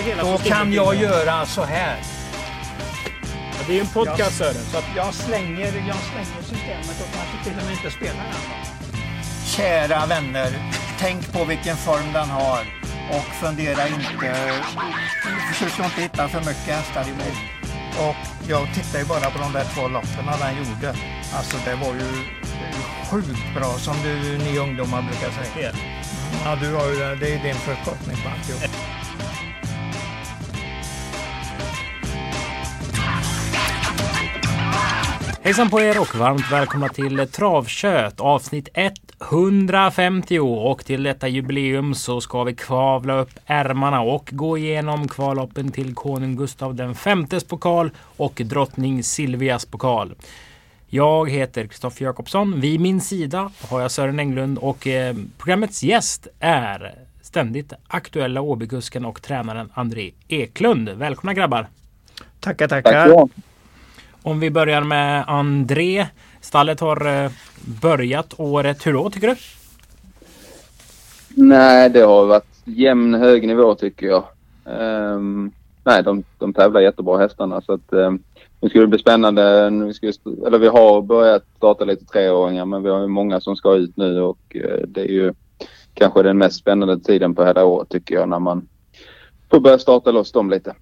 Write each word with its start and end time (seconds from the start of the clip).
hela 0.00 0.22
Då 0.22 0.38
kan 0.38 0.72
jag 0.72 0.94
göra 0.94 1.46
så 1.46 1.64
här. 1.64 1.96
Ja, 3.52 3.58
det 3.66 3.72
är 3.72 3.74
ju 3.74 3.80
en 3.80 3.86
podcast 3.86 4.36
Sören. 4.38 4.54
Så 4.72 4.78
att, 4.78 4.84
Jag 4.96 5.14
slänger, 5.14 5.64
jag 5.64 5.96
slänger 5.96 6.42
systemet 6.42 7.00
och 7.00 7.14
kanske 7.16 7.44
till 7.44 7.58
och 7.58 7.64
med 7.64 7.72
inte 7.72 7.90
spelar 7.90 8.14
den. 8.14 8.72
Kära 9.46 10.06
vänner, 10.06 10.50
tänk 10.98 11.32
på 11.32 11.44
vilken 11.44 11.76
form 11.76 12.12
den 12.12 12.30
har 12.30 12.60
och 13.10 13.24
fundera 13.24 13.88
inte, 13.88 14.34
försök 15.52 15.84
inte 15.84 16.00
hitta 16.02 16.28
för 16.28 16.38
mycket 16.38 16.74
hästar 16.76 17.04
i 17.08 17.12
mig. 17.12 17.32
Och 17.98 18.16
jag 18.48 18.68
tittar 18.74 18.98
ju 18.98 19.04
bara 19.04 19.30
på 19.30 19.38
de 19.38 19.52
där 19.52 19.64
två 19.74 19.88
loppen 19.88 20.26
den 20.40 20.56
gjorde. 20.56 20.94
Alltså 21.34 21.56
det 21.64 21.74
var 21.74 21.94
ju 21.94 22.08
sjukt 23.10 23.54
bra 23.54 23.72
som 23.78 23.94
du, 24.02 24.38
ni 24.38 24.58
ungdomar 24.58 25.02
brukar 25.02 25.30
säga. 25.30 25.72
Ja, 26.44 26.56
du 26.56 26.74
har 26.74 26.86
ju 26.86 27.16
det. 27.16 27.34
Är 27.34 27.42
din 27.42 27.54
förkortning 27.54 28.16
på 28.22 28.28
alltihop. 28.28 29.01
Hejsan 35.44 35.70
på 35.70 35.80
er 35.80 36.00
och 36.00 36.14
varmt 36.16 36.52
välkomna 36.52 36.88
till 36.88 37.28
Travkött 37.28 38.20
avsnitt 38.20 38.68
150 39.30 40.38
och 40.40 40.84
till 40.84 41.02
detta 41.02 41.28
jubileum 41.28 41.94
så 41.94 42.20
ska 42.20 42.44
vi 42.44 42.54
kavla 42.54 43.14
upp 43.20 43.30
ärmarna 43.46 44.00
och 44.00 44.28
gå 44.32 44.58
igenom 44.58 45.08
kvalloppen 45.08 45.72
till 45.72 45.94
konung 45.94 46.36
Gustav 46.36 46.74
den 46.74 46.94
femtes 46.94 47.44
pokal 47.44 47.90
och 48.16 48.42
drottning 48.44 49.02
Silvias 49.02 49.66
pokal. 49.66 50.14
Jag 50.86 51.30
heter 51.30 51.66
Kristoffer 51.66 52.04
Jakobsson. 52.04 52.60
Vid 52.60 52.80
min 52.80 53.00
sida 53.00 53.50
har 53.68 53.80
jag 53.80 53.90
Sören 53.90 54.18
Englund 54.18 54.58
och 54.58 54.86
eh, 54.86 55.16
programmets 55.38 55.82
gäst 55.82 56.26
är 56.40 56.94
ständigt 57.22 57.72
aktuella 57.88 58.40
Åbykusken 58.40 59.04
och 59.04 59.22
tränaren 59.22 59.70
André 59.74 60.10
Eklund. 60.28 60.88
Välkomna 60.88 61.34
grabbar! 61.34 61.66
Tackar, 62.40 62.68
Tack 62.68 62.84
tackar. 62.84 63.08
så 63.08 63.28
om 64.24 64.40
vi 64.40 64.50
börjar 64.50 64.82
med 64.82 65.24
André. 65.26 66.06
Stallet 66.40 66.80
har 66.80 67.24
eh, 67.24 67.30
börjat 67.82 68.34
året. 68.36 68.86
Hur 68.86 68.92
då 68.92 69.10
tycker 69.10 69.28
du? 69.28 69.36
Nej, 71.28 71.90
det 71.90 72.00
har 72.00 72.26
varit 72.26 72.60
jämn 72.64 73.14
hög 73.14 73.46
nivå 73.46 73.74
tycker 73.74 74.06
jag. 74.06 74.24
Um, 74.64 75.52
nej, 75.84 76.02
de, 76.02 76.24
de 76.38 76.54
tävlar 76.54 76.80
jättebra 76.80 77.18
hästarna 77.18 77.60
så 77.60 77.72
att 77.72 77.92
um, 77.92 78.22
nu 78.60 78.68
ska 78.68 78.80
det 78.80 78.86
bli 78.86 78.98
spännande. 78.98 79.70
Nu 79.70 79.92
ska 79.92 80.06
vi, 80.06 80.46
eller 80.46 80.58
vi 80.58 80.68
har 80.68 81.02
börjat 81.02 81.44
starta 81.56 81.84
lite 81.84 82.04
treåringar 82.04 82.64
men 82.64 82.82
vi 82.82 82.90
har 82.90 83.00
ju 83.00 83.06
många 83.06 83.40
som 83.40 83.56
ska 83.56 83.74
ut 83.74 83.96
nu 83.96 84.20
och 84.20 84.56
uh, 84.56 84.86
det 84.86 85.00
är 85.00 85.12
ju 85.12 85.32
kanske 85.94 86.22
den 86.22 86.38
mest 86.38 86.56
spännande 86.56 87.00
tiden 87.00 87.34
på 87.34 87.44
hela 87.44 87.64
året 87.64 87.88
tycker 87.88 88.14
jag 88.14 88.28
när 88.28 88.38
man 88.38 88.68
får 89.50 89.60
börja 89.60 89.78
starta 89.78 90.10
loss 90.10 90.32
dem 90.32 90.50
lite. 90.50 90.74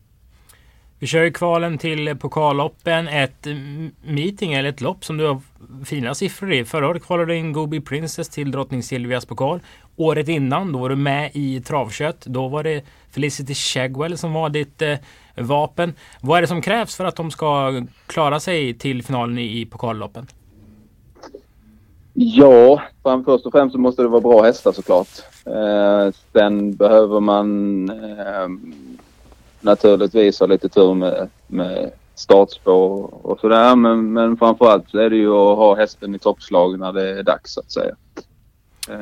Vi 1.00 1.06
kör 1.06 1.22
ju 1.22 1.32
kvalen 1.32 1.78
till 1.78 2.16
pokalloppen. 2.16 3.08
Ett 3.08 3.46
meeting 4.02 4.52
eller 4.52 4.68
ett 4.68 4.80
lopp 4.80 5.04
som 5.04 5.16
du 5.16 5.26
har 5.26 5.40
fina 5.84 6.14
siffror 6.14 6.52
i. 6.52 6.64
Förra 6.64 6.88
året 6.88 7.02
kvalade 7.02 7.32
du 7.32 7.36
in 7.36 7.52
Gobi 7.52 7.80
Princess 7.80 8.28
till 8.28 8.50
drottning 8.50 8.82
Silvias 8.82 9.26
pokal. 9.26 9.60
Året 9.96 10.28
innan 10.28 10.72
då 10.72 10.78
var 10.78 10.88
du 10.88 10.96
med 10.96 11.30
i 11.34 11.60
travkött. 11.60 12.20
Då 12.26 12.48
var 12.48 12.62
det 12.64 12.84
Felicity 13.10 13.54
Shagwell 13.54 14.18
som 14.18 14.32
var 14.32 14.48
ditt 14.48 14.82
eh, 14.82 14.96
vapen. 15.36 15.94
Vad 16.20 16.38
är 16.38 16.40
det 16.40 16.48
som 16.48 16.62
krävs 16.62 16.96
för 16.96 17.04
att 17.04 17.16
de 17.16 17.30
ska 17.30 17.82
klara 18.06 18.40
sig 18.40 18.74
till 18.74 19.02
finalen 19.02 19.38
i, 19.38 19.60
i 19.60 19.66
pokalloppen? 19.66 20.26
Ja, 22.14 22.82
först 23.24 23.46
och 23.46 23.52
främst 23.52 23.72
så 23.72 23.80
måste 23.80 24.02
det 24.02 24.08
vara 24.08 24.20
bra 24.20 24.42
hästar 24.42 24.72
såklart. 24.72 25.08
Eh, 25.46 26.14
sen 26.32 26.76
behöver 26.76 27.20
man 27.20 27.88
eh, 27.90 28.48
naturligtvis 29.60 30.40
ha 30.40 30.46
lite 30.46 30.68
tur 30.68 30.94
med, 30.94 31.28
med 31.46 31.90
startspår 32.14 33.10
och 33.26 33.40
sådär. 33.40 33.76
Men, 33.76 34.12
men 34.12 34.36
framförallt 34.36 34.90
så 34.90 34.98
är 34.98 35.10
det 35.10 35.16
ju 35.16 35.28
att 35.32 35.56
ha 35.58 35.76
hästen 35.76 36.14
i 36.14 36.18
toppslag 36.18 36.78
när 36.78 36.92
det 36.92 37.18
är 37.18 37.22
dags 37.22 37.52
så 37.54 37.60
att 37.60 37.72
säga. 37.72 37.94
Eh, 38.88 38.96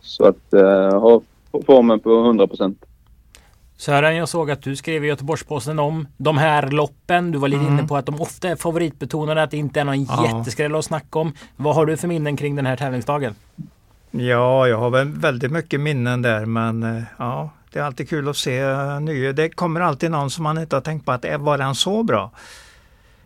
så 0.00 0.24
att 0.28 0.52
eh, 0.54 1.00
ha 1.00 1.20
formen 1.66 2.00
på 2.00 2.10
100 2.24 2.46
procent. 2.46 2.84
Sören, 3.78 4.16
jag 4.16 4.28
såg 4.28 4.50
att 4.50 4.62
du 4.62 4.76
skrev 4.76 5.04
i 5.04 5.08
Göteborgs-Posten 5.08 5.78
om 5.78 6.08
de 6.16 6.38
här 6.38 6.70
loppen. 6.70 7.30
Du 7.32 7.38
var 7.38 7.48
lite 7.48 7.60
Mm. 7.62 7.72
inne 7.78 7.88
på 7.88 7.96
att 7.96 8.06
de 8.06 8.20
ofta 8.20 8.48
är 8.48 8.56
favoritbetonade, 8.56 9.42
att 9.42 9.50
det 9.50 9.56
inte 9.56 9.80
är 9.80 9.84
någon 9.84 10.04
Ja. 10.04 10.26
jätteskräll 10.38 10.74
att 10.74 10.84
snacka 10.84 11.18
om. 11.18 11.32
Vad 11.56 11.74
har 11.74 11.86
du 11.86 11.96
för 11.96 12.08
minnen 12.08 12.36
kring 12.36 12.56
den 12.56 12.66
här 12.66 12.76
tävlingsdagen? 12.76 13.34
Ja, 14.10 14.68
jag 14.68 14.78
har 14.78 14.90
väl 14.90 15.08
väldigt 15.08 15.52
mycket 15.52 15.80
minnen 15.80 16.22
där 16.22 16.46
men 16.46 16.82
eh, 16.82 17.02
ja, 17.18 17.50
det 17.76 17.80
är 17.80 17.84
alltid 17.84 18.08
kul 18.08 18.28
att 18.28 18.36
se 18.36 18.58
eh, 18.58 19.00
nya. 19.00 19.32
Det 19.32 19.48
kommer 19.48 19.80
alltid 19.80 20.10
någon 20.10 20.30
som 20.30 20.44
man 20.44 20.58
inte 20.58 20.76
har 20.76 20.80
tänkt 20.80 21.04
på 21.04 21.12
att 21.12 21.24
eh, 21.24 21.38
var 21.38 21.58
den 21.58 21.74
så 21.74 22.02
bra? 22.02 22.30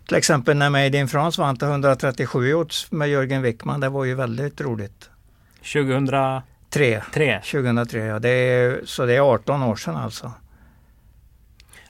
Till 0.07 0.17
exempel 0.17 0.57
när 0.57 0.71
Made 0.71 0.99
in 0.99 1.09
France 1.09 1.41
vann 1.41 1.57
till 1.57 1.69
137 1.69 2.55
odds 2.55 2.93
med 2.93 3.09
Jörgen 3.09 3.43
Wickman. 3.43 3.81
Det 3.81 3.89
var 3.89 4.05
ju 4.05 4.15
väldigt 4.15 4.61
roligt. 4.61 5.11
2003. 5.73 7.03
3, 7.13 7.41
2003 7.41 8.05
ja. 8.05 8.19
Det 8.19 8.29
är, 8.29 8.81
så 8.85 9.07
det 9.07 9.17
är 9.17 9.21
18 9.21 9.63
år 9.63 9.77
sedan 9.77 9.97
alltså. 9.97 10.33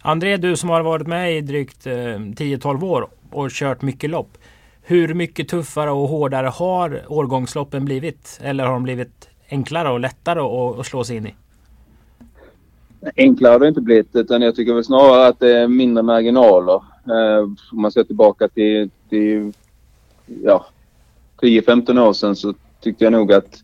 André, 0.01 0.37
du 0.37 0.57
som 0.57 0.69
har 0.69 0.83
varit 0.83 1.07
med 1.07 1.37
i 1.37 1.41
drygt 1.41 1.87
eh, 1.87 1.93
10-12 1.93 2.85
år 2.85 3.09
och 3.31 3.51
kört 3.51 3.83
mycket 3.83 4.11
lopp. 4.11 4.39
Hur 4.83 5.15
mycket 5.15 5.49
tuffare 5.49 5.91
och 5.91 6.09
hårdare 6.09 6.47
har 6.47 7.03
årgångsloppen 7.09 7.85
blivit? 7.85 8.39
Eller 8.43 8.65
har 8.65 8.73
de 8.73 8.83
blivit 8.83 9.29
enklare 9.51 9.89
och 9.91 10.01
lättare 10.01 10.41
att, 10.41 10.79
att 10.79 10.87
slå 10.87 11.05
sig 11.05 11.17
in 11.17 11.27
i? 11.27 11.35
Enklare 13.17 13.53
har 13.53 13.59
det 13.59 13.69
inte 13.69 13.81
blivit 13.81 14.17
utan 14.17 14.43
jag 14.43 14.57
tycker 14.57 14.75
väl 14.75 14.85
snarare 14.85 15.27
att 15.27 15.41
det 15.41 15.59
är 15.59 15.69
mindre 15.69 16.03
marginaler. 16.03 16.83
Eh, 17.07 17.43
om 17.73 17.83
man 17.83 17.93
ser 17.93 18.05
tillbaka 18.05 18.49
till, 18.49 18.91
till 19.09 19.53
ja, 20.43 20.67
10-15 21.43 22.09
år 22.09 22.13
sedan 22.13 22.37
så 22.37 22.55
tyckte 22.81 23.05
jag 23.05 23.13
nog 23.13 23.33
att, 23.33 23.59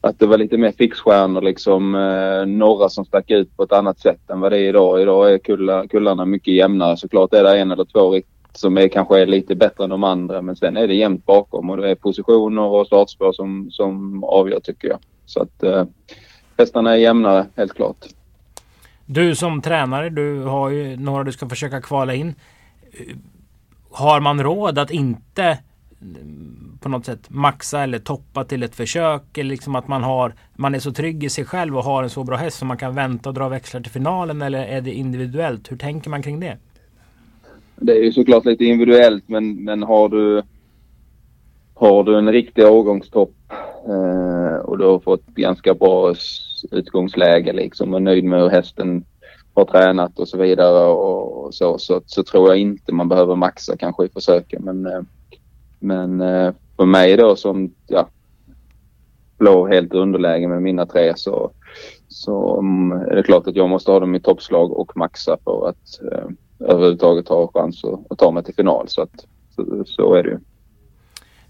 att 0.00 0.18
det 0.18 0.26
var 0.26 0.38
lite 0.38 0.58
mer 0.58 0.72
fixstjärnor 0.72 1.42
liksom. 1.42 1.94
Eh, 1.94 2.46
några 2.46 2.88
som 2.88 3.04
stack 3.04 3.30
ut 3.30 3.56
på 3.56 3.62
ett 3.62 3.72
annat 3.72 3.98
sätt 4.00 4.30
än 4.30 4.40
vad 4.40 4.52
det 4.52 4.58
är 4.58 4.68
idag. 4.68 5.02
Idag 5.02 5.32
är 5.32 5.38
kulla, 5.38 5.86
kullarna 5.86 6.24
mycket 6.24 6.54
jämnare. 6.54 6.96
Såklart 6.96 7.34
är 7.34 7.44
det 7.44 7.58
en 7.58 7.70
eller 7.70 7.84
två 7.84 8.20
som 8.52 8.78
är, 8.78 8.88
kanske 8.88 9.20
är 9.20 9.26
lite 9.26 9.54
bättre 9.54 9.84
än 9.84 9.90
de 9.90 10.04
andra 10.04 10.42
men 10.42 10.56
sen 10.56 10.76
är 10.76 10.88
det 10.88 10.94
jämnt 10.94 11.26
bakom 11.26 11.70
och 11.70 11.76
det 11.76 11.90
är 11.90 11.94
positioner 11.94 12.62
och 12.62 12.86
startspår 12.86 13.32
som, 13.32 13.68
som 13.70 14.24
avgör 14.24 14.60
tycker 14.60 14.88
jag. 14.88 14.98
Så 15.26 15.42
att 15.42 15.62
eh, 15.62 15.84
hästarna 16.58 16.92
är 16.92 16.96
jämnare 16.96 17.46
helt 17.56 17.74
klart. 17.74 18.06
Du 19.06 19.34
som 19.34 19.62
tränare, 19.62 20.10
du 20.10 20.42
har 20.42 20.70
ju 20.70 20.96
några 20.96 21.24
du 21.24 21.32
ska 21.32 21.48
försöka 21.48 21.80
kvala 21.80 22.14
in. 22.14 22.34
Har 23.90 24.20
man 24.20 24.42
råd 24.42 24.78
att 24.78 24.90
inte 24.90 25.58
mm, 26.00 26.78
på 26.80 26.88
något 26.88 27.06
sätt 27.06 27.30
maxa 27.30 27.82
eller 27.82 27.98
toppa 27.98 28.44
till 28.44 28.62
ett 28.62 28.74
försök? 28.74 29.38
Eller 29.38 29.50
liksom 29.50 29.74
att 29.74 29.88
man, 29.88 30.02
har, 30.02 30.34
man 30.54 30.74
är 30.74 30.78
så 30.78 30.92
trygg 30.92 31.24
i 31.24 31.28
sig 31.28 31.44
själv 31.44 31.76
och 31.76 31.84
har 31.84 32.02
en 32.02 32.10
så 32.10 32.24
bra 32.24 32.36
häst 32.36 32.58
som 32.58 32.68
man 32.68 32.76
kan 32.76 32.94
vänta 32.94 33.28
och 33.28 33.34
dra 33.34 33.48
växlar 33.48 33.80
till 33.80 33.92
finalen? 33.92 34.42
Eller 34.42 34.64
är 34.64 34.80
det 34.80 34.92
individuellt? 34.92 35.72
Hur 35.72 35.76
tänker 35.76 36.10
man 36.10 36.22
kring 36.22 36.40
det? 36.40 36.56
Det 37.76 37.92
är 37.92 38.02
ju 38.02 38.12
såklart 38.12 38.44
lite 38.44 38.64
individuellt 38.64 39.24
men, 39.26 39.64
men 39.64 39.82
har 39.82 40.08
du 40.08 40.42
har 41.74 42.04
du 42.04 42.18
en 42.18 42.32
riktig 42.32 42.64
årgångstopp 42.66 43.34
eh, 43.88 44.56
och 44.56 44.78
du 44.78 44.84
har 44.84 44.98
fått 44.98 45.26
ganska 45.26 45.74
bra 45.74 46.14
utgångsläge 46.70 47.52
liksom 47.52 47.94
och 47.94 48.02
nöjd 48.02 48.24
med 48.24 48.40
hur 48.40 48.48
hästen 48.48 49.04
har 49.54 49.64
tränat 49.64 50.18
och 50.18 50.28
så 50.28 50.38
vidare 50.38 50.86
och, 50.86 51.54
så, 51.54 51.78
så, 51.78 52.02
så 52.06 52.22
tror 52.22 52.48
jag 52.48 52.58
inte 52.58 52.92
man 52.92 53.08
behöver 53.08 53.36
maxa 53.36 53.76
kanske 53.76 54.04
i 54.04 54.08
försöken. 54.08 54.62
Men, 54.64 54.86
eh, 54.86 55.02
men 55.78 56.20
eh, 56.20 56.52
för 56.76 56.84
mig 56.84 57.16
då 57.16 57.36
som 57.36 57.74
ja, 57.86 58.08
låg 59.38 59.68
helt 59.68 59.94
underläge 59.94 60.48
med 60.48 60.62
mina 60.62 60.86
tre 60.86 61.12
så, 61.16 61.50
så 62.08 62.58
mm, 62.58 62.92
är 62.92 63.16
det 63.16 63.22
klart 63.22 63.46
att 63.46 63.56
jag 63.56 63.68
måste 63.68 63.90
ha 63.90 64.00
dem 64.00 64.14
i 64.14 64.20
toppslag 64.20 64.72
och 64.72 64.96
maxa 64.96 65.36
för 65.44 65.68
att 65.68 66.12
eh, 66.12 66.28
överhuvudtaget 66.68 67.28
ha 67.28 67.50
chans 67.54 67.84
att, 67.84 68.12
att 68.12 68.18
ta 68.18 68.30
mig 68.30 68.44
till 68.44 68.54
final. 68.54 68.88
Så, 68.88 69.02
att, 69.02 69.26
så, 69.56 69.84
så 69.86 70.14
är 70.14 70.22
det 70.22 70.28
ju. 70.28 70.38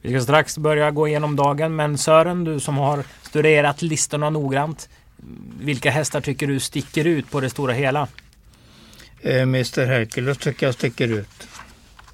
Vi 0.03 0.11
ska 0.11 0.21
strax 0.21 0.59
börja 0.59 0.91
gå 0.91 1.09
igenom 1.09 1.37
dagen 1.37 1.77
men 1.77 1.99
Sören, 1.99 2.45
du 2.45 2.61
som 2.61 2.77
har 2.77 3.05
studerat 3.23 3.83
listorna 3.83 4.31
noggrant. 4.31 4.89
Vilka 5.61 5.91
hästar 5.91 6.21
tycker 6.21 6.47
du 6.47 6.61
sticker 6.61 7.05
ut 7.05 7.31
på 7.31 7.41
det 7.41 7.51
stora 7.51 7.73
hela? 7.73 8.09
Eh, 9.21 9.43
Mr 9.43 9.87
Hercules 9.87 10.39
tycker 10.39 10.67
jag 10.67 10.75
sticker 10.75 11.09
ut 11.09 11.49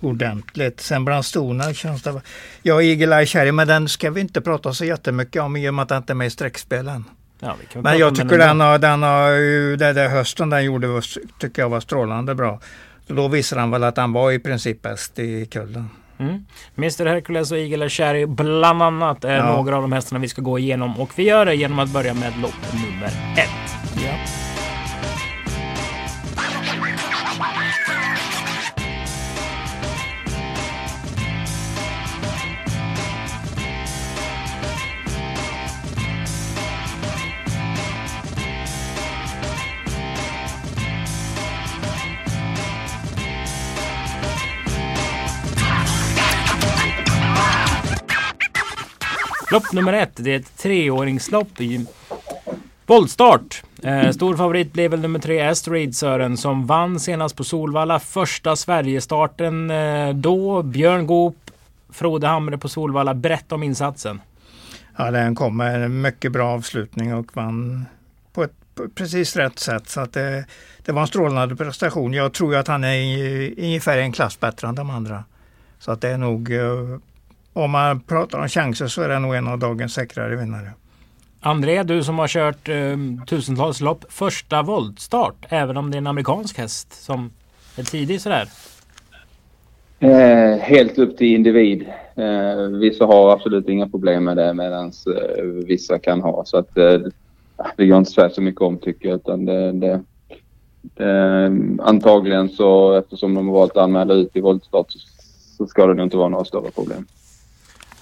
ordentligt. 0.00 0.80
Sen 0.80 1.04
bland 1.04 1.24
stona 1.24 1.74
känns 1.74 2.02
det... 2.02 2.22
Ja, 2.62 2.82
Eagle 2.82 3.16
Eye 3.16 3.26
Cherry, 3.26 3.52
men 3.52 3.68
den 3.68 3.88
ska 3.88 4.10
vi 4.10 4.20
inte 4.20 4.40
prata 4.40 4.74
så 4.74 4.84
jättemycket 4.84 5.42
om 5.42 5.56
i 5.56 5.68
och 5.68 5.74
med 5.74 5.82
att 5.82 5.88
den 5.88 5.98
inte 5.98 6.12
är 6.12 6.14
med 6.14 6.26
i 6.26 6.30
streckspelen. 6.30 7.04
Ja, 7.40 7.56
Men 7.74 7.98
jag 7.98 8.14
tycker 8.14 8.38
ändå. 8.38 8.44
den 8.46 8.60
har, 8.60 8.78
den 8.78 9.02
har 9.02 9.30
det 9.76 9.92
där 9.92 10.08
hösten 10.08 10.50
den 10.50 10.64
gjorde 10.64 11.02
tycker 11.38 11.62
jag 11.62 11.68
var 11.68 11.80
strålande 11.80 12.34
bra. 12.34 12.60
Då 13.06 13.28
visade 13.28 13.60
han 13.60 13.70
väl 13.70 13.84
att 13.84 13.96
han 13.96 14.12
var 14.12 14.32
i 14.32 14.38
princip 14.38 14.82
bäst 14.82 15.18
i 15.18 15.46
kullen. 15.46 15.90
Mm. 16.20 16.44
Mr 16.78 17.06
Hercules 17.06 17.52
och 17.52 17.58
Eagle 17.58 17.88
Cherry 17.88 18.26
bland 18.26 18.82
annat 18.82 19.24
är 19.24 19.36
Ja. 19.36 19.56
några 19.56 19.76
av 19.76 19.82
de 19.82 19.92
hästarna 19.92 20.18
vi 20.18 20.28
ska 20.28 20.42
gå 20.42 20.58
igenom 20.58 21.00
och 21.00 21.10
vi 21.16 21.22
gör 21.22 21.46
det 21.46 21.54
genom 21.54 21.78
att 21.78 21.88
börja 21.90 22.14
med 22.14 22.32
lopp 22.42 22.72
nummer 22.72 23.06
ett. 23.38 23.76
Ja. 24.04 24.39
Lopp 49.52 49.72
nummer 49.72 49.92
ett, 49.92 50.10
det 50.14 50.34
är 50.34 50.38
ett 50.38 50.56
treåringslopp 50.56 51.60
i 51.60 51.86
voltstart. 52.86 53.62
Eh, 53.82 54.10
stor 54.10 54.36
favorit 54.36 54.72
blev 54.72 54.90
väl 54.90 55.00
nummer 55.00 55.18
tre 55.18 55.40
Astrid 55.40 55.96
Sören 55.96 56.36
som 56.36 56.66
vann 56.66 57.00
senast 57.00 57.36
på 57.36 57.44
Solvalla. 57.44 58.00
Första 58.00 58.56
Sverigestarten 58.56 59.70
eh, 59.70 60.14
då. 60.14 60.62
Björn 60.62 61.06
Goop, 61.06 61.50
Frode 61.90 62.26
Hamre 62.26 62.58
på 62.58 62.68
Solvalla. 62.68 63.14
Berätta 63.14 63.54
om 63.54 63.62
insatsen. 63.62 64.20
Ja, 64.96 65.10
den 65.10 65.34
kom 65.34 65.56
med 65.56 65.84
en 65.84 66.00
mycket 66.00 66.32
bra 66.32 66.50
avslutning 66.50 67.14
och 67.14 67.36
vann 67.36 67.86
på 68.32 68.42
ett 68.42 68.52
på 68.74 68.88
precis 68.88 69.36
rätt 69.36 69.58
sätt. 69.58 69.88
Så 69.88 70.00
att 70.00 70.12
det, 70.12 70.44
det 70.84 70.92
var 70.92 71.00
en 71.00 71.06
strålande 71.08 71.56
prestation. 71.56 72.12
Jag 72.12 72.32
tror 72.32 72.56
att 72.56 72.68
han 72.68 72.84
är 72.84 72.94
i, 72.94 73.54
ungefär 73.58 73.98
en 73.98 74.12
klass 74.12 74.40
bättre 74.40 74.68
än 74.68 74.74
de 74.74 74.90
andra. 74.90 75.24
Så 75.78 75.92
att 75.92 76.00
det 76.00 76.08
är 76.08 76.18
nog, 76.18 76.52
eh, 76.52 76.98
om 77.60 77.70
man 77.70 78.00
pratar 78.00 78.38
om 78.38 78.48
chanser 78.48 78.86
så 78.86 79.02
är 79.02 79.08
det 79.08 79.18
nog 79.18 79.34
en 79.34 79.48
av 79.48 79.58
dagens 79.58 79.94
säkrare 79.94 80.36
vinnare. 80.36 80.72
André, 81.40 81.82
du 81.82 82.02
som 82.04 82.18
har 82.18 82.28
kört 82.28 82.68
eh, 82.68 82.96
tusentals 83.26 83.80
lopp. 83.80 84.04
Första 84.08 84.62
voltstart, 84.62 85.46
även 85.48 85.76
om 85.76 85.90
det 85.90 85.96
är 85.96 85.98
en 85.98 86.06
amerikansk 86.06 86.58
häst 86.58 86.92
som 86.92 87.30
är 87.76 87.82
tidig 87.82 88.20
sådär. 88.20 88.48
Eh, 90.00 90.58
helt 90.58 90.98
upp 90.98 91.16
till 91.16 91.34
individ. 91.34 91.86
Eh, 92.14 92.78
vissa 92.80 93.06
har 93.06 93.32
absolut 93.32 93.68
inga 93.68 93.88
problem 93.88 94.24
med 94.24 94.36
det 94.36 94.54
medan 94.54 94.92
eh, 95.16 95.44
vissa 95.44 95.98
kan 95.98 96.20
ha. 96.20 96.44
Så 96.44 96.56
att 96.56 96.78
eh, 96.78 96.98
det 97.76 97.86
går 97.86 97.98
inte 97.98 98.10
säga 98.10 98.30
så 98.30 98.42
mycket 98.42 98.60
om 98.60 98.78
tycker 98.78 99.08
jag. 99.08 99.16
Utan 99.16 99.44
det, 99.44 99.72
det, 99.72 100.00
det, 100.82 101.52
antagligen 101.78 102.48
så 102.48 102.92
eftersom 102.92 103.34
de 103.34 103.48
har 103.48 103.54
valt 103.54 103.76
att 103.76 103.82
anmäla 103.82 104.14
ut 104.14 104.36
i 104.36 104.40
voltstart 104.40 104.92
så, 104.92 104.98
så 105.56 105.66
ska 105.66 105.86
det 105.86 105.94
nog 105.94 106.06
inte 106.06 106.16
vara 106.16 106.28
några 106.28 106.44
större 106.44 106.70
problem. 106.70 107.06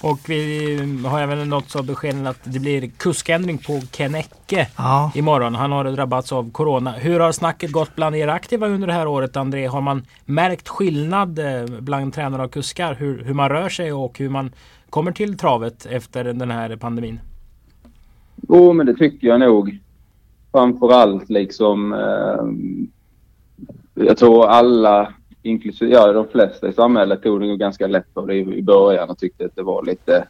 Och 0.01 0.19
vi 0.29 0.77
har 1.07 1.21
även 1.21 1.49
nått 1.49 1.71
så 1.71 1.83
beskeden 1.83 2.27
att 2.27 2.39
det 2.45 2.61
blir 2.61 2.89
kuskändring 2.89 3.59
på 3.59 3.81
Kennecke 3.93 4.69
ja. 4.77 5.13
imorgon. 5.15 5.55
Han 5.55 5.73
har 5.73 5.85
drabbats 5.85 6.33
av 6.33 6.51
Corona. 6.51 6.93
Hur 6.93 7.21
har 7.21 7.33
snacket 7.33 7.73
gått 7.73 7.97
bland 7.97 8.17
er 8.17 8.29
aktiva 8.29 8.67
under 8.67 8.87
det 8.87 8.93
här 8.93 9.07
året 9.07 9.37
André? 9.37 9.67
Har 9.67 9.81
man 9.81 10.03
märkt 10.25 10.69
skillnad 10.69 11.39
eh, 11.39 11.65
bland 11.81 12.15
tränare 12.15 12.45
och 12.45 12.53
kuskar? 12.53 12.95
Hur, 12.95 13.25
hur 13.25 13.35
man 13.35 13.49
rör 13.49 13.69
sig 13.69 13.93
och 13.93 14.19
hur 14.19 14.29
man 14.29 14.51
kommer 14.91 15.13
till 15.13 15.39
travet 15.39 15.87
efter 15.87 16.25
den 16.25 16.51
här 16.51 16.77
pandemin? 16.77 17.21
Jo, 18.49 18.73
men 18.73 18.87
det 18.87 18.95
tycker 18.95 19.29
jag 19.29 19.41
nog. 19.41 19.79
Framförallt 20.53 21.31
liksom. 21.31 21.93
Eh, 21.93 22.45
jag 24.05 24.17
tror 24.17 24.47
alla 24.47 25.13
inklusive, 25.49 25.93
ja 25.93 26.13
de 26.13 26.29
flesta 26.29 26.69
i 26.69 26.73
samhället 26.73 27.23
tog 27.23 27.41
det 27.41 27.57
ganska 27.57 27.87
lätt 27.87 28.15
på 28.15 28.27
det 28.27 28.35
i, 28.35 28.63
början 28.63 29.11
och 29.11 29.19
tyckte 29.19 29.45
att 29.45 29.57
det 29.57 29.63
var 29.63 29.83
lite, 29.83 30.25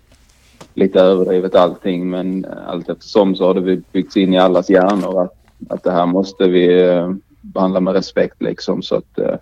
lite 0.74 1.00
överdrivet 1.00 1.54
allting. 1.54 2.10
Men 2.10 2.46
allt 2.66 2.88
eftersom 2.88 3.34
så 3.34 3.46
har 3.46 3.54
det 3.54 3.82
byggts 3.92 4.16
in 4.16 4.34
i 4.34 4.38
allas 4.38 4.70
hjärnor 4.70 5.22
att, 5.22 5.34
att 5.68 5.82
det 5.82 5.92
här 5.92 6.06
måste 6.06 6.48
vi 6.48 6.82
eh, 6.82 7.12
behandla 7.40 7.80
med 7.80 7.94
respekt 7.94 8.42
liksom. 8.42 8.82
Så 8.82 8.96
att 8.96 9.18
eh, 9.18 9.34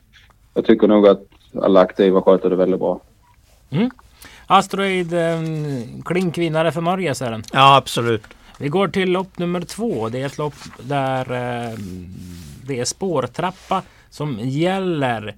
jag 0.55 0.65
tycker 0.65 0.89
nog 0.89 1.09
att 1.09 1.23
alla 1.63 1.81
aktiva 1.81 2.23
sköter 2.23 2.51
det 2.51 2.57
väldigt 2.57 2.81
bra. 2.81 3.01
Mm. 3.71 3.91
Asteroid 4.47 5.13
eh, 5.13 5.41
klink 6.05 6.39
vinnare 6.39 6.73
för 6.73 6.81
Norge, 6.81 7.15
den? 7.19 7.43
Ja, 7.53 7.77
absolut. 7.77 8.23
Vi 8.59 8.69
går 8.69 8.89
till 8.89 9.13
lopp 9.13 9.39
nummer 9.39 9.61
två. 9.61 10.09
Det 10.09 10.23
är 10.23 10.27
ett 10.27 10.39
lopp 10.39 10.55
där 10.81 11.21
eh, 11.21 11.79
det 12.67 12.81
är 12.81 12.85
spårtrappa 12.85 13.83
som 14.11 14.39
gäller. 14.41 15.35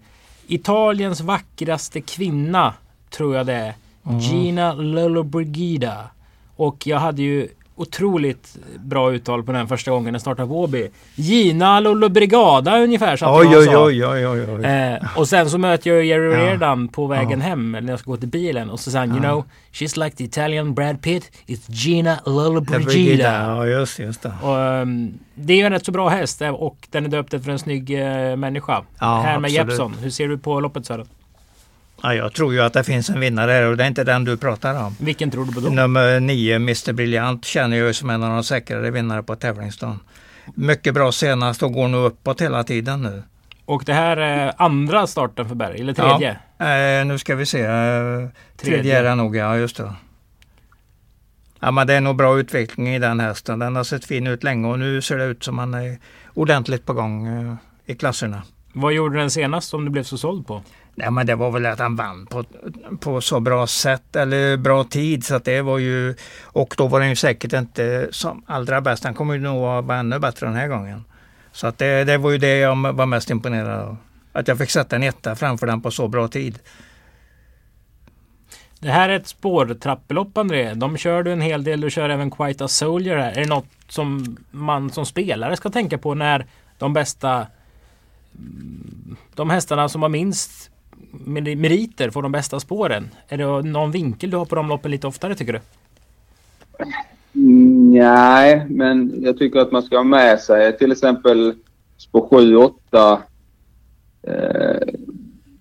Italiens 0.50 1.20
vackraste 1.20 2.00
kvinna 2.00 2.74
tror 3.10 3.36
jag 3.36 3.46
det 3.46 3.52
är. 3.52 3.74
Mm. 4.06 4.18
Gina 4.18 4.74
Lollobrigida. 4.74 6.10
Och 6.56 6.86
jag 6.86 6.98
hade 6.98 7.22
ju 7.22 7.48
otroligt 7.78 8.56
bra 8.78 9.12
uttal 9.12 9.42
på 9.42 9.52
den 9.52 9.68
första 9.68 9.90
gången 9.90 10.12
den 10.12 10.20
startade 10.20 10.48
på 10.48 10.60
Åby. 10.60 10.88
Gina 11.14 11.80
Lollobrigada 11.80 12.78
ungefär 12.78 13.16
så 13.16 13.38
oj, 13.38 13.56
oj, 13.56 13.76
oj, 13.76 14.06
oj, 14.06 14.26
oj, 14.26 14.46
oj. 14.50 14.64
Eh, 14.64 15.18
och 15.18 15.28
sen 15.28 15.50
så 15.50 15.58
möter 15.58 15.90
jag 15.90 16.04
Jerry 16.04 16.58
ja. 16.60 16.78
På 16.92 17.06
vägen 17.06 17.40
ja. 17.40 17.46
hem 17.46 17.72
när 17.72 17.90
jag 17.90 17.98
ska 17.98 18.10
gå 18.10 18.16
till 18.16 18.28
bilen 18.28 18.70
och 18.70 18.80
så 18.80 18.90
säger 18.90 19.06
han. 19.06 19.16
You 19.16 19.20
know 19.20 19.44
She's 19.72 20.04
like 20.04 20.16
the 20.16 20.24
Italian 20.24 20.74
Brad 20.74 21.02
Pitt 21.02 21.32
It's 21.46 21.64
Gina 21.68 22.18
Lollobrigida. 22.26 23.42
Ja 23.42 23.66
just, 23.66 23.98
just 23.98 24.22
det. 24.22 24.32
Och, 24.42 24.56
um, 24.56 25.18
det 25.34 25.52
är 25.52 25.56
ju 25.56 25.64
en 25.64 25.72
rätt 25.72 25.84
så 25.84 25.92
bra 25.92 26.08
häst 26.08 26.42
eh, 26.42 26.48
och 26.48 26.88
den 26.90 27.04
är 27.04 27.08
döpt 27.08 27.34
efter 27.34 27.50
en 27.50 27.58
snygg 27.58 27.90
uh, 27.90 28.36
människa. 28.36 28.82
Ja, 28.98 29.22
här 29.24 29.38
med 29.38 29.48
absolut. 29.48 29.70
Jeppson. 29.70 29.94
Hur 30.02 30.10
ser 30.10 30.28
du 30.28 30.38
på 30.38 30.60
loppet 30.60 30.86
Sören? 30.86 31.06
Ja, 32.02 32.14
jag 32.14 32.32
tror 32.32 32.52
ju 32.52 32.60
att 32.60 32.72
det 32.72 32.84
finns 32.84 33.10
en 33.10 33.20
vinnare 33.20 33.52
här 33.52 33.66
och 33.66 33.76
det 33.76 33.84
är 33.84 33.88
inte 33.88 34.04
den 34.04 34.24
du 34.24 34.36
pratar 34.36 34.84
om. 34.84 34.96
Vilken 35.00 35.30
tror 35.30 35.44
du 35.44 35.52
på 35.52 35.60
då? 35.60 35.68
Nummer 35.68 36.20
nio, 36.20 36.56
Mr 36.56 36.92
Briljant, 36.92 37.44
känner 37.44 37.76
jag 37.76 37.94
som 37.94 38.10
en 38.10 38.22
av 38.22 38.30
de 38.30 38.44
säkrare 38.44 38.90
vinnare 38.90 39.22
på 39.22 39.36
tävlingsdagen. 39.36 40.00
Mycket 40.54 40.94
bra 40.94 41.12
senast 41.12 41.62
och 41.62 41.72
går 41.72 41.88
nog 41.88 42.04
uppåt 42.04 42.40
hela 42.40 42.64
tiden 42.64 43.02
nu. 43.02 43.22
Och 43.64 43.82
det 43.86 43.92
här 43.92 44.16
är 44.16 44.52
andra 44.56 45.06
starten 45.06 45.48
för 45.48 45.54
Berg, 45.54 45.80
eller 45.80 45.92
tredje? 45.92 46.38
Ja, 46.58 46.66
eh, 46.66 47.04
nu 47.04 47.18
ska 47.18 47.34
vi 47.34 47.46
se. 47.46 47.60
Eh, 47.60 47.68
tredje. 47.68 48.28
tredje 48.56 48.98
är 48.98 49.02
det 49.02 49.14
nog, 49.14 49.36
ja 49.36 49.56
just 49.56 49.76
det. 49.76 49.92
Ja, 51.60 51.70
men 51.70 51.86
det 51.86 51.94
är 51.94 52.00
nog 52.00 52.16
bra 52.16 52.38
utveckling 52.38 52.88
i 52.94 52.98
den 52.98 53.20
hästen. 53.20 53.58
Den 53.58 53.76
har 53.76 53.84
sett 53.84 54.04
fin 54.04 54.26
ut 54.26 54.44
länge 54.44 54.68
och 54.68 54.78
nu 54.78 55.02
ser 55.02 55.18
det 55.18 55.24
ut 55.24 55.44
som 55.44 55.58
han 55.58 55.74
är 55.74 55.98
ordentligt 56.34 56.86
på 56.86 56.92
gång 56.92 57.26
eh, 57.26 57.54
i 57.86 57.94
klasserna. 57.94 58.42
Vad 58.72 58.92
gjorde 58.92 59.18
den 59.18 59.30
senast 59.30 59.68
som 59.68 59.84
du 59.84 59.90
blev 59.90 60.02
så 60.02 60.18
såld 60.18 60.46
på? 60.46 60.62
Nej 60.98 61.10
men 61.10 61.26
det 61.26 61.34
var 61.34 61.50
väl 61.50 61.66
att 61.66 61.78
han 61.78 61.96
vann 61.96 62.26
på, 62.26 62.44
på 63.00 63.20
så 63.20 63.40
bra 63.40 63.66
sätt 63.66 64.16
eller 64.16 64.56
bra 64.56 64.84
tid 64.84 65.24
så 65.24 65.34
att 65.34 65.44
det 65.44 65.62
var 65.62 65.78
ju 65.78 66.14
och 66.42 66.74
då 66.78 66.86
var 66.86 67.00
han 67.00 67.08
ju 67.08 67.16
säkert 67.16 67.52
inte 67.52 68.08
som 68.10 68.42
allra 68.46 68.80
bäst. 68.80 69.04
Han 69.04 69.14
kommer 69.14 69.34
ju 69.34 69.40
nog 69.40 69.64
att 69.64 69.84
vara 69.84 69.98
ännu 69.98 70.18
bättre 70.18 70.46
den 70.46 70.56
här 70.56 70.68
gången. 70.68 71.04
Så 71.52 71.66
att 71.66 71.78
det, 71.78 72.04
det 72.04 72.18
var 72.18 72.30
ju 72.30 72.38
det 72.38 72.58
jag 72.58 72.92
var 72.92 73.06
mest 73.06 73.30
imponerad 73.30 73.80
av. 73.80 73.96
Att 74.32 74.48
jag 74.48 74.58
fick 74.58 74.70
sätta 74.70 74.96
en 74.96 75.02
etta 75.02 75.36
framför 75.36 75.66
den 75.66 75.80
på 75.80 75.90
så 75.90 76.08
bra 76.08 76.28
tid. 76.28 76.58
Det 78.80 78.90
här 78.90 79.08
är 79.08 79.16
ett 79.16 79.28
spårtrappelopp 79.28 80.38
André. 80.38 80.74
De 80.74 80.96
kör 80.96 81.22
du 81.22 81.32
en 81.32 81.40
hel 81.40 81.64
del. 81.64 81.80
Du 81.80 81.90
kör 81.90 82.08
även 82.08 82.30
Quite 82.30 82.64
a 82.64 82.68
Soldier 82.68 83.16
här. 83.16 83.32
Är 83.32 83.40
det 83.40 83.48
något 83.48 83.66
som 83.88 84.36
man 84.50 84.90
som 84.90 85.06
spelare 85.06 85.56
ska 85.56 85.70
tänka 85.70 85.98
på 85.98 86.14
när 86.14 86.46
de 86.78 86.92
bästa 86.92 87.46
de 89.34 89.50
hästarna 89.50 89.88
som 89.88 90.02
har 90.02 90.08
minst 90.08 90.70
meriter 91.28 92.10
får 92.10 92.22
de 92.22 92.32
bästa 92.32 92.60
spåren? 92.60 93.08
Är 93.28 93.38
det 93.38 93.62
någon 93.62 93.90
vinkel 93.90 94.30
du 94.30 94.36
har 94.36 94.44
på 94.44 94.54
de 94.54 94.68
loppen 94.68 94.90
lite 94.90 95.06
oftare 95.06 95.34
tycker 95.34 95.52
du? 95.52 95.60
Mm, 97.34 97.90
nej, 97.90 98.66
men 98.68 99.14
jag 99.22 99.38
tycker 99.38 99.60
att 99.60 99.72
man 99.72 99.82
ska 99.82 99.96
ha 99.96 100.04
med 100.04 100.40
sig 100.40 100.78
till 100.78 100.92
exempel 100.92 101.54
spår 101.96 102.28
7, 102.30 102.56
8, 102.56 103.22
eh, 104.22 104.88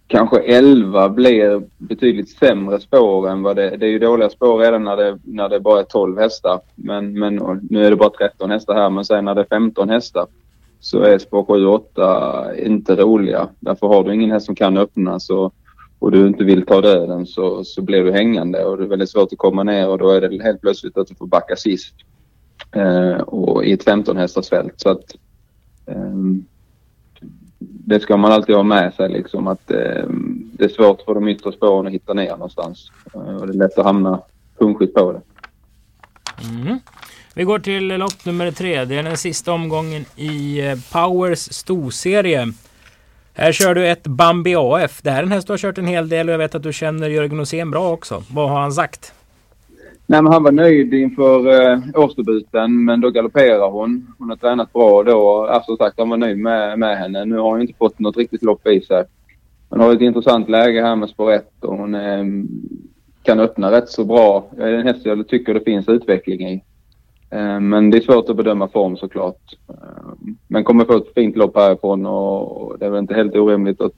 kanske 0.08 0.40
11 0.40 1.10
blir 1.10 1.64
betydligt 1.78 2.30
sämre 2.30 2.80
spår 2.80 3.30
än 3.30 3.44
vad 3.44 3.56
det 3.56 3.70
är. 3.70 3.78
Det 3.78 3.86
är 3.86 3.90
ju 3.90 4.00
dåliga 4.00 4.30
spår 4.30 4.60
redan 4.60 4.84
när 4.84 4.98
det, 4.98 5.20
när 5.24 5.50
det 5.50 5.60
bara 5.60 5.80
är 5.80 5.84
12 5.84 6.18
hästar. 6.20 6.60
Men, 6.76 7.20
men 7.20 7.36
nu 7.70 7.86
är 7.86 7.90
det 7.90 7.96
bara 7.96 8.10
13 8.10 8.52
hästar 8.52 8.76
här, 8.76 8.90
men 8.90 9.06
sen 9.06 9.26
när 9.26 9.36
det 9.36 9.42
är 9.42 9.46
15 9.46 9.90
hästar 9.90 10.28
så 10.80 11.02
är 11.02 11.18
spår 11.18 11.46
7 11.46 11.66
och 11.66 11.74
8 11.74 12.56
inte 12.56 12.96
roliga. 12.96 13.50
Därför 13.60 13.88
har 13.88 14.04
du 14.04 14.14
ingen 14.14 14.32
häst 14.32 14.46
som 14.46 14.56
kan 14.56 14.78
öppna 14.78 15.20
så, 15.20 15.52
och 16.00 16.12
du 16.12 16.28
inte 16.28 16.44
vill 16.44 16.66
ta 16.66 16.82
döden 16.82 17.26
så, 17.26 17.64
så 17.64 17.82
blir 17.82 18.04
du 18.04 18.12
hängande 18.12 18.66
och 18.66 18.78
det 18.78 18.84
är 18.84 18.88
väldigt 18.88 19.10
svårt 19.10 19.34
att 19.34 19.38
komma 19.38 19.64
ner 19.64 19.90
och 19.90 19.98
då 19.98 20.10
är 20.10 20.22
det 20.22 20.44
helt 20.44 20.62
plötsligt 20.62 20.98
att 20.98 21.08
du 21.08 21.16
får 21.16 21.28
backa 21.28 21.56
sist. 21.56 21.94
Eh, 22.72 23.18
och 23.18 23.66
i 23.66 23.72
ett 23.72 23.84
15 23.84 24.18
hästars 24.18 24.50
fält. 24.50 24.74
Så 24.76 24.90
att, 24.90 25.16
eh, 25.86 26.14
det 27.60 28.00
ska 28.00 28.18
man 28.18 28.32
alltid 28.32 28.56
ha 28.56 28.64
med 28.64 28.94
sig 28.94 29.10
liksom 29.10 29.48
att 29.48 29.72
eh, 29.72 30.06
det 30.54 30.64
är 30.64 30.70
svårt 30.70 31.02
för 31.02 31.14
de 31.14 31.28
yttre 31.28 31.52
spåren 31.52 31.88
att 31.88 31.94
hitta 31.94 32.14
ner 32.14 32.32
någonstans. 32.32 32.92
Eh, 33.14 33.36
och 33.36 33.48
det 33.48 33.54
är 33.54 33.58
lätt 33.58 33.78
att 33.78 33.86
hamna 33.86 34.22
punschigt 34.58 34.94
på 34.94 35.12
det. 35.12 35.22
Mm. 36.50 36.80
Vi 37.38 37.44
går 37.44 37.60
till 37.60 37.88
lopp 37.88 38.26
nummer 38.26 38.52
tre. 38.52 38.86
Det 38.86 38.96
är 38.96 39.04
den 39.04 39.18
sista 39.18 39.54
omgången 39.54 40.06
i 40.16 40.60
eh, 40.68 40.78
Powers 40.94 41.40
storserie. 41.40 42.48
Här 43.34 43.52
kör 43.52 43.76
du 43.76 43.88
ett 43.88 44.04
Bambi 44.08 44.56
AF. 44.58 45.02
Det 45.02 45.12
här 45.12 45.20
är 45.20 45.24
en 45.24 45.32
häst 45.32 45.48
du 45.48 45.54
har 45.54 45.58
kört 45.58 45.78
en 45.78 45.88
hel 45.88 46.10
del 46.10 46.28
och 46.28 46.34
jag 46.34 46.38
vet 46.38 46.56
att 46.56 46.64
du 46.64 46.74
känner 46.74 47.10
Jörgen 47.10 47.40
Åsén 47.40 47.72
bra 47.72 47.92
också. 47.92 48.24
Vad 48.32 48.50
har 48.50 48.60
han 48.60 48.72
sagt? 48.72 49.14
Nej, 50.06 50.22
men 50.22 50.34
han 50.34 50.44
var 50.44 50.52
nöjd 50.52 50.94
inför 50.94 51.62
eh, 51.62 51.80
årsdebuten 51.94 52.86
men 52.86 53.02
då 53.02 53.10
galopperar 53.10 53.70
hon. 53.70 54.14
Hon 54.20 54.30
har 54.30 54.38
tränat 54.38 54.74
bra 54.74 55.04
då. 55.04 55.48
Alltså 55.48 55.78
sagt, 55.78 56.00
han 56.00 56.10
var 56.10 56.18
nöjd 56.18 56.38
med, 56.38 56.80
med 56.80 56.98
henne. 56.98 57.26
Nu 57.26 57.36
har 57.36 57.50
hon 57.52 57.62
inte 57.62 57.74
fått 57.78 58.00
något 58.00 58.18
riktigt 58.18 58.44
lopp 58.44 58.68
i 58.68 58.82
sig. 58.82 59.04
Hon 59.70 59.80
har 59.80 59.94
ett 59.94 60.02
intressant 60.02 60.50
läge 60.50 60.82
här 60.82 60.96
med 60.96 61.10
spår 61.10 61.32
1 61.32 61.52
och 61.62 61.78
hon 61.78 61.96
eh, 61.96 62.24
kan 63.24 63.40
öppna 63.40 63.72
rätt 63.72 63.90
så 63.90 64.06
bra. 64.06 64.50
Det 64.58 64.64
är 64.64 64.74
en 64.74 64.88
häst 64.88 65.06
jag 65.06 65.28
tycker 65.28 65.54
det 65.54 65.62
finns 65.62 65.90
utveckling 65.90 66.48
i. 66.48 66.64
Eh, 67.30 67.60
men 67.60 67.90
det 67.90 67.98
är 67.98 68.02
svårt 68.02 68.30
att 68.30 68.36
bedöma 68.36 68.68
form 68.68 68.98
såklart. 68.98 69.42
Eh, 69.70 69.76
men 70.48 70.64
kommer 70.64 70.86
få 70.86 70.98
ett 70.98 71.14
fint 71.16 71.36
lopp 71.36 71.56
härifrån 71.56 72.06
och 72.06 72.80
det 72.80 72.86
är 72.86 72.90
väl 72.90 73.00
inte 73.00 73.14
helt 73.14 73.36
orimligt 73.36 73.82
att 73.82 73.92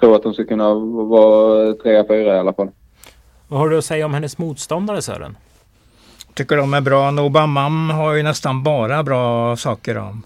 tro 0.00 0.14
att 0.14 0.22
de 0.22 0.34
ska 0.34 0.44
kunna 0.44 0.74
vara 0.74 1.72
trea, 1.74 2.04
fyra 2.08 2.36
i 2.36 2.38
alla 2.38 2.52
fall. 2.52 2.68
Vad 3.48 3.60
har 3.60 3.68
du 3.68 3.78
att 3.78 3.84
säga 3.84 4.06
om 4.06 4.14
hennes 4.14 4.38
motståndare 4.38 5.02
Sören? 5.02 5.36
Tycker 6.34 6.56
de 6.56 6.74
är 6.74 6.80
bra. 6.80 7.10
Nobamam 7.10 7.90
har 7.90 8.14
ju 8.14 8.22
nästan 8.22 8.62
bara 8.62 9.02
bra 9.02 9.56
saker 9.56 9.98
om. 9.98 10.22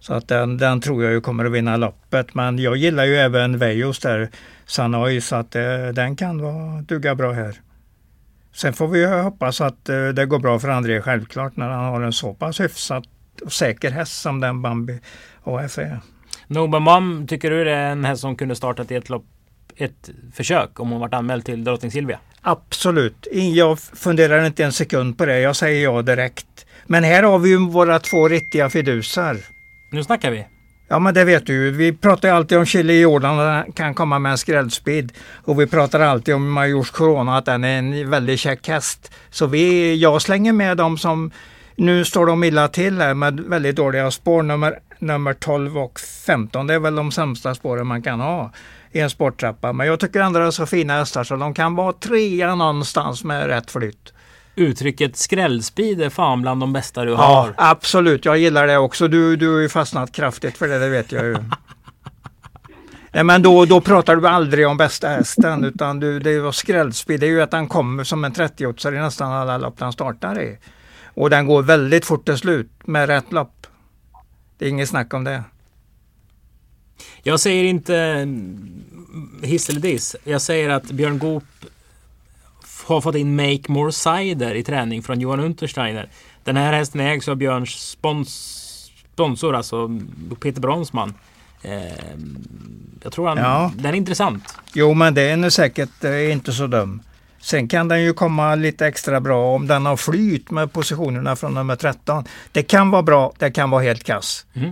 Så 0.00 0.14
att 0.14 0.28
den, 0.28 0.58
den 0.58 0.80
tror 0.80 1.04
jag 1.04 1.12
ju 1.12 1.20
kommer 1.20 1.44
att 1.44 1.52
vinna 1.52 1.76
loppet. 1.76 2.34
Men 2.34 2.58
jag 2.58 2.76
gillar 2.76 3.04
ju 3.04 3.16
även 3.16 3.58
Vejos 3.58 3.98
där, 3.98 4.28
Sanoi, 4.66 5.20
så 5.20 5.36
att 5.36 5.50
det, 5.50 5.92
den 5.92 6.16
kan 6.16 6.42
vara, 6.42 6.82
duga 6.82 7.14
bra 7.14 7.32
här. 7.32 7.60
Sen 8.56 8.72
får 8.72 8.88
vi 8.88 9.06
hoppas 9.06 9.60
att 9.60 9.88
eh, 9.88 10.08
det 10.08 10.26
går 10.26 10.38
bra 10.38 10.58
för 10.58 10.68
André 10.68 11.02
självklart 11.02 11.56
när 11.56 11.68
han 11.68 11.84
har 11.84 12.02
en 12.02 12.12
så 12.12 12.34
pass 12.34 12.60
hyfsat 12.60 13.04
och 13.44 13.52
säker 13.52 13.90
häst 13.90 14.20
som 14.20 14.40
den 14.40 14.62
Bambi 14.62 15.00
AF 15.44 15.78
är. 15.78 16.00
Nobamam, 16.46 17.26
tycker 17.26 17.50
du 17.50 17.64
det 17.64 17.72
är 17.72 17.90
en 17.92 18.04
häst 18.04 18.20
som 18.20 18.36
kunde 18.36 18.56
startat 18.56 18.90
i 18.90 18.94
ett 18.94 19.08
lopp 19.08 19.24
ett 19.76 20.10
försök 20.34 20.80
om 20.80 20.90
hon 20.90 21.00
varit 21.00 21.14
anmäld 21.14 21.44
till 21.44 21.64
drottning 21.64 21.90
Silvia? 21.90 22.18
Absolut. 22.40 23.28
Jag 23.32 23.78
funderar 23.80 24.46
inte 24.46 24.64
en 24.64 24.72
sekund 24.72 25.18
på 25.18 25.26
det. 25.26 25.40
Jag 25.40 25.56
säger 25.56 25.84
ja 25.84 26.02
direkt. 26.02 26.66
Men 26.86 27.04
här 27.04 27.22
har 27.22 27.38
vi 27.38 27.48
ju 27.48 27.70
våra 27.70 27.98
två 27.98 28.28
riktiga 28.28 28.70
fidusar. 28.70 29.36
Nu 29.92 30.04
snackar 30.04 30.30
vi. 30.30 30.46
Ja 30.88 30.98
men 30.98 31.14
det 31.14 31.24
vet 31.24 31.46
du 31.46 31.52
ju. 31.52 31.70
Vi 31.70 31.92
pratar 31.92 32.28
alltid 32.28 32.58
om 32.58 32.66
Chili 32.66 33.00
Jordan 33.00 33.38
och 33.38 33.44
den 33.44 33.72
kan 33.72 33.94
komma 33.94 34.18
med 34.18 34.32
en 34.32 34.38
skrällspeed. 34.38 35.12
Och 35.44 35.60
vi 35.60 35.66
pratar 35.66 36.00
alltid 36.00 36.34
om 36.34 36.52
Majors 36.52 36.90
Corona 36.90 37.36
att 37.36 37.44
den 37.44 37.64
är 37.64 37.78
en 37.78 38.10
väldigt 38.10 38.40
käck 38.40 38.68
häst. 38.68 39.12
Så 39.30 39.46
vi, 39.46 39.94
jag 39.96 40.22
slänger 40.22 40.52
med 40.52 40.76
dem 40.76 40.98
som 40.98 41.30
nu 41.76 42.04
står 42.04 42.26
de 42.26 42.44
illa 42.44 42.68
till 42.68 43.00
här 43.00 43.14
med 43.14 43.40
väldigt 43.40 43.76
dåliga 43.76 44.10
spår. 44.10 44.42
Nummer, 44.42 44.78
nummer 44.98 45.32
12 45.32 45.78
och 45.78 46.00
15 46.26 46.66
det 46.66 46.74
är 46.74 46.78
väl 46.78 46.94
de 46.94 47.12
sämsta 47.12 47.54
spåren 47.54 47.86
man 47.86 48.02
kan 48.02 48.20
ha 48.20 48.52
i 48.92 49.00
en 49.00 49.10
sporttrappa. 49.10 49.72
Men 49.72 49.86
jag 49.86 50.00
tycker 50.00 50.20
ändå 50.20 50.40
det 50.40 50.46
är 50.46 50.50
så 50.50 50.66
fina 50.66 50.98
hästar 50.98 51.24
så 51.24 51.36
de 51.36 51.54
kan 51.54 51.74
vara 51.74 51.92
trea 51.92 52.54
någonstans 52.54 53.24
med 53.24 53.46
rätt 53.46 53.70
flytt. 53.70 54.12
Uttrycket 54.58 55.16
skrällspeed 55.16 56.00
är 56.00 56.10
fan 56.10 56.42
bland 56.42 56.60
de 56.60 56.72
bästa 56.72 57.04
du 57.04 57.10
ja, 57.10 57.16
har. 57.16 57.54
Absolut, 57.56 58.24
jag 58.24 58.38
gillar 58.38 58.66
det 58.66 58.78
också. 58.78 59.08
Du, 59.08 59.36
du 59.36 59.52
har 59.52 59.60
ju 59.60 59.68
fastnat 59.68 60.12
kraftigt 60.12 60.56
för 60.56 60.68
det, 60.68 60.78
det 60.78 60.88
vet 60.88 61.12
jag 61.12 61.24
ju. 61.24 61.36
Nej, 63.12 63.24
men 63.24 63.42
då, 63.42 63.64
då 63.64 63.80
pratar 63.80 64.16
du 64.16 64.28
aldrig 64.28 64.68
om 64.68 64.76
bästa 64.76 65.08
hästen 65.08 65.64
utan 65.64 66.00
du, 66.00 66.18
det 66.18 66.40
var 66.40 66.52
skrällspeed. 66.52 67.20
Det 67.20 67.26
är 67.26 67.30
ju 67.30 67.42
att 67.42 67.52
han 67.52 67.68
kommer 67.68 68.04
som 68.04 68.24
en 68.24 68.32
30 68.32 68.88
i 68.88 68.90
nästan 68.90 69.32
alla 69.32 69.58
lopp 69.58 69.80
han 69.80 69.92
startar 69.92 70.42
i. 70.42 70.58
Och 71.04 71.30
den 71.30 71.46
går 71.46 71.62
väldigt 71.62 72.04
fort 72.04 72.24
till 72.24 72.38
slut 72.38 72.70
med 72.84 73.06
rätt 73.06 73.32
lopp. 73.32 73.66
Det 74.58 74.66
är 74.66 74.68
inget 74.68 74.88
snack 74.88 75.14
om 75.14 75.24
det. 75.24 75.42
Jag 77.22 77.40
säger 77.40 77.64
inte 77.64 78.28
hiss 79.42 79.68
eller 79.68 79.80
diss. 79.80 80.16
Jag 80.24 80.42
säger 80.42 80.70
att 80.70 80.84
Björn 80.84 81.18
Goop 81.18 81.44
har 82.86 83.00
fått 83.00 83.14
in 83.14 83.36
Make 83.36 83.62
More 83.68 83.92
Cider 83.92 84.54
i 84.54 84.62
träning 84.62 85.02
från 85.02 85.20
Johan 85.20 85.40
Untersteiner. 85.40 86.08
Den 86.44 86.56
här 86.56 86.72
hästen 86.72 87.00
ägs 87.00 87.28
av 87.28 87.36
Björns 87.36 87.90
spons 87.90 88.62
sponsor, 89.12 89.54
alltså 89.54 89.90
Peter 90.40 90.60
Bronsman. 90.60 91.14
Eh, 91.62 91.82
jag 93.02 93.12
tror 93.12 93.28
han, 93.28 93.38
ja. 93.38 93.72
den 93.74 93.86
är 93.86 93.94
intressant. 93.94 94.54
Jo, 94.74 94.94
men 94.94 95.14
den 95.14 95.44
är 95.44 95.50
säkert 95.50 96.04
eh, 96.04 96.32
inte 96.32 96.52
så 96.52 96.66
dum. 96.66 97.02
Sen 97.40 97.68
kan 97.68 97.88
den 97.88 98.02
ju 98.02 98.12
komma 98.12 98.54
lite 98.54 98.86
extra 98.86 99.20
bra 99.20 99.54
om 99.54 99.66
den 99.66 99.86
har 99.86 99.96
flyt 99.96 100.50
med 100.50 100.72
positionerna 100.72 101.36
från 101.36 101.54
nummer 101.54 101.76
13. 101.76 102.24
Det 102.52 102.62
kan 102.62 102.90
vara 102.90 103.02
bra, 103.02 103.32
det 103.38 103.50
kan 103.50 103.70
vara 103.70 103.82
helt 103.82 104.04
kass. 104.04 104.46
Mm. 104.54 104.70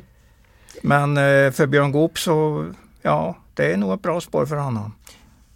Men 0.83 1.17
eh, 1.17 1.53
för 1.53 1.67
Björn 1.67 1.93
Goop 1.93 2.19
så, 2.19 2.67
ja, 3.03 3.37
det 3.55 3.73
är 3.73 3.77
nog 3.77 3.95
ett 3.95 4.03
bra 4.03 4.21
spår 4.21 4.47
för 4.47 4.57
honom. 4.57 4.93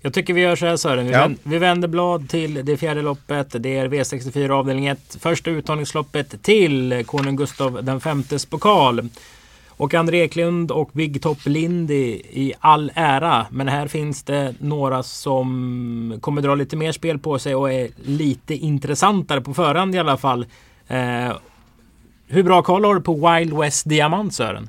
Jag 0.09 0.15
tycker 0.15 0.35
vi 0.35 0.41
gör 0.41 0.57
så 0.57 0.67
här 0.67 0.77
Sören. 0.77 1.07
Vi, 1.07 1.13
ja. 1.13 1.21
vänder, 1.21 1.41
vi 1.43 1.59
vänder 1.59 1.89
blad 1.89 2.29
till 2.29 2.65
det 2.65 2.77
fjärde 2.77 3.03
loppet. 3.03 3.63
Det 3.63 3.77
är 3.77 3.89
V64 3.89 4.51
avdelning 4.51 4.87
1. 4.87 5.17
Första 5.21 5.51
uttagningsloppet 5.51 6.43
till 6.43 7.05
konung 7.07 7.37
Gustav 7.37 7.85
den 7.85 8.01
femtes 8.01 8.47
pokal. 8.47 9.09
Och 9.69 9.95
André 9.95 10.21
Eklund 10.21 10.71
och 10.71 10.91
Big 10.93 11.23
Top 11.23 11.47
Lindy 11.47 12.23
i 12.31 12.53
all 12.61 12.93
ära. 12.95 13.47
Men 13.51 13.69
här 13.69 13.89
finns 13.89 14.23
det 14.23 14.55
några 14.59 15.03
som 15.03 16.19
kommer 16.21 16.43
dra 16.43 16.55
lite 16.55 16.77
mer 16.77 16.93
spel 16.93 17.19
på 17.19 17.39
sig 17.39 17.55
och 17.55 17.73
är 17.73 17.89
lite 18.05 18.55
intressantare 18.55 19.41
på 19.41 19.55
förhand 19.55 19.95
i 19.95 19.99
alla 19.99 20.17
fall. 20.17 20.47
Eh, 20.87 21.33
hur 22.27 22.43
bra 22.43 22.63
koll 22.63 22.85
har 22.85 22.95
du 22.95 23.01
på 23.01 23.15
Wild 23.15 23.59
West 23.59 23.89
Diamant 23.89 24.35
Sören? 24.35 24.69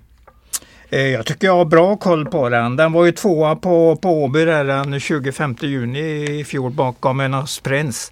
Eh, 0.89 1.07
jag 1.07 1.25
tycker 1.25 1.47
jag 1.47 1.55
har 1.55 1.65
bra 1.65 1.97
koll 1.97 2.25
på 2.25 2.49
den. 2.49 2.75
Den 2.75 2.91
var 2.91 3.05
ju 3.05 3.11
tvåa 3.11 3.55
på, 3.55 3.95
på 3.95 4.23
Åby 4.23 4.45
den 4.45 4.99
25 4.99 5.55
juni 5.61 6.39
i 6.39 6.43
fjol 6.43 6.71
bakom 6.71 7.19
en 7.19 7.45
Prins. 7.63 8.11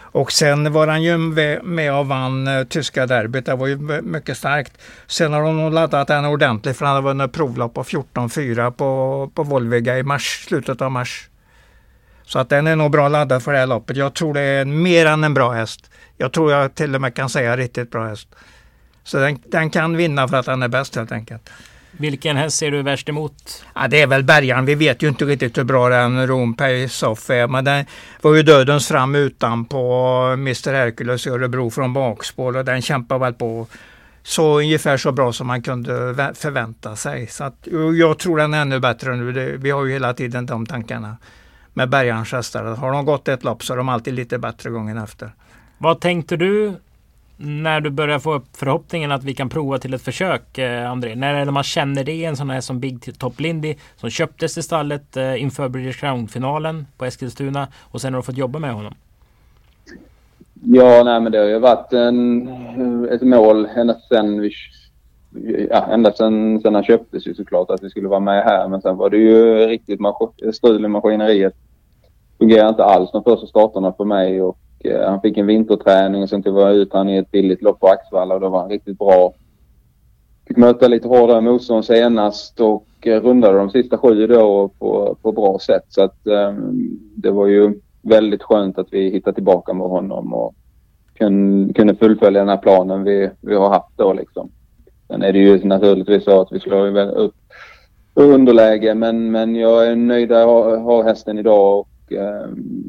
Och 0.00 0.32
sen 0.32 0.72
var 0.72 0.86
han 0.86 1.02
ju 1.02 1.18
med 1.62 1.94
och 1.94 2.06
vann 2.06 2.46
eh, 2.46 2.64
tyska 2.64 3.06
derbyt. 3.06 3.46
Det 3.46 3.54
var 3.54 3.66
ju 3.66 3.76
mycket 4.02 4.36
starkt. 4.36 4.72
Sen 5.06 5.32
har 5.32 5.42
de 5.42 5.56
nog 5.56 5.72
laddat 5.72 6.08
den 6.08 6.24
ordentligt 6.24 6.76
för 6.76 6.86
han 6.86 6.94
har 6.94 7.02
vunnit 7.02 7.32
provlopp 7.32 7.74
på 7.74 7.82
14-4 7.82 8.70
på, 8.70 9.30
på 9.34 9.42
Volviga 9.42 9.98
i 9.98 10.02
mars, 10.02 10.44
slutet 10.48 10.82
av 10.82 10.90
mars. 10.90 11.28
Så 12.24 12.38
att 12.38 12.48
den 12.48 12.66
är 12.66 12.76
nog 12.76 12.90
bra 12.90 13.08
laddad 13.08 13.42
för 13.42 13.52
det 13.52 13.58
här 13.58 13.66
loppet. 13.66 13.96
Jag 13.96 14.14
tror 14.14 14.34
det 14.34 14.40
är 14.40 14.64
mer 14.64 15.06
än 15.06 15.24
en 15.24 15.34
bra 15.34 15.52
häst. 15.52 15.90
Jag 16.16 16.32
tror 16.32 16.52
jag 16.52 16.74
till 16.74 16.94
och 16.94 17.00
med 17.00 17.14
kan 17.14 17.28
säga 17.28 17.56
riktigt 17.56 17.90
bra 17.90 18.08
häst. 18.08 18.28
Så 19.04 19.18
den, 19.18 19.38
den 19.44 19.70
kan 19.70 19.96
vinna 19.96 20.28
för 20.28 20.36
att 20.36 20.46
den 20.46 20.62
är 20.62 20.68
bäst 20.68 20.96
helt 20.96 21.12
enkelt. 21.12 21.50
Vilken 21.98 22.36
häst 22.36 22.56
ser 22.56 22.70
du 22.70 22.82
värst 22.82 23.08
emot? 23.08 23.64
Ja, 23.74 23.88
det 23.88 24.02
är 24.02 24.06
väl 24.06 24.24
bärgaren. 24.24 24.64
Vi 24.64 24.74
vet 24.74 25.02
ju 25.02 25.08
inte 25.08 25.24
riktigt 25.24 25.58
hur 25.58 25.64
bra 25.64 25.88
den 25.88 26.26
Rom 26.26 26.54
Pace-Off 26.54 27.30
är. 27.30 27.46
Men 27.46 27.64
den 27.64 27.84
var 28.22 28.34
ju 28.34 28.42
dödens 28.42 28.88
fram 28.88 29.14
utan 29.14 29.64
på 29.64 29.82
Mr 30.32 30.72
Hercules 30.72 31.26
i 31.26 31.30
Örebro 31.30 31.70
från 31.70 31.92
bakspår 31.92 32.56
och 32.56 32.64
den 32.64 32.82
kämpar 32.82 33.18
väl 33.18 33.34
på 33.34 33.66
så 34.22 34.58
ungefär 34.58 34.96
så 34.96 35.12
bra 35.12 35.32
som 35.32 35.46
man 35.46 35.62
kunde 35.62 36.14
förvänta 36.34 36.96
sig. 36.96 37.26
Så 37.26 37.44
att, 37.44 37.68
jag 37.98 38.18
tror 38.18 38.38
den 38.38 38.54
är 38.54 38.62
ännu 38.62 38.80
bättre 38.80 39.16
nu. 39.16 39.32
Det, 39.32 39.56
vi 39.56 39.70
har 39.70 39.84
ju 39.84 39.92
hela 39.92 40.14
tiden 40.14 40.46
de 40.46 40.66
tankarna 40.66 41.16
med 41.74 41.88
Bergarns 41.88 42.32
hästar. 42.32 42.64
Har 42.64 42.92
de 42.92 43.04
gått 43.04 43.28
ett 43.28 43.44
lopp 43.44 43.64
så 43.64 43.72
är 43.72 43.76
de 43.76 43.88
alltid 43.88 44.14
lite 44.14 44.38
bättre 44.38 44.70
gången 44.70 44.98
efter. 44.98 45.30
Vad 45.78 46.00
tänkte 46.00 46.36
du 46.36 46.74
när 47.36 47.80
du 47.80 47.90
börjar 47.90 48.18
få 48.18 48.34
upp 48.34 48.56
förhoppningen 48.56 49.12
att 49.12 49.24
vi 49.24 49.34
kan 49.34 49.48
prova 49.48 49.78
till 49.78 49.94
ett 49.94 50.02
försök, 50.02 50.58
eh, 50.58 50.90
André? 50.90 51.14
När 51.14 51.34
är 51.34 51.44
det 51.44 51.52
man 51.52 51.62
känner 51.62 52.04
det? 52.04 52.24
En 52.24 52.36
sån 52.36 52.50
här 52.50 52.60
som 52.60 52.80
Big 52.80 53.18
Top 53.18 53.40
Lindy 53.40 53.74
som 53.96 54.10
köptes 54.10 54.58
i 54.58 54.62
stallet 54.62 55.16
eh, 55.16 55.42
inför 55.42 55.68
British 55.68 56.00
Crown-finalen 56.00 56.86
på 56.98 57.04
Eskilstuna 57.04 57.68
och 57.82 58.00
sen 58.00 58.14
har 58.14 58.20
du 58.20 58.26
fått 58.26 58.36
jobba 58.36 58.58
med 58.58 58.74
honom. 58.74 58.94
Ja, 60.62 61.02
nej 61.04 61.20
men 61.20 61.32
det 61.32 61.38
har 61.38 61.46
ju 61.46 61.58
varit 61.58 61.92
en, 61.92 63.08
ett 63.10 63.22
mål 63.22 63.68
ända 63.76 63.94
sedan 63.94 64.40
vi 64.40 64.50
Ja, 65.70 65.86
ända 65.90 66.12
sedan, 66.12 66.60
sedan 66.60 66.74
han 66.74 66.84
köptes 66.84 67.26
ju 67.26 67.34
såklart 67.34 67.70
att 67.70 67.82
vi 67.82 67.90
skulle 67.90 68.08
vara 68.08 68.20
med 68.20 68.44
här. 68.44 68.68
Men 68.68 68.82
sen 68.82 68.96
var 68.96 69.10
det 69.10 69.16
ju 69.16 69.66
riktigt 69.66 70.00
strul 70.52 70.84
i 70.84 70.88
maskineriet. 70.88 71.54
Fungerade 72.38 72.68
inte 72.68 72.84
alls 72.84 73.12
de 73.12 73.24
första 73.24 73.46
starterna 73.46 73.92
för 73.92 74.04
mig 74.04 74.42
och 74.42 74.58
Eh, 74.78 75.08
han 75.08 75.20
fick 75.20 75.36
en 75.36 75.46
vinterträning 75.46 76.22
och 76.22 76.28
sen 76.28 76.42
tog 76.42 76.58
jag 76.58 76.74
ut 76.74 76.92
han 76.92 77.08
i 77.08 77.16
ett 77.16 77.30
billigt 77.30 77.62
lopp 77.62 77.80
på 77.80 77.88
Axvalla 77.88 78.34
och 78.34 78.40
då 78.40 78.48
var 78.48 78.60
han 78.60 78.70
riktigt 78.70 78.98
bra. 78.98 79.32
Fick 80.46 80.56
möta 80.56 80.88
lite 80.88 81.08
hårdare 81.08 81.40
motstånd 81.40 81.84
senast 81.84 82.60
och 82.60 82.86
eh, 83.00 83.20
rundade 83.20 83.58
de 83.58 83.70
sista 83.70 83.98
sju 83.98 84.26
då 84.26 84.68
på, 84.78 85.16
på 85.22 85.32
bra 85.32 85.58
sätt. 85.58 85.84
Så 85.88 86.02
att 86.02 86.18
um, 86.24 86.98
det 87.16 87.30
var 87.30 87.46
ju 87.46 87.80
väldigt 88.02 88.42
skönt 88.42 88.78
att 88.78 88.88
vi 88.90 89.10
hittade 89.10 89.34
tillbaka 89.34 89.72
med 89.72 89.86
honom 89.86 90.34
och 90.34 90.54
kunde, 91.14 91.74
kunde 91.74 91.94
fullfölja 91.94 92.40
den 92.40 92.48
här 92.48 92.56
planen 92.56 93.04
vi, 93.04 93.30
vi 93.40 93.54
har 93.54 93.68
haft 93.68 93.96
då 93.96 94.12
liksom. 94.12 94.50
Sen 95.06 95.22
är 95.22 95.32
det 95.32 95.38
ju 95.38 95.64
naturligtvis 95.64 96.24
så 96.24 96.40
att 96.40 96.52
vi 96.52 96.60
slår 96.60 96.86
ju 96.86 97.00
upp 97.00 97.34
underläge 98.14 98.94
men, 98.94 99.30
men 99.30 99.56
jag 99.56 99.86
är 99.86 99.96
nöjd 99.96 100.32
att 100.32 100.46
ha, 100.46 100.76
ha 100.76 101.02
hästen 101.02 101.38
idag 101.38 101.78
och 101.78 102.12
um, 102.12 102.84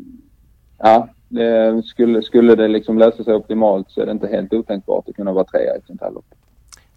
ja, 0.77 1.07
det, 1.27 1.83
skulle, 1.85 2.21
skulle 2.21 2.55
det 2.55 2.67
liksom 2.67 2.97
lösa 2.97 3.23
sig 3.23 3.33
optimalt 3.33 3.91
så 3.91 4.01
är 4.01 4.05
det 4.05 4.11
inte 4.11 4.27
helt 4.27 4.53
otänkbart 4.53 5.09
att 5.09 5.15
kunna 5.15 5.33
vara 5.33 5.45
trea 5.45 5.75
i 5.75 5.77
ett 5.77 5.87
sånt 5.87 6.01
här 6.01 6.11
lopp. 6.11 6.25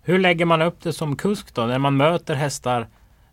Hur 0.02 0.18
lägger 0.18 0.44
man 0.44 0.62
upp 0.62 0.82
det 0.82 0.92
som 0.92 1.16
kusk 1.16 1.54
då? 1.54 1.62
När 1.62 1.78
man 1.78 1.96
möter 1.96 2.34
hästar. 2.34 2.88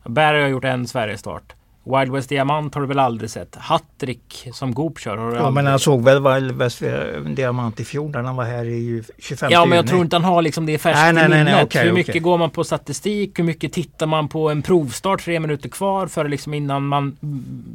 Berg 0.06 0.42
har 0.42 0.50
gjort 0.50 0.64
en 0.64 0.88
Sverigestart. 0.88 1.54
Wild 1.84 2.12
West 2.12 2.30
Diamant 2.30 2.76
har 2.76 2.82
du 2.82 2.88
väl 2.88 3.00
aldrig 3.00 3.30
sett? 3.30 3.56
Hattrick 3.56 4.48
som 4.54 4.74
Goop 4.74 5.00
kör 5.00 5.18
har 5.18 5.32
du 5.32 5.36
Ja 5.36 5.40
aldrig... 5.40 5.54
men 5.54 5.66
han 5.66 5.80
såg 5.80 6.04
väl 6.04 6.24
Wild 6.24 6.52
West 6.52 6.84
Diamant 7.26 7.80
i 7.80 7.86
fjol 7.86 8.12
när 8.12 8.24
han 8.24 8.36
var 8.36 8.44
här 8.44 8.66
i 8.66 9.04
25 9.18 9.50
Ja 9.52 9.66
men 9.66 9.76
jag 9.76 9.88
tror 9.88 10.02
inte 10.02 10.16
han 10.16 10.24
har 10.24 10.42
liksom 10.42 10.66
det 10.66 10.78
färskt 10.78 11.00
nej, 11.02 11.14
nej, 11.14 11.30
nej, 11.30 11.44
nej, 11.44 11.64
okay, 11.64 11.86
Hur 11.86 11.94
mycket 11.94 12.10
okay. 12.10 12.22
går 12.22 12.38
man 12.38 12.50
på 12.50 12.64
statistik? 12.64 13.40
Hur 13.40 13.44
mycket 13.44 13.74
tittar 13.74 14.06
man 14.06 14.28
på 14.28 14.50
en 14.50 14.62
provstart 14.62 15.24
tre 15.24 15.40
minuter 15.40 15.70
kvar 15.70 16.08
för 16.08 16.28
liksom 16.28 16.54
innan 16.54 16.88
man 16.88 17.18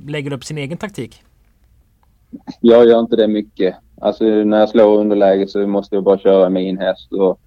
lägger 0.06 0.32
upp 0.32 0.44
sin 0.44 0.58
egen 0.58 0.78
taktik? 0.78 1.22
Jag 2.60 2.88
gör 2.88 3.00
inte 3.00 3.16
det 3.16 3.28
mycket. 3.28 3.74
Alltså 4.00 4.24
när 4.24 4.58
jag 4.58 4.68
slår 4.68 4.98
underläge 4.98 5.48
så 5.48 5.66
måste 5.66 5.94
jag 5.94 6.04
bara 6.04 6.18
köra 6.18 6.50
min 6.50 6.78
häst. 6.78 7.12
Och 7.12 7.40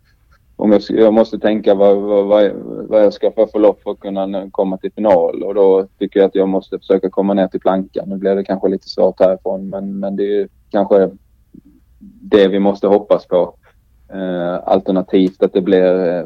om 0.56 0.72
jag, 0.72 0.82
jag 0.90 1.14
måste 1.14 1.40
tänka 1.40 1.76
vad, 1.76 1.98
vad, 1.98 2.52
vad 2.90 3.04
jag 3.04 3.14
ska 3.14 3.32
få 3.32 3.48
för 3.48 3.60
lopp 3.60 3.84
för 3.84 3.92
att 3.92 4.00
kunna 4.00 4.50
komma 4.52 4.78
till 4.78 4.92
final. 4.92 5.44
Och 5.44 5.54
då 5.54 5.88
tycker 6.00 6.20
jag 6.20 6.28
att 6.28 6.36
jag 6.36 6.50
måste 6.50 6.80
försöka 6.80 7.10
komma 7.10 7.34
ner 7.34 7.48
till 7.48 7.60
plankan. 7.60 8.10
Nu 8.10 8.18
blir 8.18 8.36
det 8.36 8.44
kanske 8.44 8.68
lite 8.68 8.90
svårt 8.90 9.20
härifrån 9.20 9.70
men, 9.70 10.00
men 10.00 10.16
det 10.16 10.42
är 10.42 10.48
kanske 10.70 11.10
det 12.22 12.48
vi 12.48 12.60
måste 12.60 12.88
hoppas 12.88 13.26
på. 13.26 13.56
Eh, 14.14 14.60
alternativt 14.64 15.44
att 15.44 15.54
det 15.54 15.62
blir 15.62 16.08
eh, 16.08 16.24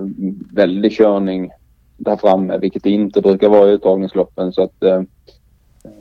väldig 0.54 0.92
körning 0.92 1.52
där 1.98 2.16
framme, 2.16 2.58
vilket 2.58 2.84
det 2.84 2.90
inte 2.90 3.22
brukar 3.22 3.50
vara 3.50 3.70
i 3.70 3.74
uttagningsloppen. 3.74 4.54
Så 4.54 4.64
att, 4.64 4.84
eh, 4.84 5.02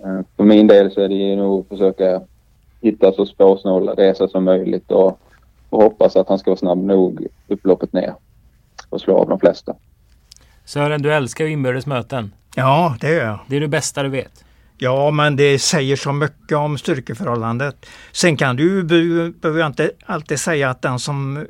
eh, 0.04 0.20
för 0.36 0.44
min 0.44 0.66
del 0.66 0.90
så 0.90 1.00
är 1.00 1.08
det 1.08 1.36
nog 1.36 1.60
att 1.60 1.68
försöka 1.68 2.22
hitta 2.80 3.12
så 3.12 3.26
spårsnåla 3.26 3.92
resa 3.92 4.28
som 4.28 4.44
möjligt 4.44 4.90
och, 4.90 5.20
och 5.70 5.82
hoppas 5.82 6.16
att 6.16 6.28
han 6.28 6.38
ska 6.38 6.50
vara 6.50 6.58
snabb 6.58 6.78
nog 6.78 7.26
upploppet 7.48 7.92
ner 7.92 8.14
och 8.88 9.00
slå 9.00 9.18
av 9.18 9.28
de 9.28 9.40
flesta. 9.40 9.74
Sören, 10.64 11.02
du 11.02 11.12
älskar 11.12 11.44
ju 11.44 11.50
inbördes 11.50 11.86
möten. 11.86 12.32
Ja, 12.54 12.96
det 13.00 13.10
gör 13.10 13.24
jag. 13.24 13.38
Det 13.46 13.56
är 13.56 13.60
det 13.60 13.68
bästa 13.68 14.02
du 14.02 14.08
vet. 14.08 14.44
Ja, 14.78 15.10
men 15.10 15.36
det 15.36 15.58
säger 15.58 15.96
så 15.96 16.12
mycket 16.12 16.56
om 16.56 16.78
styrkeförhållandet. 16.78 17.86
Sen 18.12 18.36
kan 18.36 18.56
du 18.56 18.82
behöver 19.32 19.66
inte 19.66 19.90
alltid 20.06 20.40
säga 20.40 20.70
att 20.70 20.82
den 20.82 20.98
som 20.98 21.46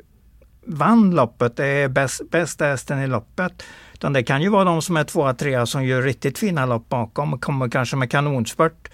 vann 0.65 1.11
loppet 1.15 1.59
är 1.59 1.87
bäst, 1.87 2.21
bästa 2.31 2.65
hästen 2.65 2.99
i 2.99 3.07
loppet. 3.07 3.63
Utan 3.93 4.13
det 4.13 4.23
kan 4.23 4.41
ju 4.41 4.49
vara 4.49 4.63
de 4.63 4.81
som 4.81 4.97
är 4.97 5.03
tvåa, 5.03 5.33
trea 5.33 5.65
som 5.65 5.85
gör 5.85 6.01
riktigt 6.01 6.37
fina 6.37 6.65
lopp 6.65 6.89
bakom 6.89 7.33
och 7.33 7.41
kommer 7.41 7.69
kanske 7.69 7.95
med 7.95 8.11
kanonspurt. 8.11 8.89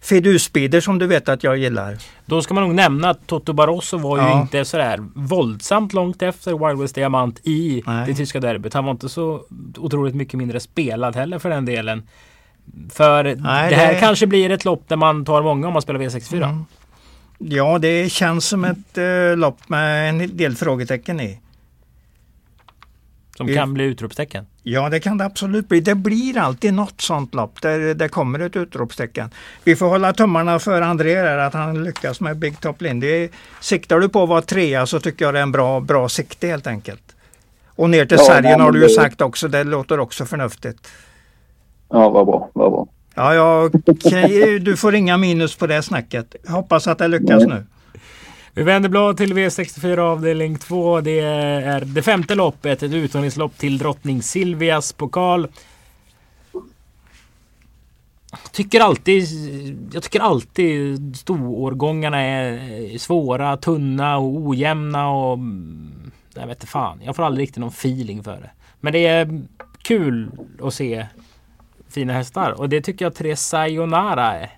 Fiduspeeder 0.00 0.80
som 0.80 0.98
du 0.98 1.06
vet 1.06 1.28
att 1.28 1.44
jag 1.44 1.58
gillar. 1.58 1.98
Då 2.26 2.42
ska 2.42 2.54
man 2.54 2.64
nog 2.64 2.74
nämna 2.74 3.10
att 3.10 3.26
Toto 3.26 3.52
Barroso 3.52 3.98
var 3.98 4.18
ja. 4.18 4.34
ju 4.34 4.40
inte 4.40 4.64
sådär 4.64 5.04
våldsamt 5.14 5.92
långt 5.92 6.22
efter 6.22 6.66
Wild 6.68 6.80
West 6.80 6.94
Diamant 6.94 7.40
i 7.44 7.82
Nej. 7.86 8.06
det 8.06 8.14
tyska 8.14 8.40
derbyt. 8.40 8.74
Han 8.74 8.84
var 8.84 8.90
inte 8.90 9.08
så 9.08 9.42
otroligt 9.76 10.14
mycket 10.14 10.34
mindre 10.34 10.60
spelad 10.60 11.16
heller 11.16 11.38
för 11.38 11.50
den 11.50 11.64
delen. 11.64 12.02
För 12.90 13.24
Nej, 13.24 13.70
det 13.70 13.76
här 13.76 13.94
det... 13.94 14.00
kanske 14.00 14.26
blir 14.26 14.50
ett 14.50 14.64
lopp 14.64 14.88
där 14.88 14.96
man 14.96 15.24
tar 15.24 15.42
många 15.42 15.66
om 15.66 15.72
man 15.72 15.82
spelar 15.82 16.00
V64. 16.00 16.36
Mm. 16.36 16.64
Ja, 17.38 17.78
det 17.78 18.12
känns 18.12 18.46
som 18.46 18.64
ett 18.64 18.98
uh, 18.98 19.36
lopp 19.36 19.68
med 19.68 20.08
en 20.08 20.36
del 20.36 20.56
frågetecken 20.56 21.20
i. 21.20 21.40
Som 23.38 23.48
kan 23.48 23.74
bli 23.74 23.84
utropstecken? 23.84 24.46
Ja, 24.62 24.88
det 24.88 25.00
kan 25.00 25.18
det 25.18 25.24
absolut 25.24 25.68
bli. 25.68 25.80
Det 25.80 25.94
blir 25.94 26.38
alltid 26.38 26.74
något 26.74 27.00
sånt 27.00 27.34
lopp 27.34 27.62
där 27.62 27.94
det 27.94 28.08
kommer 28.08 28.38
ett 28.38 28.56
utropstecken. 28.56 29.30
Vi 29.64 29.76
får 29.76 29.88
hålla 29.88 30.12
tummarna 30.12 30.58
för 30.58 30.82
André 30.82 31.14
där, 31.14 31.38
att 31.38 31.54
han 31.54 31.84
lyckas 31.84 32.20
med 32.20 32.36
Big 32.36 32.60
Top 32.60 32.82
Lindy. 32.82 33.28
Siktar 33.60 33.98
du 33.98 34.08
på 34.08 34.22
att 34.22 34.28
vara 34.28 34.42
trea 34.42 34.86
så 34.86 35.00
tycker 35.00 35.24
jag 35.24 35.34
det 35.34 35.38
är 35.38 35.42
en 35.42 35.52
bra, 35.52 35.80
bra 35.80 36.08
sikte 36.08 36.46
helt 36.46 36.66
enkelt. 36.66 37.02
Och 37.66 37.90
ner 37.90 38.06
till 38.06 38.18
ja, 38.20 38.24
Särgen 38.24 38.60
har 38.60 38.72
du 38.72 38.82
ju 38.82 38.88
sagt 38.88 39.20
också, 39.20 39.48
det 39.48 39.64
låter 39.64 40.00
också 40.00 40.26
förnuftigt. 40.26 40.88
Ja, 41.88 42.08
vad 42.08 42.26
bra, 42.26 42.50
vad 42.52 42.72
bra. 42.72 42.86
Ja, 43.14 43.34
ja 43.34 43.70
okay. 43.86 44.58
du 44.58 44.76
får 44.76 44.94
inga 44.94 45.16
minus 45.16 45.56
på 45.56 45.66
det 45.66 45.82
snacket. 45.82 46.34
Hoppas 46.48 46.86
att 46.86 46.98
det 46.98 47.08
lyckas 47.08 47.42
nu. 47.46 47.64
Vi 48.58 48.64
vänder 48.64 48.88
blad 48.88 49.16
till 49.16 49.34
V64 49.34 49.98
avdelning 49.98 50.58
2. 50.58 51.00
Det 51.00 51.20
är 51.20 51.80
det 51.80 52.02
femte 52.02 52.34
loppet, 52.34 52.82
ett 52.82 52.92
uttagningslopp 52.92 53.58
till 53.58 53.78
drottning 53.78 54.22
Silvias 54.22 54.92
pokal. 54.92 55.48
Jag 58.30 58.52
tycker 58.52 58.80
alltid, 58.80 59.24
jag 59.92 60.02
tycker 60.02 60.20
alltid 60.20 61.16
storårgångarna 61.16 62.20
är 62.20 62.98
svåra, 62.98 63.56
tunna 63.56 64.18
och 64.18 64.36
ojämna 64.36 65.10
och... 65.10 65.38
Jag 66.34 66.46
vet 66.46 66.56
inte 66.56 66.66
fan. 66.66 67.00
Jag 67.04 67.16
får 67.16 67.22
aldrig 67.22 67.42
riktigt 67.42 67.60
någon 67.60 67.68
feeling 67.68 68.24
för 68.24 68.36
det. 68.36 68.50
Men 68.80 68.92
det 68.92 69.06
är 69.06 69.42
kul 69.82 70.30
att 70.62 70.74
se 70.74 71.06
fina 71.88 72.12
hästar. 72.12 72.60
Och 72.60 72.68
det 72.68 72.80
tycker 72.80 73.04
jag 73.04 73.14
Tre 73.14 73.36
Sayonara 73.36 74.34
är. 74.34 74.57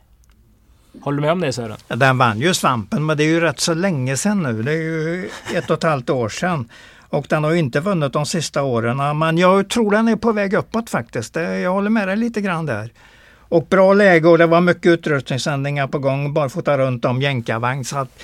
Håller 1.01 1.17
du 1.17 1.23
med 1.23 1.33
om 1.33 1.41
det 1.41 1.53
Sören? 1.53 1.77
Den 1.89 2.19
vann 2.19 2.41
ju 2.41 2.55
svampen 2.55 3.07
men 3.07 3.17
det 3.17 3.25
är 3.25 3.29
ju 3.29 3.41
rätt 3.41 3.61
så 3.61 3.75
länge 3.75 4.17
sedan 4.17 4.43
nu. 4.43 4.63
Det 4.63 4.73
är 4.73 4.77
ju 4.77 5.31
ett 5.55 5.71
och 5.71 5.77
ett 5.77 5.83
halvt 5.83 6.11
år 6.11 6.29
sedan. 6.29 6.69
Och 7.09 7.27
den 7.29 7.45
har 7.45 7.53
ju 7.53 7.59
inte 7.59 7.81
vunnit 7.81 8.13
de 8.13 8.27
sista 8.27 8.63
åren. 8.63 9.19
Men 9.19 9.39
jag 9.39 9.71
tror 9.71 9.91
den 9.91 10.09
är 10.09 10.17
på 10.17 10.33
väg 10.33 10.55
uppåt 10.55 10.91
faktiskt. 10.91 11.37
Jag 11.37 11.73
håller 11.73 11.91
med 11.91 12.09
dig 12.09 12.17
lite 12.17 12.41
grann 12.41 12.67
där. 12.67 12.93
Och 13.39 13.67
bra 13.67 13.95
läge 13.95 14.29
och 14.29 14.39
det 14.39 14.47
var 14.47 14.61
mycket 14.61 14.87
utrustningssändningar 14.87 15.87
på 15.87 15.99
gång. 15.99 16.35
Barfota 16.35 16.79
runt 16.79 17.05
om 17.05 17.23
jänkarvagn. 17.23 17.85
Så 17.85 17.99
att 17.99 18.23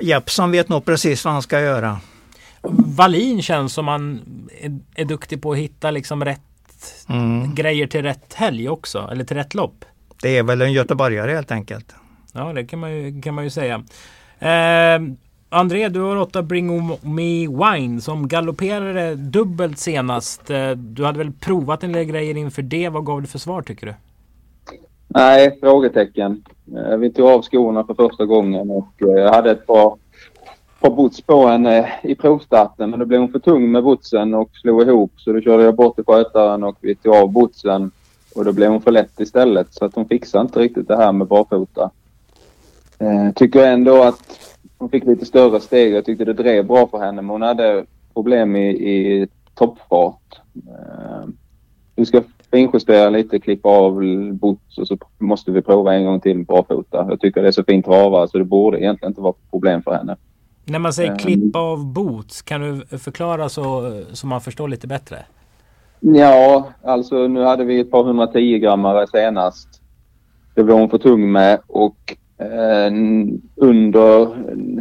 Jeppsson 0.00 0.50
vet 0.50 0.68
nog 0.68 0.84
precis 0.84 1.24
vad 1.24 1.32
han 1.32 1.42
ska 1.42 1.60
göra. 1.60 2.00
Wallin 2.96 3.42
känns 3.42 3.72
som 3.72 3.88
han 3.88 4.20
är, 4.60 4.78
är 4.94 5.04
duktig 5.04 5.42
på 5.42 5.52
att 5.52 5.58
hitta 5.58 5.90
liksom 5.90 6.24
rätt 6.24 6.40
mm. 7.08 7.54
grejer 7.54 7.86
till 7.86 8.02
rätt 8.02 8.34
helg 8.34 8.68
också. 8.68 9.08
Eller 9.12 9.24
till 9.24 9.36
rätt 9.36 9.54
lopp. 9.54 9.84
Det 10.22 10.38
är 10.38 10.42
väl 10.42 10.62
en 10.62 10.72
göteborgare 10.72 11.30
helt 11.30 11.52
enkelt. 11.52 11.94
Ja, 12.32 12.52
det 12.52 12.64
kan 12.64 12.78
man 12.78 12.92
ju, 12.92 13.20
kan 13.20 13.34
man 13.34 13.44
ju 13.44 13.50
säga. 13.50 13.82
Eh, 14.38 15.02
André, 15.48 15.88
du 15.88 16.00
har 16.00 16.16
åtta 16.16 16.42
Bring 16.42 16.88
Me 17.02 17.48
Wine 17.48 18.00
som 18.00 18.28
galopperade 18.28 19.14
dubbelt 19.14 19.78
senast. 19.78 20.50
Eh, 20.50 20.70
du 20.70 21.04
hade 21.04 21.18
väl 21.18 21.32
provat 21.32 21.84
en 21.84 21.92
del 21.92 22.04
grejer 22.04 22.36
inför 22.36 22.62
det. 22.62 22.88
Vad 22.88 23.06
gav 23.06 23.22
du 23.22 23.28
för 23.28 23.38
svar 23.38 23.62
tycker 23.62 23.86
du? 23.86 23.94
Nej, 25.08 25.58
frågetecken. 25.60 26.44
Eh, 26.76 26.96
vi 26.96 27.12
tog 27.12 27.26
av 27.26 27.42
skorna 27.42 27.84
för 27.84 27.94
första 27.94 28.26
gången 28.26 28.70
och 28.70 28.92
eh, 29.02 29.22
jag 29.22 29.32
hade 29.32 29.50
ett 29.50 29.66
par, 29.66 29.96
par 30.80 30.90
boots 30.90 31.20
på 31.20 31.46
henne 31.46 31.92
i 32.02 32.14
provstarten 32.14 32.90
men 32.90 32.98
då 32.98 33.06
blev 33.06 33.20
hon 33.20 33.32
för 33.32 33.38
tung 33.38 33.72
med 33.72 33.84
bootsen 33.84 34.34
och 34.34 34.50
slog 34.52 34.82
ihop 34.82 35.12
så 35.16 35.32
då 35.32 35.40
körde 35.40 35.62
jag 35.62 35.76
bort 35.76 35.94
till 35.94 36.04
skötaren 36.04 36.64
och 36.64 36.76
vi 36.80 36.94
tog 36.94 37.14
av 37.14 37.32
bootsen 37.32 37.90
och 38.34 38.44
då 38.44 38.52
blev 38.52 38.70
hon 38.70 38.82
för 38.82 38.90
lätt 38.90 39.20
istället 39.20 39.74
så 39.74 39.84
att 39.84 39.94
hon 39.94 40.08
fixade 40.08 40.42
inte 40.42 40.60
riktigt 40.60 40.88
det 40.88 40.96
här 40.96 41.12
med 41.12 41.26
barfota. 41.26 41.90
Eh, 42.98 43.32
tycker 43.34 43.66
ändå 43.66 44.02
att 44.02 44.56
hon 44.78 44.90
fick 44.90 45.04
lite 45.04 45.26
större 45.26 45.60
steg. 45.60 45.92
Jag 45.92 46.04
tyckte 46.04 46.24
det 46.24 46.32
drev 46.32 46.66
bra 46.66 46.86
för 46.86 46.98
henne 46.98 47.22
men 47.22 47.30
hon 47.30 47.42
hade 47.42 47.84
problem 48.14 48.56
i, 48.56 48.68
i 48.70 49.28
toppfart. 49.54 50.40
Eh, 50.54 51.28
vi 51.96 52.06
ska 52.06 52.22
finjustera 52.50 53.10
lite, 53.10 53.40
klippa 53.40 53.68
av 53.68 53.94
boots 54.32 54.78
och 54.78 54.88
så 54.88 54.98
måste 55.18 55.50
vi 55.50 55.62
prova 55.62 55.94
en 55.94 56.04
gång 56.04 56.20
till 56.20 56.44
barfota. 56.44 57.06
Jag 57.08 57.20
tycker 57.20 57.42
det 57.42 57.48
är 57.48 57.52
så 57.52 57.64
fint 57.64 57.84
travare 57.84 58.28
så 58.28 58.38
det 58.38 58.44
borde 58.44 58.80
egentligen 58.80 59.10
inte 59.10 59.20
vara 59.20 59.34
problem 59.50 59.82
för 59.82 59.94
henne. 59.94 60.16
När 60.64 60.78
man 60.78 60.92
säger 60.92 61.10
eh, 61.10 61.16
klippa 61.16 61.58
av 61.58 61.86
boots, 61.86 62.42
kan 62.42 62.60
du 62.60 62.98
förklara 62.98 63.48
så, 63.48 64.00
så 64.12 64.26
man 64.26 64.40
förstår 64.40 64.68
lite 64.68 64.86
bättre? 64.86 65.18
Ja, 66.04 66.72
alltså 66.82 67.28
nu 67.28 67.42
hade 67.42 67.64
vi 67.64 67.80
ett 67.80 67.90
par 67.90 68.06
110 68.06 68.58
grammare 68.58 69.06
senast. 69.06 69.68
Det 70.54 70.62
var 70.62 70.74
hon 70.74 70.90
för 70.90 70.98
tung 70.98 71.32
med 71.32 71.60
och 71.66 72.16
eh, 72.38 72.92
under 73.56 74.28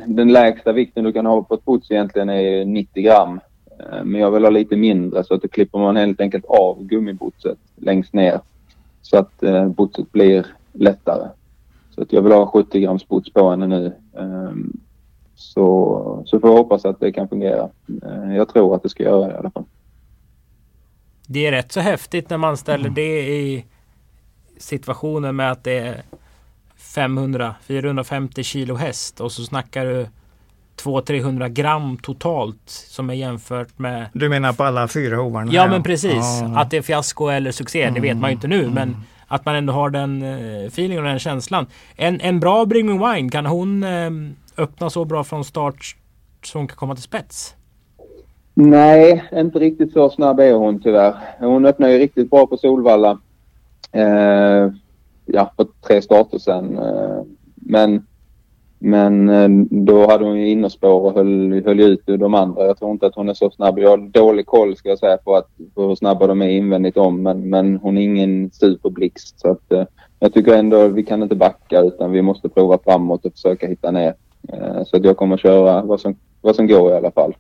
den 0.08 0.32
lägsta 0.34 0.72
vikten 0.72 1.04
du 1.04 1.14
kan 1.14 1.26
ha 1.26 1.44
på 1.44 1.54
ett 1.54 1.66
puts 1.66 1.92
egentligen 1.92 2.30
är 2.30 2.66
90 2.66 3.04
gram. 3.04 3.40
Eh, 3.80 4.04
men 4.04 4.22
jag 4.22 4.32
vill 4.32 4.44
ha 4.44 4.50
lite 4.50 4.76
mindre 4.76 5.24
så 5.24 5.34
att 5.34 5.42
då 5.42 5.48
klipper 5.48 5.80
man 5.80 5.96
helt 5.96 6.22
enkelt 6.22 6.46
av 6.46 6.84
gummibotset 6.84 7.58
längst 7.76 8.14
ner. 8.14 8.40
Så 9.02 9.18
att 9.18 9.44
eh, 9.44 9.68
botset 9.68 10.12
blir 10.12 10.46
lättare. 10.74 11.28
Så 11.96 12.02
att 12.02 12.14
jag 12.14 12.22
vill 12.22 12.34
ha 12.34 12.46
70 12.48 12.80
grams 12.80 13.08
bots 13.08 13.34
på 13.34 13.50
henne 13.50 13.68
nu. 13.68 13.94
Um, 14.14 14.80
så, 15.36 16.24
så 16.26 16.40
får 16.40 16.50
jag 16.50 16.58
hoppas 16.58 16.86
att 16.86 17.00
det 17.00 17.12
kan 17.12 17.28
fungera. 17.28 17.70
Uh, 18.06 18.36
jag 18.36 18.50
tror 18.50 18.76
att 18.76 18.84
det 18.84 18.90
ska 18.90 19.04
göra 19.04 19.28
det 19.28 19.34
i 19.34 19.38
alla 19.38 19.52
fall 19.52 19.66
det 21.32 21.48
är 21.48 21.52
rätt 21.52 21.72
så 21.72 21.80
häftigt 21.80 22.30
när 22.30 22.38
man 22.38 22.58
ställer 22.58 22.86
mm. 22.86 22.94
det 22.94 23.30
i 23.30 23.66
situationen 24.58 25.36
med 25.36 25.52
att 25.52 25.64
det 25.64 25.80
är 25.80 26.04
500-450 26.78 28.44
kilo 28.44 28.76
häst 28.76 29.20
och 29.20 29.32
så 29.32 29.44
snackar 29.44 29.86
du 29.86 30.08
200-300 30.84 31.48
gram 31.48 31.98
totalt 31.98 32.62
som 32.66 33.10
är 33.10 33.14
jämfört 33.14 33.80
med... 33.80 34.10
Du 34.14 34.30
menar 34.30 34.54
på 34.54 34.64
alla 34.64 34.88
fyra 34.88 35.16
hovarna? 35.16 35.52
Ja, 35.54 35.68
men 35.68 35.84
precis. 35.84 36.42
Ja. 36.42 36.60
Att 36.60 36.72
det 36.72 36.78
är 36.78 36.82
fiasko 36.82 37.28
eller 37.28 37.52
succé, 37.52 37.82
mm. 37.82 37.94
det 37.94 38.02
vet 38.02 38.18
man 38.18 38.30
ju 38.30 38.34
inte 38.34 38.48
nu. 38.48 38.64
Mm. 38.64 38.74
Men 38.74 39.04
att 39.28 39.46
man 39.46 39.56
ändå 39.56 39.74
har 39.74 39.90
den 39.90 40.24
uh, 40.24 40.66
feelingen 40.68 41.04
och 41.04 41.10
den 41.10 41.20
känslan. 41.20 41.66
En, 41.96 42.22
en 42.22 42.40
bra 42.40 42.66
Bring 42.66 42.86
Me 42.86 43.14
Wine, 43.14 43.30
kan 43.30 43.46
hon 43.46 43.84
uh, 43.84 44.32
öppna 44.58 44.90
så 44.90 45.06
bra 45.06 45.24
från 45.24 45.46
start 45.46 45.96
så 46.44 46.58
hon 46.58 46.68
kan 46.68 46.78
komma 46.78 46.96
till 46.96 47.04
spets? 47.04 47.56
Nej, 48.54 49.24
inte 49.34 49.60
riktigt 49.60 49.94
så 49.94 50.10
snabb 50.10 50.40
är 50.40 50.54
hon 50.54 50.80
tyvärr. 50.80 51.16
Hon 51.40 51.66
öppnade 51.66 51.94
ju 51.94 52.00
riktigt 52.00 52.30
bra 52.30 52.48
på 52.48 52.58
Solvalla. 52.58 53.20
Eh, 53.92 54.72
ja, 55.26 55.52
för 55.56 55.68
tre 55.88 56.02
starter 56.02 56.38
sen. 56.38 56.78
Eh, 56.78 57.22
men, 57.56 58.08
men 58.80 59.30
eh, 59.30 59.50
då 59.70 60.08
hade 60.08 60.26
hon 60.26 60.40
ju 60.40 60.50
innerspår 60.50 61.02
och 61.02 61.14
höll, 61.14 61.64
höll 61.66 61.80
ut 61.80 62.02
de 62.06 62.34
andra. 62.34 62.66
Jag 62.66 62.80
tror 62.80 62.92
inte 62.92 63.06
att 63.06 63.16
hon 63.16 63.30
är 63.30 63.34
så 63.34 63.52
snabb. 63.52 63.80
Jag 63.80 63.90
har 63.90 63.98
dålig 63.98 64.46
koll 64.46 64.76
ska 64.76 64.90
jag 64.90 65.00
säga 65.00 65.18
på, 65.18 65.36
att, 65.36 65.50
på 65.76 65.88
hur 65.88 65.96
snabba 65.96 66.28
de 66.28 66.42
är 66.42 66.50
invändigt 66.50 66.98
om. 66.98 67.24
Men, 67.24 67.50
men 67.50 67.78
hon 67.78 67.98
är 67.98 68.02
ingen 68.02 68.52
superblixt. 68.52 69.40
Så 69.40 69.52
att, 69.52 69.72
eh, 69.72 69.84
jag 70.20 70.34
tycker 70.34 70.54
ändå 70.54 70.82
att 70.82 70.92
vi 70.92 71.04
kan 71.04 71.24
inte 71.24 71.36
backa 71.36 71.82
utan 71.82 72.12
vi 72.12 72.22
måste 72.22 72.50
prova 72.50 72.78
framåt 72.84 73.26
och 73.26 73.34
försöka 73.34 73.68
hitta 73.68 73.92
ner. 73.92 74.14
Eh, 74.50 74.84
så 74.86 74.98
att 74.98 75.06
jag 75.06 75.18
kommer 75.18 75.38
köra 75.38 75.82
vad 75.82 76.00
som, 76.00 76.16
vad 76.42 76.56
som 76.56 76.68
går 76.68 76.92
i 76.92 76.96
alla 76.96 77.12
fall. 77.12 77.34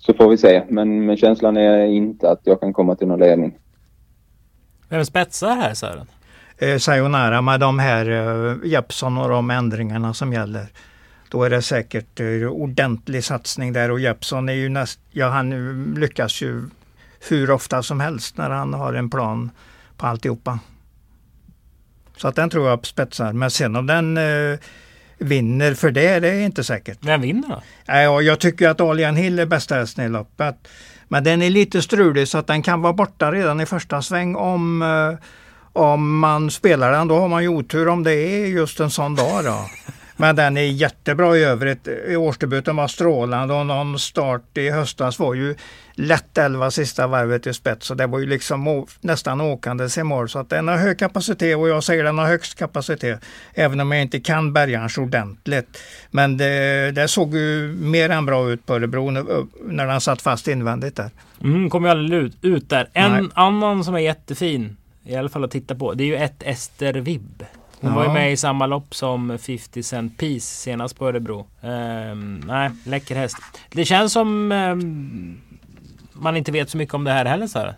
Så 0.00 0.14
får 0.14 0.28
vi 0.28 0.38
se. 0.38 0.62
Men, 0.68 1.06
men 1.06 1.16
känslan 1.16 1.56
är 1.56 1.84
inte 1.84 2.30
att 2.30 2.40
jag 2.44 2.60
kan 2.60 2.72
komma 2.72 2.96
till 2.96 3.08
någon 3.08 3.20
ledning. 3.20 3.58
Vem 4.88 5.04
spetsar 5.04 5.56
här 5.56 5.74
Sören? 5.74 6.06
Eh, 6.58 6.78
sayonara 6.78 7.42
med 7.42 7.60
de 7.60 7.78
här 7.78 8.10
eh, 8.10 8.56
Jeppson 8.64 9.18
och 9.18 9.28
de 9.28 9.50
ändringarna 9.50 10.14
som 10.14 10.32
gäller. 10.32 10.66
då 11.28 11.44
är 11.44 11.50
det 11.50 11.62
säkert 11.62 12.20
uh, 12.20 12.48
ordentlig 12.48 13.24
satsning 13.24 13.72
där 13.72 13.90
och 13.90 14.00
Jeppsson 14.00 14.48
är 14.48 14.52
ju 14.52 14.68
näst, 14.68 15.00
ja 15.10 15.28
han 15.28 15.94
lyckas 15.94 16.42
ju 16.42 16.62
hur 17.28 17.50
ofta 17.50 17.82
som 17.82 18.00
helst 18.00 18.36
när 18.36 18.50
han 18.50 18.74
har 18.74 18.94
en 18.94 19.10
plan 19.10 19.50
på 19.96 20.06
alltihopa. 20.06 20.58
Så 22.16 22.28
att 22.28 22.36
den 22.36 22.50
tror 22.50 22.68
jag 22.68 22.86
spetsar. 22.86 23.32
Men 23.32 23.50
sen 23.50 23.76
om 23.76 23.86
den 23.86 24.18
uh, 24.18 24.58
vinner 25.20 25.74
för 25.74 25.90
det, 25.90 26.20
det 26.20 26.28
är 26.28 26.40
inte 26.40 26.64
säkert. 26.64 26.98
Vem 27.00 27.20
vinner 27.20 27.48
då? 27.48 27.62
Ja, 27.86 28.22
jag 28.22 28.38
tycker 28.38 28.68
att 28.68 28.80
Alian 28.80 29.16
Hill 29.16 29.38
är 29.38 29.46
bästa 29.46 29.74
hästen 29.74 30.04
i 30.04 30.08
loppet. 30.08 30.68
Men 31.08 31.24
den 31.24 31.42
är 31.42 31.50
lite 31.50 31.82
strulig 31.82 32.28
så 32.28 32.38
att 32.38 32.46
den 32.46 32.62
kan 32.62 32.82
vara 32.82 32.92
borta 32.92 33.32
redan 33.32 33.60
i 33.60 33.66
första 33.66 34.02
sväng 34.02 34.36
om, 34.36 34.82
uh, 34.82 35.18
om 35.72 36.18
man 36.18 36.50
spelar 36.50 36.92
den. 36.92 37.08
Då 37.08 37.18
har 37.18 37.28
man 37.28 37.42
ju 37.42 37.48
otur 37.48 37.88
om 37.88 38.02
det 38.02 38.14
är 38.14 38.46
just 38.46 38.80
en 38.80 38.90
sån 38.90 39.14
dag. 39.14 39.44
Då. 39.44 39.66
Men 40.20 40.36
den 40.36 40.56
är 40.56 40.62
jättebra 40.62 41.36
i 41.36 41.44
övrigt. 41.44 41.88
Årsdebuten 42.16 42.76
var 42.76 42.88
strålande 42.88 43.54
och 43.54 43.66
någon 43.66 43.98
start 43.98 44.58
i 44.58 44.70
höstas 44.70 45.18
var 45.18 45.34
ju 45.34 45.54
lätt 45.94 46.38
11 46.38 46.70
sista 46.70 47.06
varvet 47.06 47.46
i 47.46 47.54
spets. 47.54 47.86
Så 47.86 47.94
det 47.94 48.06
var 48.06 48.18
ju 48.18 48.26
liksom 48.26 48.86
nästan 49.00 49.40
åkandes 49.40 49.98
i 49.98 50.02
mål. 50.02 50.28
Så 50.28 50.38
att 50.38 50.50
den 50.50 50.68
har 50.68 50.76
hög 50.76 50.98
kapacitet 50.98 51.56
och 51.56 51.68
jag 51.68 51.84
säger 51.84 52.04
den 52.04 52.18
har 52.18 52.26
högst 52.26 52.58
kapacitet. 52.58 53.24
Även 53.54 53.80
om 53.80 53.92
jag 53.92 54.02
inte 54.02 54.20
kan 54.20 54.52
bärgarns 54.52 54.98
ordentligt. 54.98 55.78
Men 56.10 56.36
det, 56.36 56.92
det, 56.94 57.08
såg 57.08 57.34
ju 57.34 57.76
mer 57.80 58.10
än 58.10 58.26
bra 58.26 58.50
ut 58.50 58.66
på 58.66 58.74
Örebro 58.74 59.10
när 59.64 59.86
den 59.86 60.00
satt 60.00 60.22
fast 60.22 60.48
invändigt 60.48 60.96
där. 60.96 61.10
Mm, 61.42 61.70
kom 61.70 61.84
ju 61.84 61.90
aldrig 61.90 62.22
ut, 62.22 62.36
ut 62.42 62.68
där. 62.68 62.88
En 62.92 63.12
Nej. 63.12 63.30
annan 63.34 63.84
som 63.84 63.94
är 63.94 63.98
jättefin, 63.98 64.76
i 65.04 65.16
alla 65.16 65.28
fall 65.28 65.44
att 65.44 65.50
titta 65.50 65.74
på, 65.74 65.94
det 65.94 66.04
är 66.04 66.06
ju 66.06 66.16
ett 66.16 66.42
Ester 66.42 66.92
Vibb. 66.92 67.44
Hon 67.80 67.90
ja. 67.90 67.96
var 67.96 68.04
ju 68.04 68.12
med 68.12 68.32
i 68.32 68.36
samma 68.36 68.66
lopp 68.66 68.94
som 68.94 69.38
50 69.38 69.82
Cent 69.82 70.18
Piece 70.18 70.46
senast 70.46 70.98
på 70.98 71.08
Örebro. 71.08 71.46
Um, 71.60 72.40
nej, 72.46 72.70
läcker 72.84 73.14
häst. 73.14 73.36
Det 73.70 73.84
känns 73.84 74.12
som 74.12 74.52
um, 74.52 75.40
man 76.12 76.36
inte 76.36 76.52
vet 76.52 76.70
så 76.70 76.76
mycket 76.76 76.94
om 76.94 77.04
det 77.04 77.12
här 77.12 77.24
heller 77.24 77.46
så 77.46 77.74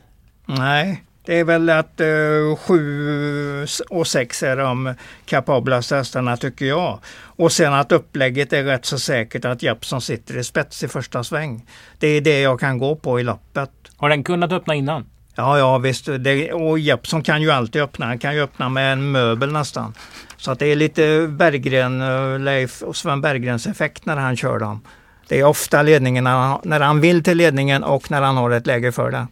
Nej, 0.47 1.05
det 1.25 1.39
är 1.39 1.45
väl 1.45 1.71
att 1.71 2.01
uh, 2.01 2.57
sju 2.57 3.67
och 3.91 4.07
sex 4.07 4.43
är 4.43 4.57
de 4.57 4.95
kapablaste 5.25 5.97
hästarna 5.97 6.37
tycker 6.37 6.65
jag. 6.65 6.99
Och 7.15 7.53
sen 7.53 7.75
att 7.75 7.93
upplägget 7.93 8.53
är 8.53 8.65
rätt 8.65 8.85
så 8.85 8.99
säkert 8.99 9.45
att 9.45 9.63
Jeppson 9.63 10.01
sitter 10.01 10.39
i 10.39 10.45
spets 10.45 10.83
i 10.83 10.89
första 10.89 11.25
sväng. 11.25 11.67
Det 11.99 12.07
är 12.07 12.21
det 12.21 12.41
jag 12.41 12.61
kan 12.61 12.79
gå 12.79 12.97
på 12.97 13.21
i 13.21 13.23
loppet. 13.23 13.71
Har 13.97 14.09
den 14.09 14.25
kunnat 14.25 14.53
öppna 14.53 14.75
innan? 14.75 15.07
Ja, 15.35 15.59
ja 15.59 15.79
visst. 15.79 16.09
Det, 16.21 16.53
och 16.53 16.79
Jeppson 16.79 17.23
kan 17.23 17.43
ju 17.43 17.51
alltid 17.51 17.83
öppna. 17.83 18.07
Han 18.07 18.19
kan 18.19 18.35
ju 18.35 18.43
öppna 18.43 18.69
med 18.69 18.93
en 18.93 19.13
möbel 19.13 19.53
nästan. 19.53 19.95
Så 20.37 20.51
att 20.51 20.59
det 20.59 20.67
är 20.67 20.77
lite 20.77 21.27
Berggren, 21.29 22.01
eh, 22.03 22.39
Leif 22.39 22.83
och 22.83 22.97
Sven 22.97 23.21
Berggrens 23.21 23.67
effekt 23.67 24.07
när 24.07 24.17
han 24.17 24.37
kör 24.37 24.59
dem. 24.59 24.81
Det 25.29 25.41
är 25.41 25.45
ofta 25.45 25.83
ledningen 25.83 26.25
när 26.25 26.37
han, 26.37 26.61
när 26.65 26.81
han 26.81 27.01
vill 27.01 27.23
till 27.23 27.37
ledningen 27.37 27.85
och 27.85 28.11
när 28.11 28.23
han 28.23 28.37
har 28.37 28.51
ett 28.51 28.67
läge 28.67 28.93
för 28.93 29.11
det. 29.11 29.27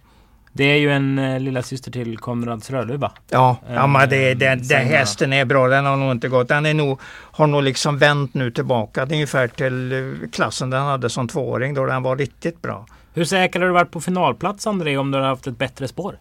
Det 0.53 0.65
är 0.65 0.77
ju 0.77 0.93
en 0.93 1.19
eh, 1.19 1.41
lilla 1.41 1.63
syster 1.63 1.91
till 1.91 2.19
Konrads 2.19 2.71
Rödluva. 2.71 3.13
Ja, 3.31 3.57
ja 3.69 3.87
men 3.87 4.09
det, 4.09 4.35
det, 4.35 4.55
det, 4.55 4.75
hästen 4.75 5.33
är 5.33 5.45
bra. 5.45 5.69
Den 5.69 5.87
har 5.87 5.97
nog 5.97 6.11
inte 6.11 6.29
gått. 6.29 6.49
Den 6.49 6.67
är 6.67 6.75
nog, 6.75 7.01
har 7.33 7.47
nog 7.47 7.63
liksom 7.63 7.99
vänt 7.99 8.35
nu 8.35 8.51
tillbaka 8.51 9.03
ungefär 9.03 9.49
till 9.49 9.93
eh, 9.93 10.29
klassen 10.31 10.71
den 10.71 10.83
hade 10.83 11.11
som 11.11 11.29
tvååring 11.29 11.75
då 11.75 11.87
den 11.87 12.03
var 12.03 12.17
riktigt 12.17 12.63
bra. 12.63 12.87
Hur 13.15 13.25
säker 13.25 13.61
har 13.61 13.67
du 13.67 13.73
varit 13.73 13.91
på 13.91 14.01
finalplats 14.01 14.67
André 14.67 14.97
om 14.97 15.11
du 15.11 15.19
har 15.19 15.25
haft 15.25 15.47
ett 15.47 15.59
bättre 15.59 15.89
spår? 15.89 16.19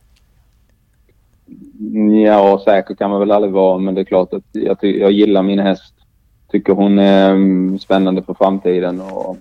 Mm, 1.80 2.20
ja, 2.20 2.62
säker 2.66 2.96
kan 2.96 3.10
man 3.10 3.20
väl 3.20 3.32
aldrig 3.32 3.54
vara 3.54 3.78
men 3.78 3.96
det 3.96 4.02
är 4.02 4.06
klart 4.06 4.34
att 4.34 4.44
jag, 4.52 4.78
jag 4.82 5.12
gillar 5.12 5.44
min 5.44 5.60
häst. 5.60 5.94
Tycker 6.52 6.74
hon 6.74 7.00
är 7.00 7.32
mm, 7.32 7.80
spännande 7.80 8.24
för 8.24 8.34
framtiden 8.34 9.02
och 9.02 9.38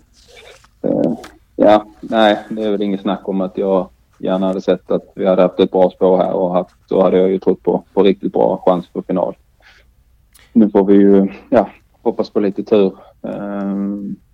Eh, 0.82 1.12
ja, 1.56 1.86
nej, 2.00 2.38
det 2.48 2.62
är 2.62 2.70
väl 2.70 2.82
inget 2.82 3.00
snack 3.00 3.28
om 3.28 3.40
att 3.40 3.58
jag 3.58 3.88
gärna 4.18 4.46
hade 4.46 4.60
sett 4.60 4.90
att 4.90 5.12
vi 5.14 5.26
hade 5.26 5.42
haft 5.42 5.60
ett 5.60 5.70
bra 5.70 5.90
spår 5.90 6.16
här 6.16 6.32
och 6.32 6.52
haft, 6.52 6.76
då 6.88 7.02
hade 7.02 7.18
jag 7.18 7.30
ju 7.30 7.38
trott 7.38 7.62
på, 7.62 7.84
på 7.94 8.02
riktigt 8.02 8.32
bra 8.32 8.62
chans 8.66 8.88
på 8.88 9.02
final. 9.02 9.36
Nu 10.52 10.70
får 10.70 10.84
vi 10.84 10.94
ju, 10.94 11.28
ja, 11.50 11.70
hoppas 12.02 12.30
på 12.30 12.40
lite 12.40 12.62
tur. 12.62 12.96
Eh, 13.22 13.74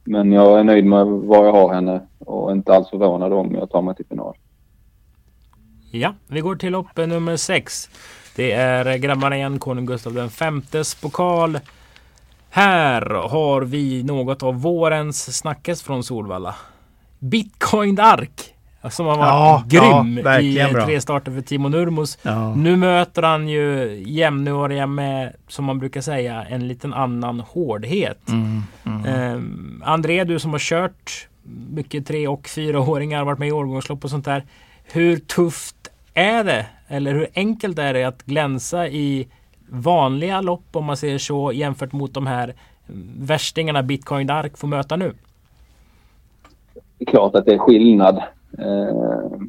men 0.04 0.32
jag 0.32 0.60
är 0.60 0.64
nöjd 0.64 0.84
med 0.84 1.06
var 1.06 1.44
jag 1.44 1.52
har 1.52 1.74
henne 1.74 2.00
och 2.18 2.52
inte 2.52 2.74
alls 2.74 2.90
förvånad 2.90 3.32
om 3.32 3.54
jag 3.54 3.70
tar 3.70 3.82
mig 3.82 3.94
till 3.94 4.06
final. 4.06 4.36
Ja, 5.90 6.14
vi 6.26 6.40
går 6.40 6.56
till 6.56 6.72
lopp 6.72 6.96
nummer 6.96 7.36
6. 7.36 7.90
Det 8.36 8.52
är 8.52 8.98
grabbarna 8.98 9.36
igen, 9.36 9.58
konung 9.58 9.86
Gustav 9.86 10.14
den 10.14 10.30
femtes 10.30 10.94
pokal. 10.94 11.58
Här 12.50 13.02
har 13.28 13.62
vi 13.62 14.02
något 14.02 14.42
av 14.42 14.62
vårens 14.62 15.38
snackes 15.38 15.82
från 15.82 16.04
Solvalla. 16.04 16.54
Bitcoin 17.18 18.00
Ark. 18.00 18.53
Som 18.90 19.06
har 19.06 19.16
varit 19.16 19.28
ja, 19.28 19.64
grym 19.66 20.20
ja, 20.24 20.40
i 20.40 20.72
bra. 20.72 20.84
tre 20.86 21.00
starter 21.00 21.32
för 21.32 21.40
Timo 21.40 21.68
Nurmos. 21.68 22.18
Ja. 22.22 22.54
Nu 22.54 22.76
möter 22.76 23.22
han 23.22 23.48
ju 23.48 24.02
jämnåriga 24.06 24.86
med, 24.86 25.32
som 25.48 25.64
man 25.64 25.78
brukar 25.78 26.00
säga, 26.00 26.44
en 26.44 26.68
liten 26.68 26.94
annan 26.94 27.40
hårdhet. 27.40 28.28
Mm, 28.28 28.62
mm. 28.84 29.04
Eh, 29.04 29.88
André, 29.88 30.24
du 30.24 30.38
som 30.38 30.52
har 30.52 30.58
kört 30.58 31.28
mycket 31.70 32.06
tre 32.06 32.28
och 32.28 32.48
fyraåringar, 32.48 33.24
varit 33.24 33.38
med 33.38 33.48
i 33.48 33.52
årgångslopp 33.52 34.04
och 34.04 34.10
sånt 34.10 34.24
där. 34.24 34.44
Hur 34.84 35.16
tufft 35.16 35.76
är 36.14 36.44
det? 36.44 36.66
Eller 36.88 37.12
hur 37.14 37.28
enkelt 37.34 37.78
är 37.78 37.94
det 37.94 38.04
att 38.04 38.22
glänsa 38.22 38.88
i 38.88 39.28
vanliga 39.68 40.40
lopp 40.40 40.66
om 40.72 40.84
man 40.84 40.96
säger 40.96 41.18
så 41.18 41.52
jämfört 41.52 41.92
mot 41.92 42.14
de 42.14 42.26
här 42.26 42.54
värstingarna 43.18 43.82
Bitcoin 43.82 44.26
Dark 44.26 44.58
får 44.58 44.68
möta 44.68 44.96
nu? 44.96 45.14
Det 46.74 47.04
är 47.04 47.10
klart 47.10 47.34
att 47.34 47.44
det 47.44 47.54
är 47.54 47.58
skillnad. 47.58 48.22
Eh, 48.58 49.40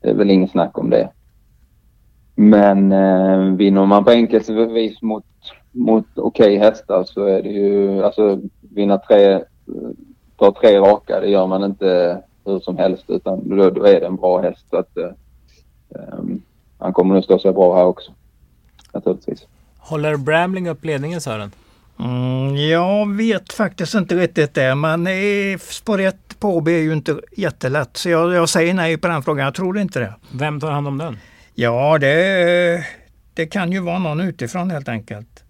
det 0.00 0.10
är 0.10 0.14
väl 0.14 0.30
inget 0.30 0.50
snack 0.50 0.78
om 0.78 0.90
det. 0.90 1.10
Men 2.34 2.92
eh, 2.92 3.56
vinner 3.56 3.86
man 3.86 4.04
på 4.04 4.10
enkelt 4.10 4.48
vis 4.48 5.02
mot, 5.02 5.24
mot 5.72 6.06
okej 6.14 6.56
okay 6.56 6.58
hästar 6.58 7.04
så 7.04 7.24
är 7.24 7.42
det 7.42 7.48
ju, 7.48 8.04
alltså 8.04 8.40
vinna 8.60 8.98
tre, 8.98 9.40
ta 10.36 10.54
tre 10.60 10.78
raka, 10.78 11.20
det 11.20 11.28
gör 11.28 11.46
man 11.46 11.64
inte 11.64 12.22
hur 12.44 12.60
som 12.60 12.76
helst 12.76 13.04
utan 13.08 13.48
då, 13.48 13.70
då 13.70 13.84
är 13.84 14.00
det 14.00 14.06
en 14.06 14.16
bra 14.16 14.40
häst. 14.40 14.66
Så 14.70 14.76
att, 14.76 14.96
eh, 14.96 15.10
um, 16.18 16.42
han 16.78 16.92
kommer 16.92 17.14
nog 17.14 17.24
stå 17.24 17.38
sig 17.38 17.52
bra 17.52 17.76
här 17.76 17.84
också. 17.84 18.12
Naturligtvis. 18.92 19.46
Håller 19.78 20.16
Bramling 20.16 20.68
upp 20.68 20.84
ledningen 20.84 21.20
Sören? 21.20 21.50
Mm, 21.98 22.56
jag 22.56 23.16
vet 23.16 23.52
faktiskt 23.52 23.94
inte 23.94 24.14
riktigt 24.14 24.54
det 24.54 24.74
men 24.74 25.06
spår 25.58 26.00
1 26.00 26.23
på 26.44 26.58
AB 26.58 26.68
är 26.68 26.78
ju 26.78 26.92
inte 26.92 27.20
jättelätt. 27.36 27.96
Så 27.96 28.08
jag, 28.08 28.32
jag, 28.32 28.48
säger 28.48 28.74
nej 28.74 28.96
på 28.96 29.08
den 29.08 29.22
frågan. 29.22 29.44
Jag 29.44 29.54
tror 29.54 29.78
inte 29.78 30.00
det. 30.00 30.14
Vem 30.32 30.60
tar 30.60 30.70
hand 30.70 30.88
om 30.88 30.98
den? 30.98 31.18
Ja, 31.54 31.98
det, 31.98 32.86
det 33.34 33.46
kan 33.46 33.72
ju 33.72 33.80
vara 33.80 33.98
någon 33.98 34.20
utifrån 34.20 34.70
helt 34.70 34.88
enkelt. 34.88 35.44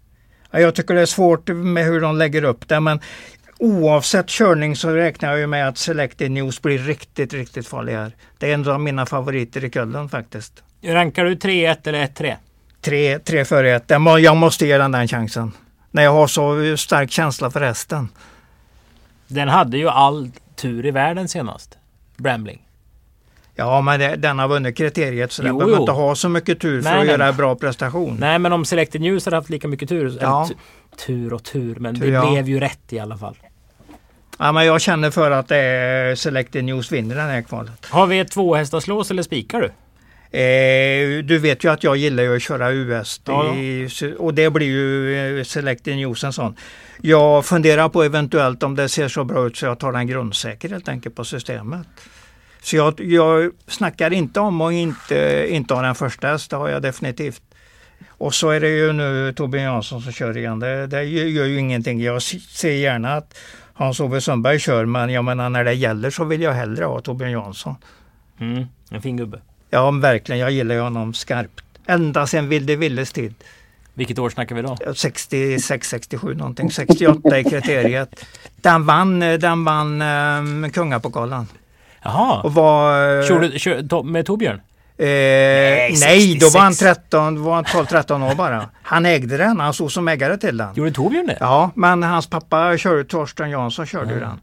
Jag 0.51 0.75
tycker 0.75 0.93
det 0.93 1.01
är 1.01 1.05
svårt 1.05 1.47
med 1.47 1.85
hur 1.85 2.01
de 2.01 2.17
lägger 2.17 2.43
upp 2.43 2.67
det 2.67 2.79
men 2.79 2.99
oavsett 3.59 4.27
körning 4.27 4.75
så 4.75 4.89
räknar 4.89 5.29
jag 5.29 5.39
ju 5.39 5.47
med 5.47 5.67
att 5.67 5.77
Selected 5.77 6.31
News 6.31 6.61
blir 6.61 6.77
riktigt, 6.77 7.33
riktigt 7.33 7.67
farlig 7.67 7.93
här. 7.93 8.15
Det 8.37 8.49
är 8.49 8.53
en 8.53 8.69
av 8.69 8.81
mina 8.81 9.05
favoriter 9.05 9.63
i 9.63 9.69
kullen 9.69 10.09
faktiskt. 10.09 10.63
Rankar 10.83 11.25
du 11.25 11.35
3-1 11.35 11.87
eller 11.87 12.07
1-3? 12.07 12.35
3, 12.81 13.19
3 13.19 13.45
före 13.45 13.75
1. 13.75 13.83
Jag 14.19 14.37
måste 14.37 14.65
ge 14.65 14.77
den 14.77 14.91
den 14.91 15.07
chansen. 15.07 15.51
När 15.91 16.03
jag 16.03 16.13
har 16.13 16.27
så 16.27 16.77
stark 16.77 17.11
känsla 17.11 17.51
för 17.51 17.61
hästen. 17.61 18.09
Den 19.27 19.47
hade 19.47 19.77
ju 19.77 19.89
all 19.89 20.31
tur 20.55 20.85
i 20.85 20.91
världen 20.91 21.27
senast. 21.27 21.77
Brambling. 22.17 22.61
Ja, 23.55 23.81
men 23.81 23.99
det, 23.99 24.15
den 24.15 24.39
har 24.39 24.47
vunnit 24.47 24.77
kriteriet 24.77 25.31
så 25.31 25.41
jo, 25.41 25.47
den 25.47 25.57
behöver 25.57 25.79
inte 25.79 25.91
ha 25.91 26.15
så 26.15 26.29
mycket 26.29 26.59
tur 26.59 26.81
för 26.81 26.89
nej, 26.89 26.99
att 26.99 27.05
nej. 27.05 27.15
göra 27.15 27.27
en 27.27 27.35
bra 27.35 27.55
prestation. 27.55 28.17
Nej, 28.19 28.39
men 28.39 28.53
om 28.53 28.65
Selected 28.65 29.01
News 29.01 29.25
hade 29.25 29.37
haft 29.37 29.49
lika 29.49 29.67
mycket 29.67 29.89
tur. 29.89 30.17
Ja. 30.21 30.49
tur 31.05 31.33
och 31.33 31.43
tur, 31.43 31.75
men 31.75 31.99
tur, 31.99 32.05
det 32.05 32.11
ja. 32.11 32.31
blev 32.31 32.49
ju 32.49 32.59
rätt 32.59 32.93
i 32.93 32.99
alla 32.99 33.17
fall. 33.17 33.35
Ja, 34.39 34.51
men 34.51 34.65
jag 34.65 34.81
känner 34.81 35.11
för 35.11 35.31
att 35.31 35.51
är 35.51 36.15
Selected 36.15 36.63
News 36.63 36.91
vinner 36.91 37.15
den 37.15 37.29
här 37.29 37.41
kvalet. 37.41 37.85
Har 37.85 38.07
vi 38.07 38.19
ett 38.19 38.31
tvåhästarslås 38.31 39.11
eller 39.11 39.23
spikar 39.23 39.61
du? 39.61 39.71
Eh, 40.31 41.23
du 41.23 41.37
vet 41.37 41.63
ju 41.63 41.71
att 41.71 41.83
jag 41.83 41.97
gillar 41.97 42.23
ju 42.23 42.35
att 42.35 42.41
köra 42.41 42.71
US 42.71 43.21
ja. 43.25 43.55
och 44.17 44.33
det 44.33 44.49
blir 44.49 44.67
ju 44.67 45.39
eh, 45.39 45.43
Selected 45.43 45.95
News 45.95 46.23
en 46.23 46.33
sån. 46.33 46.55
Jag 47.01 47.45
funderar 47.45 47.89
på 47.89 48.03
eventuellt 48.03 48.63
om 48.63 48.75
det 48.75 48.89
ser 48.89 49.07
så 49.07 49.23
bra 49.23 49.47
ut 49.47 49.57
så 49.57 49.65
jag 49.65 49.79
tar 49.79 49.91
den 49.91 50.07
grundsäker 50.07 50.69
helt 50.69 50.89
enkelt 50.89 51.15
på 51.15 51.25
systemet. 51.25 51.87
Så 52.61 52.75
jag, 52.75 52.99
jag 52.99 53.51
snackar 53.67 54.13
inte 54.13 54.39
om 54.39 54.61
att 54.61 54.73
inte, 54.73 55.47
inte 55.49 55.73
ha 55.73 55.81
den 55.81 55.95
första 55.95 56.27
häst, 56.27 56.49
det 56.49 56.55
har 56.55 56.69
jag 56.69 56.81
definitivt. 56.81 57.41
Och 58.07 58.33
så 58.33 58.49
är 58.49 58.59
det 58.59 58.69
ju 58.69 58.93
nu 58.93 59.33
Torbjörn 59.33 59.63
Jansson 59.63 60.01
som 60.01 60.11
kör 60.11 60.37
igen. 60.37 60.59
Det, 60.59 60.87
det 60.87 61.03
gör 61.03 61.45
ju 61.45 61.59
ingenting. 61.59 62.01
Jag 62.01 62.21
ser 62.21 62.71
gärna 62.71 63.13
att 63.13 63.37
Hans-Ove 63.73 64.21
Sundberg 64.21 64.59
kör 64.59 64.85
men 64.85 65.09
jag 65.09 65.23
menar 65.23 65.49
när 65.49 65.63
det 65.63 65.73
gäller 65.73 66.09
så 66.09 66.23
vill 66.23 66.41
jag 66.41 66.53
hellre 66.53 66.85
ha 66.85 67.01
Torbjörn 67.01 67.31
Jansson. 67.31 67.75
Mm, 68.39 68.65
en 68.89 69.01
fin 69.01 69.17
gubbe. 69.17 69.41
Ja 69.75 69.91
verkligen, 69.91 70.39
jag 70.39 70.51
gillar 70.51 70.79
honom 70.79 71.13
skarpt. 71.13 71.61
Ända 71.87 72.27
sedan 72.27 72.49
Vilde 72.49 72.75
Villes 72.75 73.11
tid. 73.13 73.33
Vilket 73.93 74.19
år 74.19 74.29
snackar 74.29 74.55
vi 74.55 74.61
då? 74.61 74.77
66, 74.95 75.89
67 75.89 76.33
någonting. 76.33 76.71
68 76.71 77.39
i 77.39 77.43
kriteriet. 77.43 78.25
Den 78.55 78.85
vann, 78.85 79.19
den 79.19 79.65
vann 79.65 80.01
um, 80.01 80.71
kungapokalen. 80.71 81.47
Jaha. 82.03 82.41
Och 82.41 82.53
var... 82.53 83.23
Körde, 83.27 83.59
kör, 83.59 84.03
med 84.03 84.25
Torbjörn? 84.25 84.61
Eh, 84.97 85.05
nej, 85.05 85.95
nej, 85.99 86.37
då 86.39 86.49
var 86.49 86.61
han 86.61 86.73
13, 86.73 87.43
var 87.43 87.55
han 87.55 87.63
12-13 87.63 88.31
år 88.31 88.35
bara. 88.35 88.69
Han 88.81 89.05
ägde 89.05 89.37
den, 89.37 89.59
han 89.59 89.73
stod 89.73 89.91
som 89.91 90.07
ägare 90.07 90.37
till 90.37 90.57
den. 90.57 90.75
Gjorde 90.75 90.91
Torbjörn 90.91 91.27
det? 91.27 91.37
Ja, 91.39 91.71
men 91.75 92.03
hans 92.03 92.27
pappa 92.27 92.77
körde, 92.77 93.03
Torsten 93.03 93.49
Jansson 93.49 93.85
körde 93.85 94.11
mm. 94.11 94.19
den. 94.19 94.39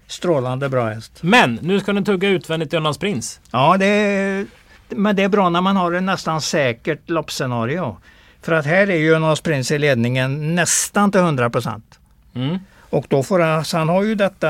strålande 0.07 0.69
bra 0.69 0.89
häst. 0.89 1.19
Men 1.21 1.59
nu 1.61 1.79
ska 1.79 1.93
den 1.93 2.05
tugga 2.05 2.29
utvändigt 2.29 2.73
i 2.73 2.77
Önas 2.77 2.97
Prins. 2.97 3.39
Ja, 3.51 3.77
det 3.77 3.85
är, 3.85 4.45
men 4.89 5.15
det 5.15 5.23
är 5.23 5.29
bra 5.29 5.49
när 5.49 5.61
man 5.61 5.75
har 5.75 5.91
ett 5.91 6.03
nästan 6.03 6.41
säkert 6.41 7.09
loppscenario. 7.09 7.97
För 8.41 8.51
att 8.51 8.65
här 8.65 8.89
är 8.89 8.95
ju 8.95 9.15
Önas 9.15 9.41
Prins 9.41 9.71
i 9.71 9.79
ledningen 9.79 10.55
nästan 10.55 11.11
till 11.11 11.21
100 11.21 11.49
procent. 11.49 11.99
Mm. 12.33 12.59
Och 12.89 13.05
då 13.09 13.23
får 13.23 13.39
han, 13.39 13.63
han 13.73 13.89
har 13.89 14.03
ju 14.03 14.15
detta, 14.15 14.47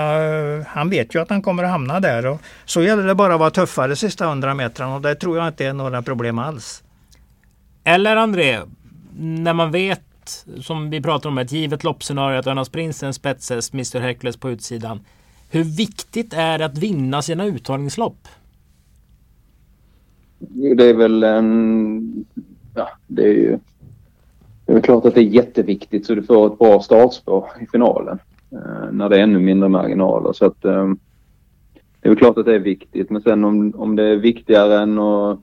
han 0.68 0.90
vet 0.90 1.16
ju 1.16 1.22
att 1.22 1.30
han 1.30 1.42
kommer 1.42 1.64
att 1.64 1.70
hamna 1.70 2.00
där. 2.00 2.26
Och 2.26 2.42
så 2.66 2.84
gäller 2.84 3.04
det 3.04 3.16
bara 3.16 3.34
att 3.34 3.40
vara 3.40 3.50
tuffare 3.50 3.96
sista 3.96 4.26
100 4.26 4.54
metrarna 4.54 4.96
och 4.96 5.02
det 5.02 5.16
tror 5.16 5.38
jag 5.38 5.48
inte 5.48 5.66
är 5.66 5.74
några 5.74 6.02
problem 6.02 6.40
alls. 6.40 6.84
Eller 7.84 8.16
André, 8.16 8.60
när 9.18 9.54
man 9.54 9.72
vet 9.72 10.02
som 10.62 10.90
vi 10.90 11.02
pratar 11.02 11.30
om, 11.30 11.38
ett 11.38 11.52
givet 11.52 11.84
loppscenario 11.84 12.40
att 12.40 12.48
Önas 12.48 12.70
Prinsen 12.70 13.06
är 13.06 13.08
en 13.08 13.14
spetshäst, 13.14 13.74
Mr 13.74 14.00
Hercules 14.00 14.38
på 14.38 14.50
utsidan. 14.50 15.00
Hur 15.50 15.64
viktigt 15.64 16.34
är 16.34 16.58
det 16.58 16.66
att 16.66 16.78
vinna 16.78 17.22
sina 17.22 17.46
uttagningslopp? 17.46 18.28
Det 20.78 20.90
är 20.90 20.94
väl 20.94 21.24
en... 21.24 22.26
Ja, 22.76 22.90
det 23.08 23.24
är 23.24 23.34
ju... 23.34 23.60
Det 24.66 24.72
är 24.72 24.74
väl 24.74 24.84
klart 24.84 25.06
att 25.06 25.16
det 25.16 25.22
är 25.22 25.24
jätteviktigt 25.24 26.06
så 26.06 26.16
du 26.16 26.24
får 26.24 26.48
ett 26.48 26.60
bra 26.60 26.80
startspår 26.82 27.46
i 27.62 27.66
finalen. 27.72 28.20
Eh, 28.52 28.92
när 28.92 29.10
det 29.10 29.18
är 29.18 29.24
ännu 29.24 29.40
mindre 29.40 29.70
marginaler. 29.70 30.34
Så 30.34 30.46
att, 30.46 30.66
eh, 30.66 30.88
det 32.02 32.08
är 32.08 32.10
väl 32.10 32.18
klart 32.18 32.38
att 32.38 32.46
det 32.46 32.56
är 32.56 32.60
viktigt. 32.60 33.10
Men 33.10 33.22
sen 33.22 33.44
om, 33.44 33.74
om 33.76 33.96
det 33.96 34.04
är 34.04 34.16
viktigare 34.16 34.80
än 34.80 35.00
att... 35.00 35.40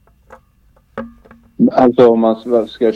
Alltså 1.72 2.08
om 2.08 2.20
man 2.20 2.66
ska 2.68 2.92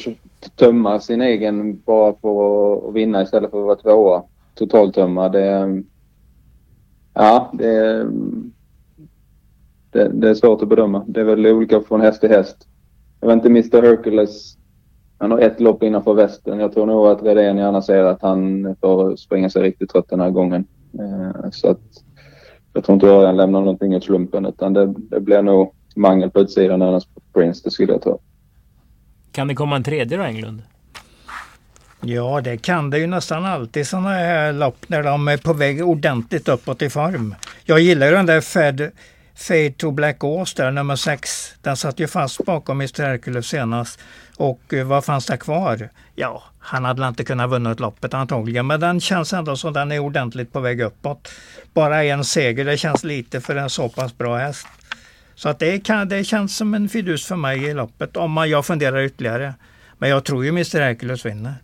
tömma 0.57 1.01
sin 1.01 1.21
egen 1.21 1.81
bara 1.81 2.15
för 2.15 2.89
att 2.89 2.95
vinna 2.95 3.23
istället 3.23 3.51
för 3.51 3.59
att 3.59 3.85
vara 3.85 3.95
tvåa. 3.95 4.23
Totaltömma. 4.55 5.29
Det, 5.29 5.83
ja, 7.15 7.51
det, 7.53 8.07
det, 9.91 10.09
det, 10.09 10.31
är 10.31 10.35
svårt 10.35 10.63
att 10.63 10.69
bedöma. 10.69 11.05
Det 11.07 11.21
är 11.21 11.25
väl 11.25 11.47
olika 11.47 11.81
från 11.81 12.01
häst 12.01 12.21
till 12.21 12.31
häst. 12.31 12.69
Jag 13.21 13.29
vet 13.29 13.37
inte, 13.37 13.49
Mr 13.49 13.83
Hercules. 13.83 14.57
Han 15.19 15.31
har 15.31 15.39
ett 15.39 15.61
lopp 15.61 15.83
innanför 15.83 16.15
västen. 16.15 16.61
Jag 16.61 16.73
tror 16.73 16.87
nog 16.87 17.07
att 17.07 17.23
Redén 17.23 17.59
gärna 17.59 17.83
ser 17.83 18.05
att 18.05 18.23
han 18.23 18.77
får 18.81 19.17
springa 19.17 19.51
sig 19.51 19.63
riktigt 19.63 19.91
trött 19.91 20.09
den 20.09 20.21
här 20.21 20.31
gången. 20.31 20.67
Eh, 20.99 21.51
så 21.51 21.69
att 21.71 21.81
jag 22.73 22.85
tror 22.85 22.95
inte 22.95 23.07
Örjan 23.07 23.37
lämnar 23.37 23.61
någonting 23.61 23.97
åt 23.97 24.05
slumpen 24.05 24.47
utan 24.47 24.73
det, 24.73 24.95
det 24.97 25.21
blir 25.21 25.43
nog 25.43 25.75
mangel 25.97 26.31
på 26.31 26.41
utsidan 26.41 26.83
annars 26.83 27.05
Prince, 27.33 27.61
det 27.65 27.71
skulle 27.71 27.93
jag 27.93 28.03
tro. 28.03 28.21
Kan 29.33 29.49
det 29.49 29.55
komma 29.55 29.77
en 29.77 29.85
tredje 29.85 30.19
då 30.19 30.23
Englund? 30.25 30.63
Ja, 32.01 32.41
det 32.41 32.57
kan 32.57 32.91
det 32.91 32.99
ju 32.99 33.07
nästan 33.07 33.45
alltid 33.45 33.87
sådana 33.87 34.09
här 34.09 34.53
lopp 34.53 34.89
när 34.89 35.03
de 35.03 35.29
är 35.29 35.37
på 35.37 35.53
väg 35.53 35.87
ordentligt 35.87 36.49
uppåt 36.49 36.83
i 36.83 36.91
form. 36.91 37.35
Jag 37.65 37.81
gillar 37.81 38.07
ju 38.07 38.13
den 38.13 38.27
där 38.27 38.41
Fed, 38.41 38.91
Fade 39.35 39.73
to 39.73 39.91
Black 39.91 40.25
Ås 40.25 40.55
där, 40.55 40.71
nummer 40.71 40.97
6. 40.97 41.55
Den 41.61 41.77
satt 41.77 42.01
ju 42.01 42.07
fast 42.07 42.45
bakom 42.45 42.81
Mr 42.81 43.03
Hercules 43.03 43.47
senast. 43.47 44.01
Och 44.37 44.75
eh, 44.75 44.85
vad 44.85 45.05
fanns 45.05 45.27
det 45.27 45.37
kvar? 45.37 45.89
Ja, 46.15 46.43
han 46.59 46.85
hade 46.85 47.09
inte 47.09 47.25
kunnat 47.25 47.51
vunnit 47.51 47.81
loppet 47.81 48.15
antagligen, 48.15 48.67
men 48.67 48.81
den 48.81 49.01
känns 49.01 49.33
ändå 49.33 49.57
som 49.57 49.73
den 49.73 49.93
är 49.93 49.99
ordentligt 49.99 50.53
på 50.53 50.61
väg 50.61 50.81
uppåt. 50.81 51.33
Bara 51.75 52.05
en 52.05 52.25
seger, 52.25 52.65
det 52.65 52.77
känns 52.77 53.05
lite 53.05 53.41
för 53.41 53.57
en 53.57 53.71
så 53.71 53.89
pass 53.89 54.19
bra 54.19 54.37
häst. 54.37 54.67
Så 55.43 55.49
att 55.49 55.59
det, 55.59 55.79
kan, 55.79 56.09
det 56.09 56.25
känns 56.25 56.57
som 56.57 56.75
en 56.75 56.89
fidus 56.89 57.27
för 57.27 57.37
mig 57.37 57.65
i 57.65 57.75
loppet 57.75 58.17
om 58.17 58.33
man, 58.33 58.51
jag 58.51 58.67
funderar 58.67 59.03
ytterligare. 59.03 59.55
Men 59.99 60.11
jag 60.11 60.25
tror 60.25 60.45
ju 60.45 60.49
Mr 60.49 60.81
Hercules 60.81 61.27
vinner. 61.27 61.55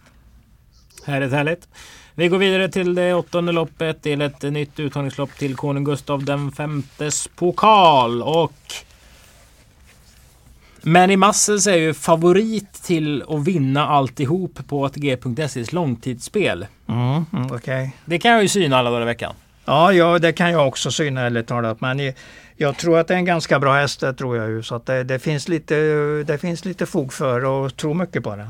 Härligt, 1.04 1.32
härligt. 1.32 1.68
Vi 2.14 2.28
går 2.28 2.38
vidare 2.38 2.68
till 2.68 2.94
det 2.94 3.14
åttonde 3.14 3.52
loppet 3.52 4.02
till 4.02 4.20
ett 4.20 4.42
nytt 4.42 4.80
uttagningslopp 4.80 5.30
till 5.38 5.56
konung 5.56 5.84
Gustav 5.84 6.24
den 6.24 6.52
femtes 6.52 7.28
pokal. 7.36 8.22
Och 8.22 8.52
Manny 10.82 11.16
Muscles 11.16 11.66
är 11.66 11.76
ju 11.76 11.94
favorit 11.94 12.72
till 12.72 13.22
att 13.28 13.44
vinna 13.44 13.88
alltihop 13.88 14.68
på 14.68 14.84
ATG.ses 14.84 15.72
långtidsspel. 15.72 16.66
Mm, 16.88 17.24
mm, 17.32 17.52
okay. 17.52 17.90
Det 18.04 18.18
kan 18.18 18.30
jag 18.30 18.42
ju 18.42 18.48
syna 18.48 18.78
alla 18.78 18.90
dagar 18.90 19.02
i 19.02 19.04
veckan. 19.04 19.34
Ja, 19.64 19.92
ja, 19.92 20.18
det 20.18 20.32
kan 20.32 20.50
jag 20.50 20.68
också 20.68 20.90
syna 20.90 21.20
ärligt 21.20 21.46
talat. 21.46 21.80
Men 21.80 22.12
jag 22.60 22.76
tror 22.76 22.98
att 22.98 23.08
det 23.08 23.14
är 23.14 23.18
en 23.18 23.24
ganska 23.24 23.58
bra 23.58 23.74
häst, 23.74 24.00
det 24.00 24.14
tror 24.14 24.36
jag 24.36 24.48
ju. 24.50 24.62
Så 24.62 24.74
att 24.74 24.86
det, 24.86 25.04
det, 25.04 25.18
finns 25.18 25.48
lite, 25.48 25.74
det 26.26 26.38
finns 26.38 26.64
lite 26.64 26.86
fog 26.86 27.12
för 27.12 27.66
att 27.66 27.76
tro 27.76 27.94
mycket 27.94 28.24
på 28.24 28.36
den. 28.36 28.48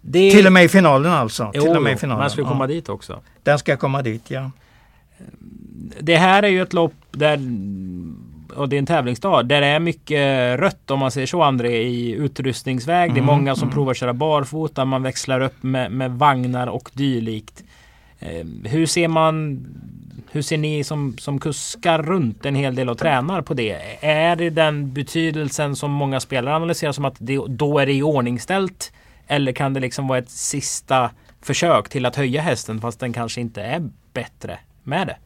Det... 0.00 0.30
Till 0.30 0.46
och 0.46 0.52
med 0.52 0.64
i 0.64 0.68
finalen 0.68 1.12
alltså. 1.12 1.50
Jo, 1.54 1.62
Till 1.62 1.76
och 1.76 1.82
med 1.82 1.92
i 1.92 1.96
finalen. 1.96 2.20
man 2.20 2.30
ska 2.30 2.44
komma 2.44 2.64
ja. 2.64 2.68
dit 2.68 2.88
också. 2.88 3.20
Den 3.42 3.58
ska 3.58 3.76
komma 3.76 4.02
dit, 4.02 4.30
ja. 4.30 4.50
Det 6.00 6.16
här 6.16 6.42
är 6.42 6.48
ju 6.48 6.62
ett 6.62 6.72
lopp 6.72 6.94
där 7.10 7.38
och 8.56 8.68
det 8.68 8.76
är 8.76 8.78
en 8.78 8.86
tävlingsdag 8.86 9.46
där 9.46 9.60
det 9.60 9.66
är 9.66 9.80
mycket 9.80 10.60
rött 10.60 10.90
om 10.90 10.98
man 10.98 11.10
säger 11.10 11.26
så 11.26 11.42
André 11.42 11.82
i 11.82 12.10
utrustningsväg. 12.12 13.10
Mm, 13.10 13.14
det 13.14 13.18
är 13.18 13.22
mm, 13.22 13.34
många 13.34 13.54
som 13.54 13.62
mm. 13.62 13.74
provar 13.74 13.94
köra 13.94 14.12
barfota. 14.12 14.84
Man 14.84 15.02
växlar 15.02 15.40
upp 15.40 15.62
med, 15.62 15.92
med 15.92 16.10
vagnar 16.10 16.66
och 16.66 16.90
dylikt. 16.92 17.64
Eh, 18.24 18.70
hur 18.70 18.86
ser 18.86 19.08
man 19.08 19.66
hur 20.34 20.42
ser 20.42 20.58
ni 20.58 20.84
som, 20.84 21.16
som 21.18 21.40
kuskar 21.40 22.02
runt 22.02 22.46
en 22.46 22.54
hel 22.54 22.74
del 22.74 22.88
och 22.88 22.98
tränar 22.98 23.42
på 23.42 23.54
det? 23.54 23.76
Är 24.00 24.36
det 24.36 24.50
den 24.50 24.92
betydelsen 24.92 25.76
som 25.76 25.90
många 25.90 26.20
spelare 26.20 26.54
analyserar 26.54 26.92
som 26.92 27.04
att 27.04 27.14
det, 27.18 27.40
då 27.48 27.78
är 27.78 27.86
det 27.86 27.92
iordningställt? 27.92 28.92
Eller 29.26 29.52
kan 29.52 29.74
det 29.74 29.80
liksom 29.80 30.08
vara 30.08 30.18
ett 30.18 30.30
sista 30.30 31.10
försök 31.40 31.88
till 31.88 32.06
att 32.06 32.16
höja 32.16 32.40
hästen 32.40 32.80
fast 32.80 33.00
den 33.00 33.12
kanske 33.12 33.40
inte 33.40 33.62
är 33.62 33.88
bättre 34.12 34.58
med 34.82 35.06
det? 35.06 35.16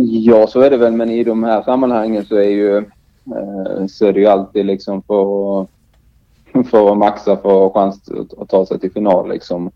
Ja, 0.00 0.46
så 0.46 0.60
är 0.60 0.70
det 0.70 0.76
väl. 0.76 0.92
Men 0.92 1.10
i 1.10 1.24
de 1.24 1.44
här 1.44 1.62
sammanhangen 1.62 2.24
så 2.24 2.36
är 2.36 2.50
ju 2.50 2.76
eh, 2.76 3.86
så 3.88 4.06
är 4.06 4.12
det 4.12 4.20
ju 4.20 4.26
alltid 4.26 4.66
liksom 4.66 5.02
för, 5.02 5.66
för 6.70 6.92
att 6.92 6.98
maxa 6.98 7.36
för 7.36 7.66
att 7.66 7.72
ha 7.72 7.72
chans 7.72 8.10
att 8.38 8.48
ta 8.48 8.66
sig 8.66 8.80
till 8.80 8.92
final 8.92 9.28
liksom. 9.28 9.70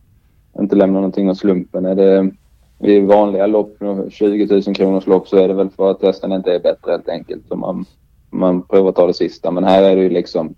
Inte 0.58 0.76
lämna 0.76 0.94
någonting 0.94 1.30
åt 1.30 1.38
slumpen. 1.38 1.84
Är 1.84 1.94
det, 1.94 2.30
i 2.78 3.00
vanliga 3.00 3.46
lopp, 3.46 3.76
20 4.10 4.46
000 4.66 4.74
kronors 4.74 5.06
lopp, 5.06 5.28
så 5.28 5.36
är 5.36 5.48
det 5.48 5.54
väl 5.54 5.70
för 5.70 5.90
att 5.90 6.02
hästen 6.02 6.32
inte 6.32 6.54
är 6.54 6.60
bättre 6.60 6.90
helt 6.90 7.08
enkelt. 7.08 7.48
Så 7.48 7.56
man, 7.56 7.84
man 8.30 8.62
provar 8.62 8.88
att 8.88 8.96
ta 8.96 9.06
det 9.06 9.14
sista. 9.14 9.50
Men 9.50 9.64
här 9.64 9.82
är 9.82 9.96
det 9.96 10.02
ju 10.02 10.10
liksom... 10.10 10.54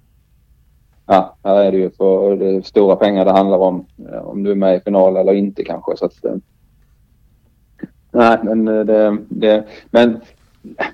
Ja, 1.07 1.37
här 1.45 1.65
är 1.65 1.73
det 1.73 1.79
ju 1.79 1.91
för 1.91 2.37
det 2.37 2.67
stora 2.67 2.97
pengar 2.97 3.25
det 3.25 3.33
handlar 3.33 3.59
om. 3.59 3.87
Eh, 4.13 4.29
om 4.29 4.43
du 4.43 4.51
är 4.51 4.55
med 4.55 4.77
i 4.77 4.81
final 4.81 5.17
eller 5.17 5.33
inte 5.33 5.65
kanske. 5.65 5.97
Så 5.97 6.05
att, 6.05 6.25
eh, 6.25 6.35
nej, 8.13 8.39
men 8.43 8.69
eh, 8.69 8.85
det, 8.85 9.19
det, 9.29 9.65
men 9.91 10.21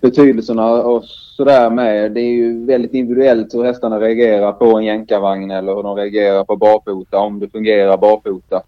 betydelserna 0.00 0.72
och 0.72 1.04
sådär 1.04 1.70
med. 1.70 2.12
Det 2.12 2.20
är 2.20 2.32
ju 2.32 2.66
väldigt 2.66 2.94
individuellt 2.94 3.54
hur 3.54 3.64
hästarna 3.64 4.00
reagerar 4.00 4.52
på 4.52 4.78
en 4.78 4.84
jänkarvagn 4.84 5.50
eller 5.50 5.74
hur 5.74 5.82
de 5.82 5.96
reagerar 5.96 6.44
på 6.44 6.56
barfota, 6.56 7.18
om 7.18 7.40
det 7.40 7.48
fungerar 7.48 7.96
barfota. 7.96 8.62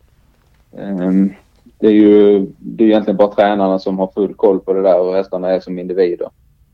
Um, 0.77 1.35
det 1.79 1.87
är 1.87 1.93
ju 1.93 2.47
det 2.59 2.85
är 2.85 2.89
egentligen 2.89 3.17
bara 3.17 3.35
tränarna 3.35 3.79
som 3.79 3.99
har 3.99 4.11
full 4.15 4.35
koll 4.35 4.61
på 4.61 4.73
det 4.73 4.83
där 4.83 5.01
och 5.01 5.15
hästarna 5.15 5.51
är 5.51 5.61
som 5.61 5.79
individer. 5.79 6.29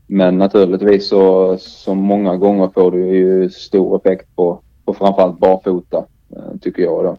Men 0.07 0.37
naturligtvis 0.37 1.07
så, 1.07 1.57
så 1.59 1.95
många 1.95 2.37
gånger 2.37 2.69
får 2.73 2.91
du 2.91 3.15
ju 3.15 3.49
stor 3.49 3.97
effekt 3.97 4.35
på, 4.35 4.61
på 4.85 4.93
framförallt 4.93 5.39
barfota, 5.39 6.05
eh, 6.35 6.57
tycker 6.61 6.83
jag 6.83 7.03
då. 7.03 7.17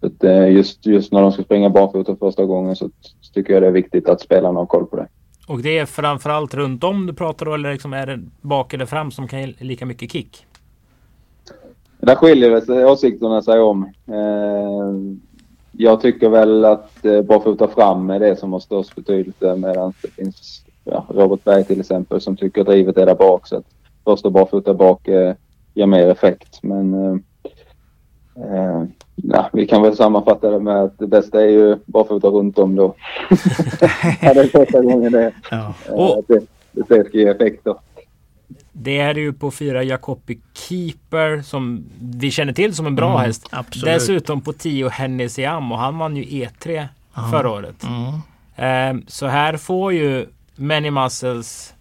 Så 0.00 0.06
att 0.06 0.24
eh, 0.24 0.52
just, 0.52 0.86
just 0.86 1.12
när 1.12 1.22
de 1.22 1.32
ska 1.32 1.42
springa 1.42 1.70
barfota 1.70 2.16
första 2.16 2.44
gången 2.44 2.76
så 2.76 2.90
tycker 3.34 3.52
jag 3.52 3.62
det 3.62 3.66
är 3.66 3.72
viktigt 3.72 4.08
att 4.08 4.20
spelarna 4.20 4.60
har 4.60 4.66
koll 4.66 4.86
på 4.86 4.96
det. 4.96 5.08
Och 5.48 5.62
det 5.62 5.78
är 5.78 5.86
framförallt 5.86 6.54
runt 6.54 6.84
om 6.84 7.06
du 7.06 7.12
pratar 7.12 7.46
då 7.46 7.54
eller 7.54 7.72
liksom 7.72 7.92
är 7.92 8.06
det 8.06 8.20
bak 8.40 8.74
eller 8.74 8.86
fram 8.86 9.10
som 9.10 9.28
kan 9.28 9.40
ge 9.40 9.54
lika 9.58 9.86
mycket 9.86 10.12
kick? 10.12 10.46
Där 11.98 12.14
skiljer 12.14 12.60
sig 12.60 12.84
åsikterna 12.84 13.42
sig 13.42 13.60
om. 13.60 13.82
Eh, 14.06 14.94
jag 15.76 16.00
tycker 16.00 16.28
väl 16.28 16.64
att 16.64 17.04
eh, 17.04 17.22
barfota 17.22 17.68
fram 17.68 18.10
är 18.10 18.20
det 18.20 18.36
som 18.36 18.52
har 18.52 18.60
störst 18.60 18.94
betydelse 18.94 19.56
medan 19.56 19.92
det 20.02 20.08
finns 20.08 20.64
ja, 20.84 21.06
Robert 21.08 21.44
Berg 21.44 21.64
till 21.64 21.80
exempel 21.80 22.20
som 22.20 22.36
tycker 22.36 22.64
drivet 22.64 22.96
är 22.96 23.06
där 23.06 23.14
bak. 23.14 23.46
Så 23.46 23.56
att 23.56 23.64
första 24.04 24.30
barfota 24.30 24.74
bak 24.74 25.08
eh, 25.08 25.34
ger 25.74 25.86
mer 25.86 26.08
effekt. 26.08 26.58
Men 26.62 26.94
eh, 26.94 27.16
eh, 28.44 28.84
ja, 29.16 29.50
vi 29.52 29.66
kan 29.66 29.82
väl 29.82 29.96
sammanfatta 29.96 30.50
det 30.50 30.60
med 30.60 30.82
att 30.82 30.98
det 30.98 31.06
bästa 31.06 31.42
är 31.42 31.48
ju 31.48 31.76
barfota 31.86 32.28
runt 32.28 32.58
om 32.58 32.76
då. 32.76 32.94
ja, 34.22 34.34
det 34.34 34.40
är 34.40 34.64
första 34.64 34.80
gången 34.80 35.12
det. 35.12 35.32
Ja. 35.50 35.74
Eh, 35.86 35.92
och, 35.92 36.24
det, 36.28 36.44
det 36.72 36.84
ska 36.84 37.18
ge 37.18 37.28
effekt 37.28 37.64
då. 37.64 37.80
Det 38.76 38.98
är 38.98 39.14
ju 39.14 39.32
på 39.32 39.50
fyra 39.50 39.82
Jacobi 39.82 40.40
Keeper 40.54 41.42
som 41.42 41.84
vi 42.00 42.30
känner 42.30 42.52
till 42.52 42.74
som 42.74 42.86
en 42.86 42.96
bra 42.96 43.10
mm, 43.10 43.26
häst. 43.26 43.46
Absolut. 43.50 43.94
Dessutom 43.94 44.40
på 44.40 44.52
10 44.52 44.88
Hennessy 44.88 45.44
Am 45.44 45.72
och 45.72 45.78
han 45.78 45.98
vann 45.98 46.16
ju 46.16 46.22
E3 46.22 46.88
mm. 47.16 47.30
förra 47.30 47.50
året. 47.50 47.84
Mm. 47.84 49.00
Eh, 49.00 49.04
så 49.06 49.26
här 49.26 49.56
får 49.56 49.92
ju 49.92 50.26
Many 50.56 50.90
Muscles 50.90 51.74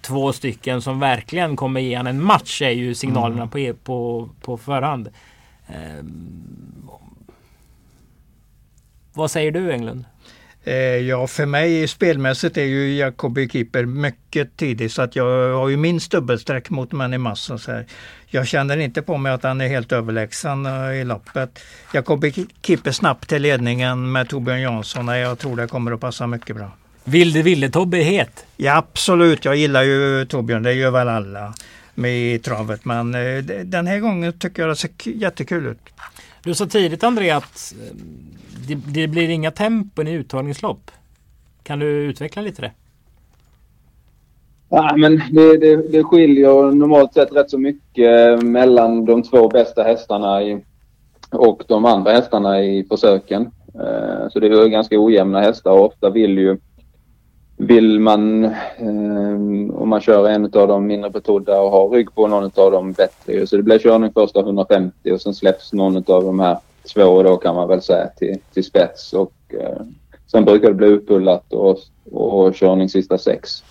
två 0.00 0.32
stycken 0.32 0.82
som 0.82 1.00
verkligen 1.00 1.56
kommer 1.56 1.80
ge 1.80 1.94
han 1.94 2.06
en 2.06 2.22
match 2.22 2.62
är 2.62 2.70
ju 2.70 2.94
signalerna 2.94 3.42
mm. 3.42 3.48
på, 3.48 3.58
e- 3.58 3.74
på, 3.84 4.28
på 4.40 4.56
förhand. 4.56 5.08
Eh, 5.66 6.04
vad 9.12 9.30
säger 9.30 9.52
du 9.52 9.72
Englund? 9.72 10.04
Eh, 10.64 10.74
ja, 10.76 11.26
för 11.26 11.46
mig 11.46 11.88
spelmässigt 11.88 12.56
är 12.56 12.64
ju 12.64 12.94
Jacobi 12.94 13.48
Keeper 13.48 13.84
mycket 13.84 14.56
tidig 14.56 14.90
så 14.90 15.02
att 15.02 15.16
jag 15.16 15.54
har 15.54 15.68
ju 15.68 15.76
minst 15.76 16.10
dubbelsträck 16.10 16.70
mot 16.70 16.92
Manny 16.92 17.18
Massos 17.18 17.66
här. 17.66 17.86
Jag 18.26 18.46
känner 18.46 18.76
inte 18.76 19.02
på 19.02 19.16
mig 19.16 19.32
att 19.32 19.42
han 19.42 19.60
är 19.60 19.68
helt 19.68 19.92
överlägsen 19.92 20.66
uh, 20.66 20.94
i 20.94 21.04
loppet. 21.04 21.58
Jacobi 21.92 22.46
Keeper 22.62 22.92
snabbt 22.92 23.28
till 23.28 23.42
ledningen 23.42 24.12
med 24.12 24.28
Torbjörn 24.28 24.60
Jansson. 24.60 25.08
Jag 25.08 25.38
tror 25.38 25.56
det 25.56 25.66
kommer 25.66 25.92
att 25.92 26.00
passa 26.00 26.26
mycket 26.26 26.56
bra. 26.56 26.70
Vilde 27.04 27.42
Ville-Tobbe 27.42 27.98
är 27.98 28.04
het? 28.04 28.46
Ja 28.56 28.76
absolut, 28.76 29.44
jag 29.44 29.56
gillar 29.56 29.82
ju 29.82 30.26
Torbjörn, 30.26 30.62
det 30.62 30.72
gör 30.72 30.90
väl 30.90 31.08
alla 31.08 31.54
med 31.94 32.42
travet. 32.42 32.84
Men 32.84 33.14
uh, 33.14 33.42
den 33.44 33.86
här 33.86 33.98
gången 33.98 34.32
tycker 34.38 34.62
jag 34.62 34.70
det 34.70 34.76
ser 34.76 34.90
jättekul 35.04 35.66
ut. 35.66 35.78
Du 36.42 36.54
sa 36.54 36.66
tidigt 36.66 37.04
André 37.04 37.30
att 37.30 37.74
det, 38.68 38.74
det 38.74 39.08
blir 39.08 39.28
inga 39.28 39.50
tempon 39.50 40.08
i 40.08 40.12
uttagningslopp. 40.12 40.90
Kan 41.62 41.78
du 41.78 41.86
utveckla 41.86 42.42
lite 42.42 42.62
det? 42.62 42.72
Ja, 44.68 44.96
men 44.96 45.22
det, 45.32 45.56
det, 45.56 45.76
det 45.76 46.04
skiljer 46.04 46.72
normalt 46.74 47.14
sett 47.14 47.32
rätt 47.32 47.50
så 47.50 47.58
mycket 47.58 48.40
eh, 48.40 48.46
mellan 48.46 49.04
de 49.04 49.22
två 49.22 49.48
bästa 49.48 49.82
hästarna 49.82 50.42
i, 50.42 50.64
och 51.30 51.62
de 51.68 51.84
andra 51.84 52.12
hästarna 52.12 52.62
i 52.62 52.84
försöken. 52.84 53.42
Eh, 53.74 54.28
så 54.30 54.40
det 54.40 54.46
är 54.46 54.68
ganska 54.68 55.00
ojämna 55.00 55.40
hästar 55.40 55.70
och 55.70 55.84
ofta 55.84 56.10
vill 56.10 56.38
ju 56.38 56.56
vill 57.56 58.00
man, 58.00 58.44
eh, 58.44 59.34
om 59.74 59.88
man 59.88 60.00
kör 60.00 60.28
en 60.28 60.44
av 60.44 60.68
de 60.68 60.86
mindre 60.86 61.10
betrodda 61.10 61.60
och 61.60 61.70
har 61.70 61.88
rygg 61.88 62.14
på 62.14 62.26
någon 62.26 62.44
av 62.44 62.72
dem 62.72 62.92
bättre. 62.92 63.46
Så 63.46 63.56
det 63.56 63.62
blir 63.62 63.78
körning 63.78 64.12
första 64.12 64.40
150 64.40 65.12
och 65.12 65.20
sen 65.20 65.34
släpps 65.34 65.72
någon 65.72 65.96
av 65.96 66.24
de 66.24 66.40
här 66.40 66.58
två 66.94 67.22
då 67.22 67.36
kan 67.36 67.54
man 67.54 67.68
väl 67.68 67.82
säga 67.82 68.08
till, 68.08 68.36
till 68.52 68.64
spets 68.64 69.12
och 69.12 69.32
eh, 69.48 69.82
sen 70.26 70.44
brukar 70.44 70.68
det 70.68 70.74
bli 70.74 70.86
uppullat 70.86 71.52
och, 71.52 71.78
och 72.12 72.54
körning 72.54 72.88
sista 72.88 73.18
sex. 73.18 73.64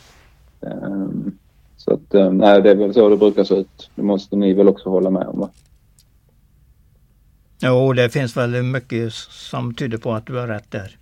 Um, 0.60 1.38
så 1.78 1.94
att 1.94 2.14
eh, 2.14 2.32
nej, 2.32 2.62
det 2.62 2.72
är 2.72 2.76
väl 2.76 2.94
så 2.94 3.10
det 3.10 3.18
brukar 3.18 3.44
se 3.44 3.56
ut. 3.56 3.90
Det 3.96 4.02
måste 4.02 4.36
ni 4.36 4.54
väl 4.54 4.68
också 4.68 4.90
hålla 4.90 5.10
med 5.10 5.28
om 5.28 5.40
va? 5.40 5.50
Jo, 7.62 7.94
det 7.94 8.10
finns 8.10 8.38
väl 8.38 8.64
mycket 8.64 9.14
som 9.14 9.74
tyder 9.74 9.98
på 9.98 10.14
att 10.14 10.26
du 10.26 10.36
har 10.36 10.48
rätt 10.48 10.72
där. 10.72 10.98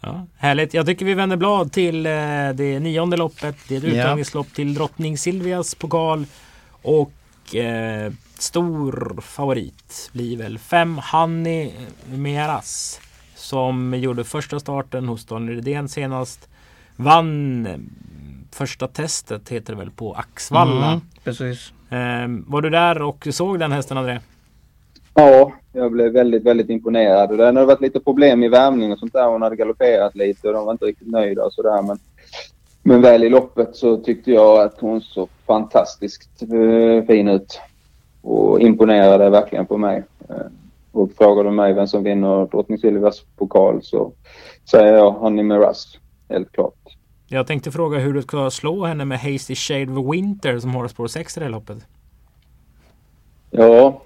Ja, 0.00 0.26
härligt. 0.36 0.74
Jag 0.74 0.86
tycker 0.86 1.04
vi 1.04 1.14
vänder 1.14 1.36
blad 1.36 1.72
till 1.72 2.06
eh, 2.06 2.12
det 2.54 2.80
nionde 2.80 3.16
loppet. 3.16 3.56
Det 3.68 3.74
är 3.74 3.78
ett 3.78 3.84
uttagningslopp 3.84 4.46
ja. 4.50 4.54
till 4.56 4.74
drottning 4.74 5.18
Silvias 5.18 5.74
pokal. 5.74 6.26
Och 6.82 7.54
eh, 7.54 8.12
stor 8.44 9.20
favorit 9.20 10.10
blir 10.12 10.36
väl 10.36 10.58
fem 10.58 10.98
Hanni 10.98 11.72
Meras. 12.14 13.00
Som 13.34 13.94
gjorde 13.94 14.24
första 14.24 14.60
starten 14.60 15.08
hos 15.08 15.26
Daniel 15.26 15.54
Redén 15.54 15.88
senast. 15.88 16.48
Vann 16.96 17.66
eh, 17.66 17.78
första 18.50 18.88
testet 18.88 19.48
heter 19.48 19.72
det 19.72 19.78
väl 19.78 19.90
på 19.90 20.14
Axvalla. 20.14 20.86
Mm, 20.86 21.00
precis. 21.24 21.72
Eh, 21.90 22.28
var 22.46 22.62
du 22.62 22.70
där 22.70 23.02
och 23.02 23.26
såg 23.30 23.58
den 23.58 23.72
hästen 23.72 23.98
André? 23.98 24.20
Ja, 25.14 25.52
jag 25.72 25.92
blev 25.92 26.12
väldigt, 26.12 26.42
väldigt 26.42 26.70
imponerad. 26.70 27.38
Det 27.38 27.46
hade 27.46 27.64
varit 27.64 27.80
lite 27.80 28.00
problem 28.00 28.42
i 28.42 28.48
värmning 28.48 28.92
och 28.92 28.98
sånt 28.98 29.12
där. 29.12 29.28
Hon 29.28 29.42
hade 29.42 29.56
galopperat 29.56 30.16
lite 30.16 30.48
och 30.48 30.54
de 30.54 30.64
var 30.64 30.72
inte 30.72 30.84
riktigt 30.84 31.10
nöjda 31.10 31.44
och 31.44 31.52
sådär. 31.52 31.82
Men, 31.82 31.98
men 32.82 33.02
väl 33.02 33.24
i 33.24 33.28
loppet 33.28 33.76
så 33.76 33.96
tyckte 33.96 34.30
jag 34.30 34.60
att 34.60 34.80
hon 34.80 35.00
såg 35.00 35.28
fantastiskt 35.46 36.42
eh, 36.42 37.06
fin 37.06 37.28
ut 37.28 37.60
och 38.24 38.60
imponerade 38.60 39.30
verkligen 39.30 39.66
på 39.66 39.78
mig. 39.78 40.04
Eh, 40.28 40.36
och 40.92 41.10
frågar 41.18 41.44
du 41.44 41.50
mig 41.50 41.72
vem 41.72 41.86
som 41.86 42.04
vinner 42.04 42.46
Drottning 42.46 42.78
Silvias 42.78 43.24
pokal 43.36 43.82
så 43.82 44.12
säger 44.70 44.94
jag 44.94 45.10
Honey 45.10 45.44
Miraz, 45.44 45.98
helt 46.28 46.52
klart. 46.52 46.74
Jag 47.26 47.46
tänkte 47.46 47.70
fråga 47.70 47.98
hur 47.98 48.12
du 48.12 48.22
ska 48.22 48.50
slå 48.50 48.84
henne 48.84 49.04
med 49.04 49.18
Hasty 49.18 49.54
Shade 49.54 49.92
of 49.92 50.14
Winter 50.14 50.58
som 50.58 50.74
har 50.74 50.88
spår 50.88 51.06
6 51.06 51.36
i 51.36 51.40
det 51.40 51.46
här 51.46 51.52
loppet. 51.52 51.78
Ja, 53.50 54.02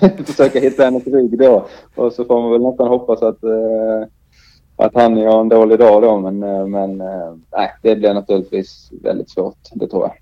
försöka 0.26 0.60
hitta 0.60 0.84
hennes 0.84 1.06
rygg 1.06 1.38
då. 1.38 1.66
Och 1.94 2.12
så 2.12 2.24
får 2.24 2.42
man 2.42 2.52
väl 2.52 2.62
nästan 2.62 2.88
hoppas 2.88 3.22
att, 3.22 3.44
eh, 3.44 4.08
att 4.76 4.94
han 4.94 5.16
har 5.16 5.40
en 5.40 5.48
dålig 5.48 5.78
dag 5.78 6.02
då. 6.02 6.18
Men, 6.18 6.42
eh, 6.42 6.66
men 6.66 7.00
eh, 7.00 7.34
nej, 7.52 7.70
det 7.82 7.96
blir 7.96 8.14
naturligtvis 8.14 8.90
väldigt 9.02 9.30
svårt. 9.30 9.58
Det 9.72 9.88
tror 9.88 10.02
jag. 10.02 10.12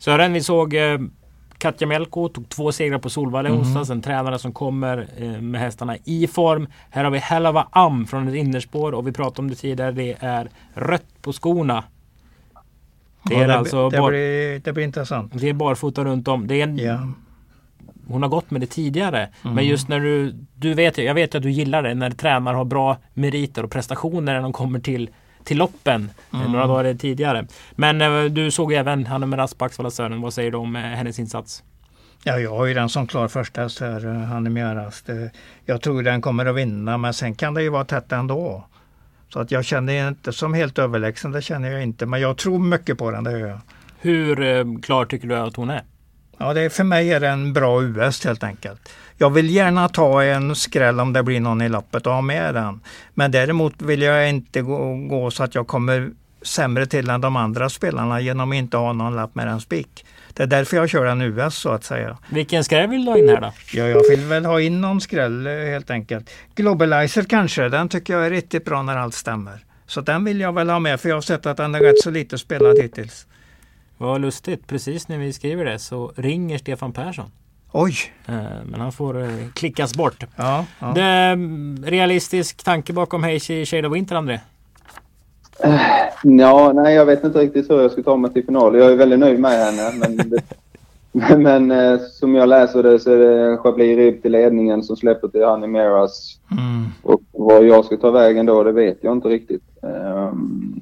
Sören, 0.00 0.32
vi 0.32 0.40
såg 0.40 0.74
eh, 0.74 0.98
Katja 1.66 1.86
Melko 1.86 2.28
tog 2.28 2.48
två 2.48 2.72
segrar 2.72 2.98
på 2.98 3.10
Solvalla 3.10 3.48
i 3.48 3.52
mm. 3.52 3.62
onsdags. 3.62 3.90
En 3.90 4.02
tränare 4.02 4.38
som 4.38 4.52
kommer 4.52 5.06
eh, 5.18 5.40
med 5.40 5.60
hästarna 5.60 5.96
i 6.04 6.26
form. 6.26 6.68
Här 6.90 7.04
har 7.04 7.10
vi 7.10 7.18
Hellava 7.18 7.68
Am 7.70 8.06
från 8.06 8.28
ett 8.28 8.34
innerspår 8.34 8.92
och 8.92 9.06
vi 9.06 9.12
pratade 9.12 9.40
om 9.40 9.50
det 9.50 9.56
tidigare. 9.56 9.92
Det 9.92 10.16
är 10.20 10.48
rött 10.74 11.22
på 11.22 11.32
skorna. 11.32 11.84
Det, 13.22 13.34
ja, 13.34 13.42
är 13.42 13.48
det, 13.48 13.54
alltså 13.54 13.90
det, 13.90 13.98
bar, 13.98 14.10
blir, 14.10 14.58
det 14.58 14.72
blir 14.72 14.84
intressant. 14.84 15.32
Det 15.34 15.48
är 15.48 15.52
barfota 15.52 16.04
runt 16.04 16.28
om. 16.28 16.46
Det 16.46 16.60
är 16.60 16.62
en, 16.62 16.78
ja. 16.78 17.08
Hon 18.08 18.22
har 18.22 18.28
gått 18.28 18.50
med 18.50 18.60
det 18.60 18.66
tidigare. 18.66 19.28
Mm. 19.44 19.54
Men 19.54 19.66
just 19.66 19.88
när 19.88 20.00
du, 20.00 20.34
du 20.54 20.74
vet, 20.74 20.98
jag 20.98 21.14
vet 21.14 21.34
att 21.34 21.42
du 21.42 21.50
gillar 21.50 21.82
det 21.82 21.94
när 21.94 22.10
tränare 22.10 22.56
har 22.56 22.64
bra 22.64 22.96
meriter 23.14 23.64
och 23.64 23.70
prestationer 23.70 24.34
när 24.34 24.40
de 24.40 24.52
kommer 24.52 24.80
till 24.80 25.10
till 25.46 25.58
loppen 25.58 26.10
mm. 26.32 26.52
några 26.52 26.66
dagar 26.66 26.94
tidigare. 26.94 27.46
Men 27.72 28.00
eh, 28.00 28.24
du 28.24 28.50
såg 28.50 28.72
även 28.72 29.06
Hanna 29.06 29.48
på 29.58 29.64
Axevalla 29.64 29.90
Sören. 29.90 30.20
Vad 30.20 30.34
säger 30.34 30.50
du 30.50 30.56
om 30.56 30.76
eh, 30.76 30.82
hennes 30.82 31.18
insats? 31.18 31.62
Ja, 32.24 32.38
jag 32.38 32.50
har 32.50 32.66
ju 32.66 32.74
den 32.74 32.88
som 32.88 33.06
klar 33.06 33.28
första 33.28 33.60
här, 33.60 34.06
eh, 34.06 34.20
Hanne 34.20 34.50
Mjöras. 34.50 35.04
Jag 35.64 35.82
tror 35.82 36.02
den 36.02 36.20
kommer 36.20 36.46
att 36.46 36.56
vinna, 36.56 36.98
men 36.98 37.14
sen 37.14 37.34
kan 37.34 37.54
det 37.54 37.62
ju 37.62 37.68
vara 37.68 37.84
tätt 37.84 38.12
ändå. 38.12 38.64
Så 39.28 39.40
att 39.40 39.50
jag 39.50 39.64
känner 39.64 40.08
inte 40.08 40.32
som 40.32 40.54
helt 40.54 40.78
överlägsen, 40.78 41.32
det 41.32 41.42
känner 41.42 41.70
jag 41.70 41.82
inte. 41.82 42.06
Men 42.06 42.20
jag 42.20 42.36
tror 42.36 42.58
mycket 42.58 42.98
på 42.98 43.10
den, 43.10 43.24
det 43.24 43.38
gör 43.38 43.48
jag. 43.48 43.60
Hur 43.98 44.40
eh, 44.42 44.64
klar 44.82 45.04
tycker 45.04 45.28
du 45.28 45.36
att 45.36 45.56
hon 45.56 45.70
är? 45.70 45.82
Ja, 46.38 46.54
det 46.54 46.60
är, 46.60 46.68
för 46.68 46.84
mig 46.84 47.12
är 47.12 47.20
det 47.20 47.28
en 47.28 47.52
bra 47.52 47.82
US 47.82 48.24
helt 48.24 48.44
enkelt. 48.44 48.88
Jag 49.18 49.30
vill 49.30 49.50
gärna 49.50 49.88
ta 49.88 50.22
en 50.22 50.54
skräll 50.54 51.00
om 51.00 51.12
det 51.12 51.22
blir 51.22 51.40
någon 51.40 51.62
i 51.62 51.68
loppet 51.68 52.06
och 52.06 52.12
ha 52.12 52.20
med 52.20 52.54
den. 52.54 52.80
Men 53.14 53.30
däremot 53.30 53.82
vill 53.82 54.02
jag 54.02 54.28
inte 54.28 54.62
gå, 54.62 54.94
gå 54.94 55.30
så 55.30 55.42
att 55.42 55.54
jag 55.54 55.66
kommer 55.66 56.10
sämre 56.42 56.86
till 56.86 57.10
än 57.10 57.20
de 57.20 57.36
andra 57.36 57.68
spelarna 57.68 58.20
genom 58.20 58.50
att 58.50 58.56
inte 58.56 58.76
ha 58.76 58.92
någon 58.92 59.16
lapp 59.16 59.34
med 59.34 59.48
en 59.48 59.60
spik. 59.60 60.04
Det 60.34 60.42
är 60.42 60.46
därför 60.46 60.76
jag 60.76 60.88
kör 60.88 61.06
en 61.06 61.20
US 61.20 61.54
så 61.54 61.70
att 61.70 61.84
säga. 61.84 62.18
Vilken 62.28 62.64
skräll 62.64 62.90
vill 62.90 63.04
du 63.04 63.10
ha 63.10 63.18
in 63.18 63.28
här 63.28 63.40
då? 63.40 63.52
Ja, 63.72 63.84
jag 63.86 64.10
vill 64.10 64.20
väl 64.20 64.44
ha 64.44 64.60
in 64.60 64.80
någon 64.80 65.00
skräll 65.00 65.46
eh, 65.46 65.52
helt 65.52 65.90
enkelt. 65.90 66.30
Globalizer 66.54 67.22
kanske, 67.22 67.68
den 67.68 67.88
tycker 67.88 68.12
jag 68.12 68.26
är 68.26 68.30
riktigt 68.30 68.64
bra 68.64 68.82
när 68.82 68.96
allt 68.96 69.14
stämmer. 69.14 69.64
Så 69.86 70.00
den 70.00 70.24
vill 70.24 70.40
jag 70.40 70.52
väl 70.52 70.70
ha 70.70 70.78
med 70.78 71.00
för 71.00 71.08
jag 71.08 71.16
har 71.16 71.20
sett 71.20 71.46
att 71.46 71.56
den 71.56 71.74
är 71.74 71.80
rätt 71.80 72.00
så 72.02 72.10
lite 72.10 72.38
spelad 72.38 72.78
hittills. 72.78 73.26
Vad 73.98 74.20
lustigt, 74.20 74.66
precis 74.66 75.08
när 75.08 75.18
vi 75.18 75.32
skriver 75.32 75.64
det 75.64 75.78
så 75.78 76.12
ringer 76.16 76.58
Stefan 76.58 76.92
Persson. 76.92 77.30
Oj! 77.72 77.94
Eh, 78.26 78.34
men 78.66 78.80
han 78.80 78.92
får 78.92 79.22
eh, 79.22 79.28
klickas 79.54 79.94
bort. 79.94 80.24
Ja, 80.36 80.64
ja. 80.78 80.92
Det 80.94 81.02
är 81.02 81.32
mm, 81.32 81.84
realistisk 81.86 82.64
tanke 82.64 82.92
bakom 82.92 83.24
Heishi 83.24 83.66
Shade 83.66 83.88
of 83.88 83.94
Winter, 83.94 84.16
André? 84.16 84.40
Ja, 86.22 86.72
nej 86.72 86.94
jag 86.94 87.06
vet 87.06 87.24
inte 87.24 87.38
riktigt 87.38 87.70
hur 87.70 87.82
jag 87.82 87.90
ska 87.90 88.02
ta 88.02 88.16
mig 88.16 88.32
till 88.32 88.46
final. 88.46 88.78
Jag 88.78 88.92
är 88.92 88.96
väldigt 88.96 89.18
nöjd 89.18 89.40
med 89.40 89.50
henne. 89.50 89.92
Men, 89.98 90.16
det, 90.16 90.42
men 91.36 91.70
eh, 91.70 92.00
som 92.12 92.34
jag 92.34 92.48
läser 92.48 92.82
det 92.82 92.98
så 92.98 93.12
är 93.12 93.18
det 93.18 93.56
Chablis 93.56 93.96
Rib 93.96 94.22
till 94.22 94.32
ledningen 94.32 94.82
som 94.82 94.96
släpper 94.96 95.28
till 95.28 95.44
Honey 95.44 95.68
Meras. 95.68 96.38
Mm. 96.50 96.86
Och 97.02 97.20
vad 97.32 97.64
jag 97.64 97.84
ska 97.84 97.96
ta 97.96 98.10
vägen 98.10 98.46
då, 98.46 98.62
det 98.62 98.72
vet 98.72 98.98
jag 99.00 99.12
inte 99.12 99.28
riktigt. 99.28 99.62
Um, 99.80 100.80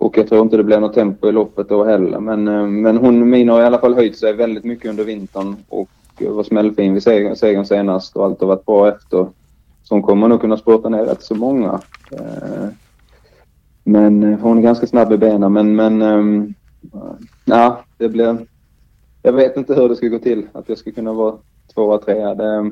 och 0.00 0.18
jag 0.18 0.28
tror 0.28 0.42
inte 0.42 0.56
det 0.56 0.64
blir 0.64 0.80
något 0.80 0.94
tempo 0.94 1.28
i 1.28 1.32
loppet 1.32 1.68
då 1.68 1.84
heller. 1.84 2.20
Men, 2.20 2.48
eh, 2.48 2.66
men 2.66 2.96
hon, 2.96 3.30
Mina 3.30 3.52
har 3.52 3.60
i 3.62 3.64
alla 3.64 3.78
fall 3.78 3.94
höjt 3.94 4.18
sig 4.18 4.32
väldigt 4.32 4.64
mycket 4.64 4.90
under 4.90 5.04
vintern 5.04 5.56
och 5.68 5.88
eh, 6.18 6.30
var 6.30 6.42
smällfin 6.42 6.94
vid 6.94 7.02
segern, 7.02 7.36
segern 7.36 7.66
senast 7.66 8.16
och 8.16 8.24
allt 8.24 8.40
har 8.40 8.48
varit 8.48 8.66
bra 8.66 8.88
efter. 8.88 9.28
Så 9.82 9.94
hon 9.94 10.02
kommer 10.02 10.28
nog 10.28 10.40
kunna 10.40 10.56
spurta 10.56 10.88
ner 10.88 11.04
rätt 11.04 11.22
så 11.22 11.34
många. 11.34 11.80
Eh, 12.12 12.68
men 13.84 14.34
hon 14.34 14.58
är 14.58 14.62
ganska 14.62 14.86
snabb 14.86 15.12
i 15.12 15.18
benen. 15.18 15.52
Men, 15.52 15.76
men 15.76 16.02
ehm, 16.02 16.54
ja, 17.44 17.84
det 17.98 18.08
blir... 18.08 18.46
Jag 19.22 19.32
vet 19.32 19.56
inte 19.56 19.74
hur 19.74 19.88
det 19.88 19.96
ska 19.96 20.08
gå 20.08 20.18
till. 20.18 20.46
Att 20.52 20.68
jag 20.68 20.78
ska 20.78 20.92
kunna 20.92 21.12
vara 21.12 21.34
tvåa, 21.74 21.98
trea. 21.98 22.34
Det, 22.34 22.70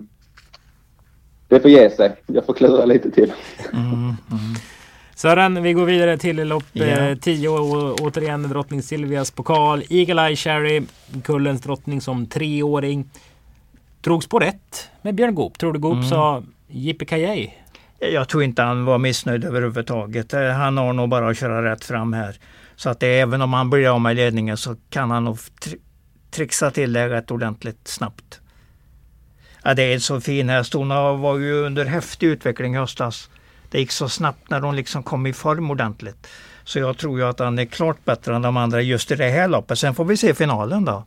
det 1.49 1.61
får 1.61 1.71
ge 1.71 1.91
sig. 1.91 2.17
Jag 2.27 2.45
får 2.45 2.53
klura 2.53 2.85
lite 2.85 3.11
till. 3.11 3.33
Mm, 3.73 3.93
mm. 3.95 4.15
Sören, 5.19 5.63
vi 5.63 5.73
går 5.73 5.85
vidare 5.85 6.19
till 6.19 6.49
lopp 6.49 6.65
10 6.73 7.41
yeah. 7.43 7.55
och 7.55 8.01
återigen 8.01 8.43
drottning 8.43 8.83
Silvias 8.83 9.31
pokal. 9.31 9.83
Eagle 9.91 10.27
Eye 10.27 10.37
Cherry, 10.37 10.83
kullens 11.25 11.61
drottning 11.61 12.01
som 12.01 12.27
treåring. 12.27 13.11
Drogs 14.01 14.27
på 14.27 14.39
rätt 14.39 14.91
med 15.03 15.15
Björn 15.15 15.35
Goop. 15.35 15.59
Tror 15.59 15.73
du 15.73 15.79
Goop 15.79 15.95
mm. 15.95 16.09
sa 16.09 16.43
Yippee 16.69 17.53
jag 17.99 18.29
tror 18.29 18.43
inte 18.43 18.63
han 18.63 18.85
var 18.85 18.99
missnöjd 18.99 19.45
överhuvudtaget. 19.45 20.35
Eh, 20.35 20.51
han 20.51 20.77
har 20.77 20.93
nog 20.93 21.09
bara 21.09 21.29
att 21.29 21.39
köra 21.39 21.73
rätt 21.73 21.85
fram 21.85 22.13
här. 22.13 22.37
Så 22.77 22.91
att 22.91 23.01
det, 23.01 23.21
även 23.21 23.43
om 23.43 23.53
han 23.53 23.71
blir 23.71 23.95
av 23.95 24.01
med 24.01 24.17
ledningen 24.17 24.57
så 24.57 24.77
kan 24.91 25.11
han 25.11 25.25
nog 25.25 25.39
tri 25.61 25.79
trixa 26.31 26.71
till 26.71 26.93
det 26.93 27.09
rätt 27.09 27.31
ordentligt 27.31 27.89
snabbt. 27.89 28.41
Ja, 29.63 29.75
det 29.75 29.83
är 29.83 29.95
en 29.95 30.01
så 30.01 30.21
fin 30.21 30.49
häst. 30.49 30.73
Hon 30.73 30.89
var 31.21 31.39
ju 31.39 31.53
under 31.53 31.85
häftig 31.85 32.27
utveckling 32.27 32.75
i 32.75 32.79
höstas. 32.79 33.31
Det 33.71 33.79
gick 33.79 33.93
så 33.93 34.09
snabbt 34.09 34.51
när 34.51 34.61
hon 34.61 34.77
liksom 34.77 35.03
kom 35.03 35.27
i 35.27 35.33
form 35.33 35.71
ordentligt. 35.71 36.27
Så 36.65 36.79
jag 36.79 36.99
tror 36.99 37.19
ju 37.19 37.27
att 37.27 37.39
han 37.39 37.59
är 37.59 37.65
klart 37.65 38.05
bättre 38.05 38.37
än 38.37 38.43
de 38.43 38.57
andra 38.57 38.83
just 38.83 39.11
i 39.11 39.15
det 39.15 39.31
här 39.31 39.49
loppet. 39.49 39.79
Sen 39.79 39.95
får 39.95 40.05
vi 40.05 40.17
se 40.17 40.35
finalen 40.35 40.85
då. 40.85 41.05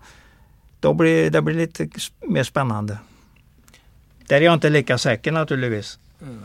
Då 0.80 0.93
blir 0.93 1.30
det 1.30 1.41
blir 1.41 1.55
lite 1.55 1.89
mer 2.28 2.43
spännande. 2.43 2.97
Där 4.28 4.36
är 4.36 4.41
jag 4.41 4.53
inte 4.53 4.70
lika 4.70 4.97
säker 4.97 5.32
naturligtvis. 5.32 5.99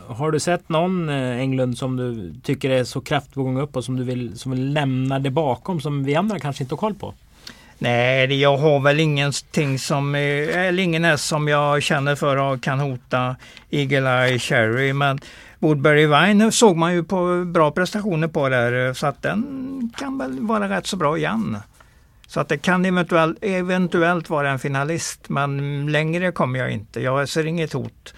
Har 0.07 0.31
du 0.31 0.39
sett 0.39 0.69
någon 0.69 1.09
eh, 1.09 1.39
Englund 1.39 1.77
som 1.77 1.97
du 1.97 2.33
tycker 2.43 2.69
är 2.69 2.83
så 2.83 3.01
kraftigt 3.01 3.33
på 3.33 3.43
gång 3.43 3.59
upp 3.59 3.75
och 3.75 3.83
som 3.83 3.97
du 3.97 4.03
vill, 4.03 4.39
som 4.39 4.51
vill 4.51 4.73
lämna 4.73 5.19
det 5.19 5.29
bakom 5.29 5.81
som 5.81 6.03
vi 6.03 6.15
andra 6.15 6.39
kanske 6.39 6.63
inte 6.63 6.75
har 6.75 6.77
koll 6.77 6.95
på? 6.95 7.13
Nej, 7.79 8.41
jag 8.41 8.57
har 8.57 8.79
väl 8.79 8.99
ingenting 8.99 9.79
som, 9.79 10.15
eller 10.15 10.83
ingen 10.83 11.03
häst 11.03 11.25
som 11.25 11.47
jag 11.47 11.83
känner 11.83 12.15
för 12.15 12.37
och 12.37 12.63
kan 12.63 12.79
hota 12.79 13.35
Eagle 13.69 14.09
Eye 14.09 14.39
Cherry. 14.39 14.93
Men 14.93 15.19
Woodbury 15.59 16.07
Vine 16.07 16.51
såg 16.51 16.77
man 16.77 16.93
ju 16.93 17.03
på 17.03 17.45
bra 17.45 17.71
prestationer 17.71 18.27
på 18.27 18.49
där 18.49 18.93
så 18.93 19.07
att 19.07 19.21
den 19.21 19.91
kan 19.97 20.17
väl 20.17 20.39
vara 20.39 20.69
rätt 20.69 20.85
så 20.85 20.97
bra 20.97 21.17
igen. 21.17 21.57
Så 22.27 22.39
att 22.39 22.49
det 22.49 22.57
kan 22.57 22.85
eventuellt, 22.85 23.37
eventuellt 23.41 24.29
vara 24.29 24.51
en 24.51 24.59
finalist 24.59 25.29
men 25.29 25.91
längre 25.91 26.31
kommer 26.31 26.59
jag 26.59 26.71
inte. 26.71 27.01
Jag 27.01 27.29
ser 27.29 27.45
inget 27.45 27.73
hot 27.73 28.13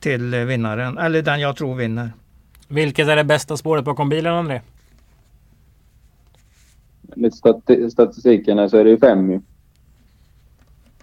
till 0.00 0.34
vinnaren, 0.34 0.98
eller 0.98 1.22
den 1.22 1.40
jag 1.40 1.56
tror 1.56 1.74
vinner. 1.74 2.10
Vilket 2.68 3.08
är 3.08 3.16
det 3.16 3.24
bästa 3.24 3.56
spåret 3.56 3.84
bakom 3.84 4.08
bilen, 4.08 4.34
André? 4.34 4.60
Enligt 7.16 7.34
statistiken 7.92 8.70
så 8.70 8.76
är 8.76 8.84
det 8.84 8.90
ju 8.90 8.98
fem 8.98 9.30
ju. 9.30 9.40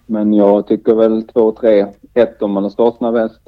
Men 0.06 0.34
jag 0.34 0.66
tycker 0.66 0.94
väl 0.94 1.26
två, 1.26 1.52
tre, 1.52 1.86
ett 2.14 2.42
om 2.42 2.50
man 2.50 2.62
har 2.62 2.70
startsnabb 2.70 3.16
häst. 3.16 3.40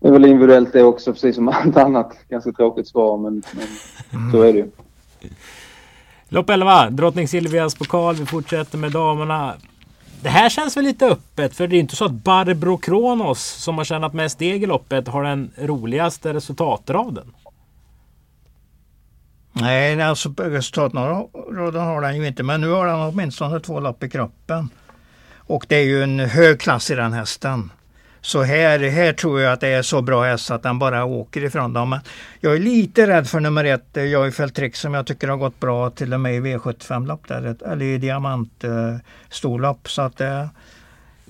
Det 0.00 0.08
är 0.08 0.12
väl 0.12 0.24
individuellt 0.24 0.72
det 0.72 0.82
också, 0.82 1.12
precis 1.12 1.34
som 1.34 1.48
allt 1.52 1.76
annat. 1.76 2.16
Ganska 2.28 2.52
tråkigt 2.52 2.88
svar, 2.88 3.18
men, 3.18 3.42
men 3.52 4.30
så 4.32 4.42
är 4.42 4.52
det 4.52 4.58
ju. 4.58 4.70
Lopp 6.28 6.50
11, 6.50 6.90
Drottning 6.90 7.28
Silvias 7.28 7.74
pokal. 7.74 8.14
Vi 8.14 8.26
fortsätter 8.26 8.78
med 8.78 8.92
damerna. 8.92 9.54
Det 10.22 10.28
här 10.28 10.48
känns 10.48 10.76
väl 10.76 10.84
lite 10.84 11.06
öppet 11.06 11.56
för 11.56 11.66
det 11.66 11.76
är 11.76 11.80
inte 11.80 11.96
så 11.96 12.04
att 12.04 12.12
Barbro 12.12 12.78
Kronos 12.78 13.40
som 13.40 13.78
har 13.78 13.84
tjänat 13.84 14.14
mest 14.14 14.38
deg 14.38 14.62
i 14.62 14.66
loppet 14.66 15.08
har 15.08 15.24
den 15.24 15.50
roligaste 15.56 16.34
resultatraden. 16.34 17.32
Nej, 19.52 20.02
alltså 20.02 20.34
resultatraden 20.38 21.80
har 21.80 22.00
den 22.00 22.16
ju 22.16 22.26
inte 22.26 22.42
men 22.42 22.60
nu 22.60 22.68
har 22.68 22.86
den 22.86 23.00
åtminstone 23.00 23.60
två 23.60 23.80
lopp 23.80 24.04
i 24.04 24.10
kroppen. 24.10 24.68
Och 25.36 25.66
det 25.68 25.76
är 25.76 25.84
ju 25.84 26.02
en 26.02 26.20
hög 26.20 26.60
klass 26.60 26.90
i 26.90 26.94
den 26.94 27.12
hästen. 27.12 27.70
Så 28.22 28.42
här, 28.42 28.78
här 28.78 29.12
tror 29.12 29.40
jag 29.40 29.52
att 29.52 29.60
det 29.60 29.68
är 29.68 29.82
så 29.82 30.02
bra 30.02 30.24
häst 30.24 30.50
att 30.50 30.62
den 30.62 30.78
bara 30.78 31.04
åker 31.04 31.44
ifrån 31.44 31.72
dem. 31.72 31.90
Men 31.90 32.00
jag 32.40 32.54
är 32.54 32.58
lite 32.58 33.06
rädd 33.06 33.28
för 33.28 33.40
nummer 33.40 33.64
ett, 33.64 33.96
eh, 33.96 34.04
Joyfeld 34.04 34.54
Trick 34.54 34.76
som 34.76 34.94
jag 34.94 35.06
tycker 35.06 35.28
har 35.28 35.36
gått 35.36 35.60
bra 35.60 35.90
till 35.90 36.14
och 36.14 36.20
med 36.20 36.34
i 36.34 36.40
V75-lopp 36.40 37.28
där, 37.28 37.56
eller 37.72 37.84
i 37.84 37.98
diamantstorlopp. 37.98 39.86
eh. 39.86 39.88
Så 39.88 40.02
att 40.02 40.20
eh, 40.20 40.46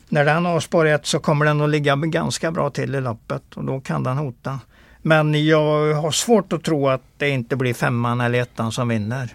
när 0.08 0.24
den 0.24 0.44
har 0.44 0.60
spår 0.60 0.86
ett 0.86 1.06
så 1.06 1.18
kommer 1.18 1.46
den 1.46 1.60
att 1.60 1.70
ligga 1.70 1.96
ganska 1.96 2.50
bra 2.50 2.70
till 2.70 2.94
i 2.94 3.00
loppet 3.00 3.42
och 3.54 3.64
då 3.64 3.80
kan 3.80 4.02
den 4.02 4.16
hota. 4.16 4.58
Men 5.02 5.46
jag 5.46 5.94
har 5.94 6.10
svårt 6.10 6.52
att 6.52 6.64
tro 6.64 6.88
att 6.88 7.02
det 7.16 7.28
inte 7.28 7.56
blir 7.56 7.74
femman 7.74 8.20
eller 8.20 8.40
ettan 8.40 8.72
som 8.72 8.88
vinner. 8.88 9.28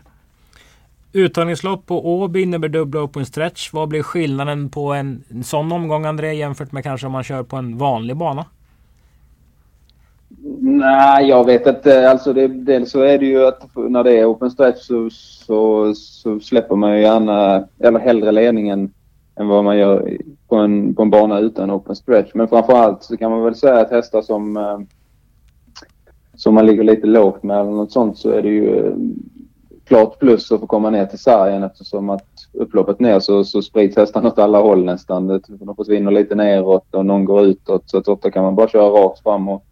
Uttagningslopp 1.16 1.86
på 1.86 2.16
Åby 2.20 2.42
innebär 2.42 2.70
dubbla 2.70 3.02
open 3.02 3.26
stretch. 3.26 3.74
Vad 3.74 3.90
blir 3.90 4.04
skillnaden 4.04 4.70
på 4.70 4.94
en, 4.94 5.24
sån 5.44 5.72
omgång 5.72 6.06
André 6.06 6.34
jämfört 6.34 6.72
med 6.72 6.84
kanske 6.84 7.08
om 7.08 7.14
man 7.14 7.24
kör 7.24 7.44
på 7.44 7.56
en 7.56 7.78
vanlig 7.78 8.18
bana? 8.18 8.46
Nej, 10.60 11.30
jag 11.30 11.46
vet 11.46 11.68
inte. 11.68 12.10
Alltså 12.10 12.34
det, 12.34 12.48
dels 12.48 12.92
så 12.92 13.02
är 13.02 13.20
det 13.20 13.26
ju 13.26 13.46
att 13.46 13.68
när 13.76 14.04
det 14.04 14.20
är 14.20 14.32
open 14.32 14.52
stretch 14.52 14.82
så, 14.82 15.10
så, 15.10 15.94
så 15.96 16.40
släpper 16.40 16.76
man 16.76 16.96
ju 16.96 17.02
gärna, 17.02 17.68
eller 17.80 18.00
hellre 18.00 18.32
ledningen 18.32 18.94
än 19.36 19.48
vad 19.48 19.64
man 19.64 19.78
gör 19.78 20.18
på 20.48 20.56
en, 20.56 20.96
på 20.96 21.02
en 21.02 21.10
bana 21.10 21.40
utan 21.40 21.72
open 21.72 21.96
stretch. 21.96 22.32
Men 22.34 22.48
framförallt 22.48 23.04
så 23.04 23.18
kan 23.18 23.32
man 23.32 23.44
väl 23.44 23.56
säga 23.56 23.80
att 23.80 23.92
hästar 23.92 24.22
som, 24.22 24.58
eh, 24.58 24.80
som 26.36 26.54
man 26.54 26.66
ligger 26.66 26.84
lite 26.84 27.08
lågt 27.08 27.44
med 27.44 27.60
eller 27.60 27.72
något 27.72 27.92
sånt 27.92 28.18
så 28.18 28.30
är 28.30 28.42
det 28.42 28.50
ju 28.50 28.88
eh, 28.88 28.94
klart 29.86 30.20
plus 30.20 30.52
att 30.52 30.60
få 30.60 30.68
komma 30.68 30.90
ner 30.90 31.06
till 31.06 31.20
sargen 31.20 31.64
eftersom 31.64 32.10
att 32.10 32.30
upploppet 32.54 33.00
ner 33.00 33.20
så, 33.20 33.44
så 33.44 33.62
sprids 33.62 33.98
hästarna 33.98 34.28
åt 34.28 34.40
alla 34.40 34.62
håll 34.62 34.86
nästan. 34.86 35.42
Typ 35.42 35.60
de 35.60 35.76
försvinner 35.76 36.12
lite 36.12 36.36
neråt 36.36 36.96
och 36.96 37.06
någon 37.06 37.26
går 37.26 37.46
utåt 37.46 37.90
så 37.90 37.98
att 37.98 38.08
ofta 38.08 38.32
kan 38.32 38.44
man 38.44 38.56
bara 38.56 38.68
köra 38.68 38.90
rakt 38.90 39.24
fram 39.24 39.50
och 39.50 39.66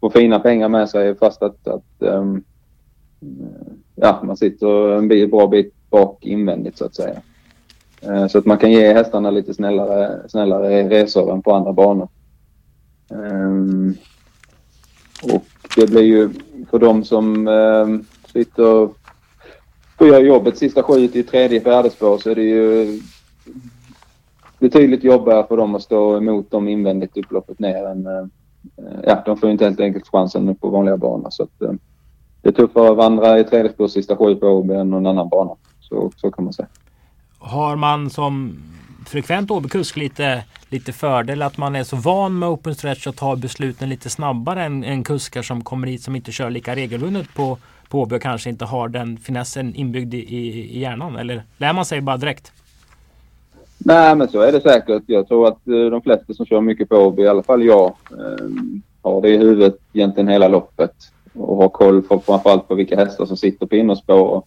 få 0.00 0.10
fina 0.10 0.38
pengar 0.38 0.68
med 0.68 0.88
sig 0.88 1.14
fast 1.14 1.42
att, 1.42 1.68
att 1.68 1.84
um, 1.98 2.44
ja, 3.94 4.20
man 4.22 4.36
sitter 4.36 4.98
en 4.98 5.30
bra 5.30 5.46
bit 5.46 5.74
bak 5.90 6.24
invändigt 6.24 6.78
så 6.78 6.84
att 6.84 6.94
säga. 6.94 7.20
Uh, 8.08 8.26
så 8.26 8.38
att 8.38 8.46
man 8.46 8.58
kan 8.58 8.72
ge 8.72 8.92
hästarna 8.92 9.30
lite 9.30 9.54
snällare, 9.54 10.28
snällare 10.28 10.88
resor 10.88 11.32
än 11.32 11.42
på 11.42 11.54
andra 11.54 11.72
banor. 11.72 12.08
Um, 13.08 13.94
och 15.22 15.44
det 15.76 15.90
blir 15.90 16.02
ju 16.02 16.30
för 16.70 16.78
de 16.78 17.04
som 17.04 17.48
um, 17.48 18.04
sitter 18.32 18.88
får 20.04 20.12
göra 20.12 20.26
jobbet 20.26 20.58
sista 20.58 20.82
sju 20.82 21.08
till 21.08 21.26
tredje, 21.26 21.60
färdespår 21.60 22.18
så 22.18 22.30
är 22.30 22.34
det 22.34 22.42
ju 22.42 23.00
betydligt 24.58 25.04
jobbigare 25.04 25.46
för 25.46 25.56
dem 25.56 25.74
att 25.74 25.82
stå 25.82 26.16
emot 26.16 26.50
dem 26.50 26.68
invändigt 26.68 27.16
upploppet 27.16 27.58
ner 27.58 27.86
än... 27.86 28.06
Eh, 28.06 28.26
ja, 29.06 29.22
de 29.26 29.36
får 29.36 29.48
ju 29.48 29.52
inte 29.52 29.64
helt 29.64 29.80
enkelt 29.80 30.08
chansen 30.08 30.54
på 30.56 30.68
vanliga 30.68 30.96
banor 30.96 31.30
så 31.30 31.42
att 31.42 31.62
eh, 31.62 31.72
det 32.42 32.48
är 32.48 32.52
tuffare 32.52 32.90
att 32.90 32.96
vandra 32.96 33.38
i 33.38 33.44
tredje 33.44 33.72
spår 33.72 33.88
sista 33.88 34.16
sju 34.16 34.34
på 34.34 34.46
Åby 34.46 34.74
än 34.74 34.90
någon 34.90 35.06
annan 35.06 35.28
bana. 35.28 35.56
Så, 35.80 36.10
så 36.16 36.30
kan 36.30 36.44
man 36.44 36.52
säga. 36.52 36.68
Har 37.38 37.76
man 37.76 38.10
som 38.10 38.58
frekvent 39.06 39.50
Åbykusk 39.50 39.96
lite, 39.96 40.44
lite 40.68 40.92
fördel 40.92 41.42
att 41.42 41.58
man 41.58 41.76
är 41.76 41.84
så 41.84 41.96
van 41.96 42.38
med 42.38 42.48
open 42.48 42.74
stretch 42.74 43.06
och 43.06 43.16
tar 43.16 43.36
besluten 43.36 43.88
lite 43.88 44.10
snabbare 44.10 44.64
än, 44.64 44.84
än 44.84 45.04
kuskar 45.04 45.42
som 45.42 45.64
kommer 45.64 45.86
hit 45.86 46.02
som 46.02 46.16
inte 46.16 46.32
kör 46.32 46.50
lika 46.50 46.76
regelbundet 46.76 47.34
på 47.34 47.58
HB 47.94 48.18
kanske 48.20 48.50
inte 48.50 48.64
har 48.64 48.88
den 48.88 49.16
finessen 49.16 49.74
inbyggd 49.74 50.14
i, 50.14 50.18
i, 50.18 50.80
hjärnan? 50.80 51.16
Eller 51.16 51.42
lär 51.58 51.72
man 51.72 51.84
sig 51.84 52.00
bara 52.00 52.16
direkt? 52.16 52.52
Nej, 53.78 54.16
men 54.16 54.28
så 54.28 54.40
är 54.40 54.52
det 54.52 54.60
säkert. 54.60 55.02
Jag 55.06 55.28
tror 55.28 55.48
att 55.48 55.68
eh, 55.68 55.90
de 55.90 56.02
flesta 56.02 56.34
som 56.34 56.46
kör 56.46 56.60
mycket 56.60 56.88
på 56.88 56.96
HB, 56.96 57.20
i 57.20 57.28
alla 57.28 57.42
fall 57.42 57.64
jag, 57.64 57.94
ehm, 58.10 58.82
har 59.02 59.22
det 59.22 59.28
i 59.28 59.38
huvudet 59.38 59.76
egentligen 59.92 60.28
hela 60.28 60.48
loppet 60.48 60.94
och 61.34 61.56
har 61.56 61.68
koll 61.68 62.02
på 62.02 62.20
framförallt 62.20 62.68
på 62.68 62.74
vilka 62.74 62.96
hästar 62.96 63.26
som 63.26 63.36
sitter 63.36 63.66
på 63.66 63.76
innerspår. 63.76 64.42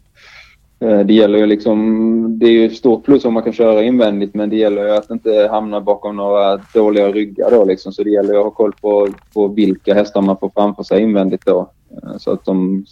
Eh, 0.80 1.00
det 1.00 1.14
gäller 1.14 1.40
ju 1.40 1.46
liksom, 1.46 2.40
det 2.40 2.46
är 2.46 2.52
ju 2.52 2.66
ett 2.66 2.76
stort 2.76 3.06
plus 3.06 3.26
om 3.26 3.34
man 3.34 3.44
kan 3.44 3.54
köra 3.54 3.84
invändigt 3.84 4.34
men 4.34 4.50
det 4.50 4.56
gäller 4.56 4.84
ju 4.84 4.92
att 4.92 5.10
inte 5.10 5.48
hamna 5.52 5.82
bakom 5.82 6.16
några 6.16 6.58
dåliga 6.74 7.12
ryggar 7.12 7.52
då 7.52 7.66
liksom. 7.66 7.92
Så 7.94 8.04
det 8.04 8.10
gäller 8.10 8.34
ju 8.34 8.40
att 8.40 8.46
ha 8.46 8.52
koll 8.52 8.74
på, 8.82 9.08
på 9.34 9.48
vilka 9.48 9.94
hästar 9.94 10.22
man 10.22 10.38
får 10.38 10.52
framför 10.56 10.84
sig 10.84 11.02
invändigt 11.02 11.46
då. 11.46 11.70
Eh, 11.92 12.18
så 12.18 12.32
att 12.32 12.46
de, 12.46 12.86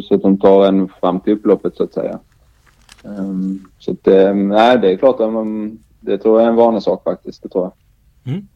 så 0.00 0.14
att 0.14 0.22
de 0.22 0.38
tar 0.38 0.66
en 0.66 0.88
fram 1.00 1.20
till 1.20 1.32
upploppet 1.32 1.76
så 1.76 1.82
att 1.82 1.94
säga. 1.94 2.18
Ehm, 3.04 3.68
så 3.78 3.90
att, 3.92 4.06
eh, 4.06 4.34
nej 4.34 4.78
det 4.78 4.92
är 4.92 4.96
klart 4.96 5.20
att 5.20 5.32
man, 5.32 5.78
det 6.00 6.18
tror 6.18 6.38
jag 6.38 6.46
är 6.46 6.50
en 6.50 6.56
vanesak 6.56 7.02
faktiskt. 7.04 7.42
Det 7.42 7.48
tror 7.48 7.64
jag. 7.64 7.72
Mm. 8.32 8.48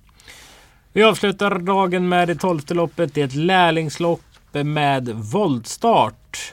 Vi 0.93 1.03
avslutar 1.03 1.59
dagen 1.59 2.09
med 2.09 2.29
det 2.29 2.35
tolfte 2.35 2.75
loppet. 2.75 3.15
Det 3.15 3.21
är 3.21 3.25
ett 3.25 3.35
lärlingslopp 3.35 4.21
med 4.53 5.09
voltstart. 5.09 6.53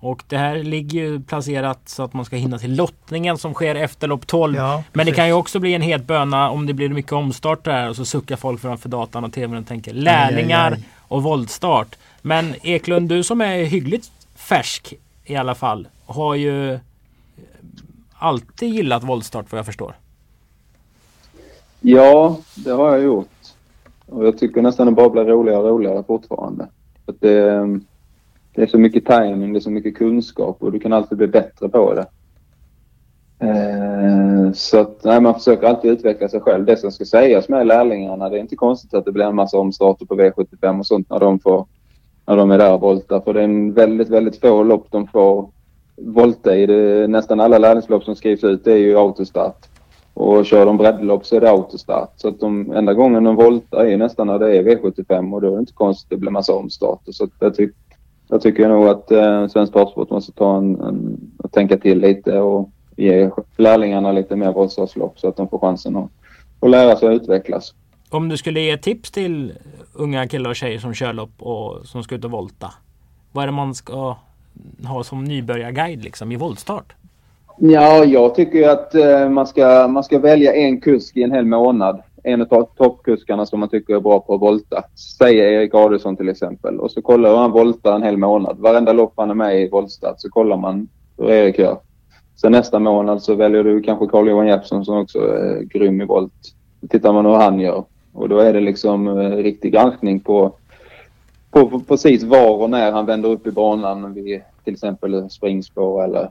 Och 0.00 0.22
det 0.28 0.36
här 0.36 0.56
ligger 0.56 1.00
ju 1.00 1.20
placerat 1.20 1.88
så 1.88 2.02
att 2.02 2.12
man 2.12 2.24
ska 2.24 2.36
hinna 2.36 2.58
till 2.58 2.76
lottningen 2.76 3.38
som 3.38 3.54
sker 3.54 3.74
efter 3.74 4.08
lopp 4.08 4.26
12. 4.26 4.56
Ja, 4.56 4.82
Men 4.92 5.06
det 5.06 5.12
kan 5.12 5.26
ju 5.26 5.32
också 5.32 5.58
bli 5.58 5.74
en 5.74 5.82
het 5.82 6.06
böna 6.06 6.50
om 6.50 6.66
det 6.66 6.72
blir 6.72 6.88
mycket 6.88 7.12
omstart 7.12 7.64
där 7.64 7.88
och 7.88 7.96
så 7.96 8.04
suckar 8.04 8.36
folk 8.36 8.60
framför 8.60 8.88
datan 8.88 9.24
och 9.24 9.32
tvn 9.32 9.56
och 9.56 9.66
tänker 9.66 9.92
lärlingar 9.92 10.66
aj, 10.66 10.72
aj, 10.72 10.78
aj. 10.78 10.88
och 11.08 11.22
voltstart. 11.22 11.96
Men 12.22 12.54
Eklund, 12.62 13.08
du 13.08 13.22
som 13.22 13.40
är 13.40 13.64
hyggligt 13.64 14.12
färsk 14.34 14.94
i 15.24 15.36
alla 15.36 15.54
fall 15.54 15.88
har 16.06 16.34
ju 16.34 16.78
alltid 18.12 18.68
gillat 18.68 19.04
våldstart 19.04 19.52
vad 19.52 19.58
jag 19.58 19.66
förstår. 19.66 19.94
Ja, 21.80 22.38
det 22.54 22.70
har 22.70 22.90
jag 22.90 23.02
gjort. 23.02 23.28
Och 24.06 24.26
jag 24.26 24.38
tycker 24.38 24.62
nästan 24.62 24.86
det 24.86 24.92
bara 24.92 25.10
blir 25.10 25.24
roligare 25.24 25.62
och 25.62 25.68
roligare 25.68 26.04
fortfarande. 26.06 26.68
För 27.04 27.14
det, 27.18 27.80
det 28.54 28.62
är 28.62 28.66
så 28.66 28.78
mycket 28.78 29.06
timing, 29.06 29.52
det 29.52 29.58
är 29.58 29.60
så 29.60 29.70
mycket 29.70 29.96
kunskap 29.96 30.62
och 30.62 30.72
du 30.72 30.80
kan 30.80 30.92
alltid 30.92 31.18
bli 31.18 31.26
bättre 31.26 31.68
på 31.68 31.94
det. 31.94 32.06
Eh, 33.40 34.52
så 34.52 34.78
att 34.78 35.04
nej, 35.04 35.20
man 35.20 35.34
försöker 35.34 35.66
alltid 35.66 35.90
utveckla 35.90 36.28
sig 36.28 36.40
själv. 36.40 36.64
Det 36.64 36.76
som 36.76 36.92
ska 36.92 37.04
sägas 37.04 37.48
med 37.48 37.66
lärlingarna, 37.66 38.28
det 38.28 38.36
är 38.36 38.40
inte 38.40 38.56
konstigt 38.56 38.94
att 38.94 39.04
det 39.04 39.12
blir 39.12 39.24
en 39.24 39.34
massa 39.34 39.58
omstarter 39.58 40.06
på 40.06 40.14
V75 40.14 40.78
och 40.78 40.86
sånt 40.86 41.10
när 41.10 41.18
de, 41.18 41.40
får, 41.40 41.66
när 42.30 42.36
de 42.36 42.50
är 42.50 42.58
där 42.58 42.74
och 42.74 42.80
voltar. 42.80 43.20
För 43.20 43.34
det 43.34 43.40
är 43.40 43.44
en 43.44 43.72
väldigt, 43.72 44.08
väldigt 44.08 44.40
få 44.40 44.62
lopp 44.62 44.86
de 44.90 45.06
får 45.06 45.48
volta 45.96 46.56
i. 46.56 46.66
Det, 46.66 47.06
nästan 47.06 47.40
alla 47.40 47.58
lärlingslopp 47.58 48.04
som 48.04 48.16
skrivs 48.16 48.44
ut 48.44 48.64
det 48.64 48.72
är 48.72 48.76
ju 48.76 48.98
autostart. 48.98 49.66
Och 50.14 50.46
kör 50.46 50.66
de 50.66 50.76
breddlopp 50.76 51.26
så 51.26 51.36
är 51.36 51.40
det 51.40 51.50
autostart. 51.50 52.12
Så 52.16 52.28
att 52.28 52.40
de 52.40 52.72
enda 52.72 52.94
gången 52.94 53.24
de 53.24 53.36
voltar 53.36 53.84
är 53.84 53.96
nästan 53.96 54.26
när 54.26 54.38
det 54.38 54.56
är 54.56 54.62
V75 54.62 55.34
och 55.34 55.40
då 55.40 55.46
är 55.48 55.52
det 55.52 55.58
inte 55.58 55.72
konstigt 55.72 56.06
att 56.06 56.10
det 56.10 56.16
blir 56.16 56.30
massa 56.30 56.54
omstarter. 56.54 57.12
Så 57.12 57.28
jag, 57.40 57.54
tyck, 57.54 57.70
jag 58.28 58.42
tycker 58.42 58.68
nog 58.68 58.88
att 58.88 59.10
eh, 59.10 59.46
svensk 59.46 59.72
travsport 59.72 60.10
måste 60.10 60.32
ta 60.32 60.56
en, 60.56 60.80
en, 60.80 61.20
och 61.38 61.52
tänka 61.52 61.76
till 61.76 62.00
lite 62.00 62.38
och 62.38 62.70
ge 62.96 63.30
lärlingarna 63.56 64.12
lite 64.12 64.36
mer 64.36 64.52
voltstartslopp 64.52 65.18
så 65.18 65.28
att 65.28 65.36
de 65.36 65.48
får 65.48 65.58
chansen 65.58 65.96
att, 65.96 66.10
att 66.60 66.70
lära 66.70 66.96
sig 66.96 67.08
och 67.08 67.14
utvecklas. 67.14 67.74
Om 68.12 68.28
du 68.28 68.36
skulle 68.36 68.60
ge 68.60 68.76
tips 68.76 69.10
till 69.10 69.52
unga 69.94 70.28
killar 70.28 70.50
och 70.50 70.56
tjejer 70.56 70.78
som 70.78 70.94
kör 70.94 71.12
lopp 71.12 71.42
och 71.42 71.86
som 71.86 72.02
ska 72.02 72.14
ut 72.14 72.24
och 72.24 72.30
volta. 72.30 72.72
Vad 73.32 73.42
är 73.42 73.46
det 73.46 73.52
man 73.52 73.74
ska 73.74 74.16
ha 74.86 75.04
som 75.04 75.24
nybörjarguide 75.24 76.04
liksom 76.04 76.32
i 76.32 76.36
voltstart? 76.36 76.92
Ja, 77.58 78.04
jag 78.04 78.34
tycker 78.34 78.68
att 78.68 78.94
eh, 78.94 79.28
man, 79.28 79.46
ska, 79.46 79.88
man 79.88 80.04
ska 80.04 80.18
välja 80.18 80.54
en 80.54 80.80
kusk 80.80 81.16
i 81.16 81.22
en 81.22 81.32
hel 81.32 81.44
månad. 81.44 82.02
En 82.22 82.42
av 82.42 82.68
toppkuskarna 82.76 83.46
som 83.46 83.60
man 83.60 83.68
tycker 83.68 83.94
är 83.94 84.00
bra 84.00 84.20
på 84.20 84.34
att 84.34 84.40
volta. 84.40 84.84
Säger 85.18 85.44
Erik 85.44 85.74
Adelsson 85.74 86.16
till 86.16 86.28
exempel. 86.28 86.80
Och 86.80 86.90
så 86.90 87.02
kollar 87.02 87.36
han 87.36 87.50
volta 87.50 87.94
en 87.94 88.02
hel 88.02 88.16
månad. 88.16 88.58
Varenda 88.58 88.92
lopp 88.92 89.12
han 89.16 89.30
är 89.30 89.34
med 89.34 89.62
i 89.62 89.68
voltstart 89.68 90.14
så 90.20 90.30
kollar 90.30 90.56
man 90.56 90.88
hur 91.18 91.30
Erik 91.30 91.58
gör. 91.58 91.78
Sen 92.40 92.52
nästa 92.52 92.78
månad 92.78 93.22
så 93.22 93.34
väljer 93.34 93.64
du 93.64 93.82
kanske 93.82 94.06
Carl-Johan 94.06 94.46
Jeppsson 94.46 94.84
som 94.84 94.96
också 94.96 95.18
är 95.18 95.62
grym 95.62 96.00
i 96.00 96.04
volt. 96.04 96.54
Då 96.80 96.88
tittar 96.88 97.12
man 97.12 97.26
hur 97.26 97.34
han 97.34 97.60
gör. 97.60 97.84
Och 98.12 98.28
då 98.28 98.38
är 98.38 98.52
det 98.52 98.60
liksom 98.60 99.08
eh, 99.08 99.36
riktig 99.36 99.72
granskning 99.72 100.20
på, 100.20 100.52
på, 101.50 101.70
på, 101.70 101.80
precis 101.80 102.22
var 102.22 102.62
och 102.62 102.70
när 102.70 102.92
han 102.92 103.06
vänder 103.06 103.28
upp 103.28 103.46
i 103.46 103.50
banan 103.50 104.14
vid 104.14 104.42
till 104.64 104.72
exempel 104.72 105.30
springspår 105.30 106.04
eller 106.04 106.30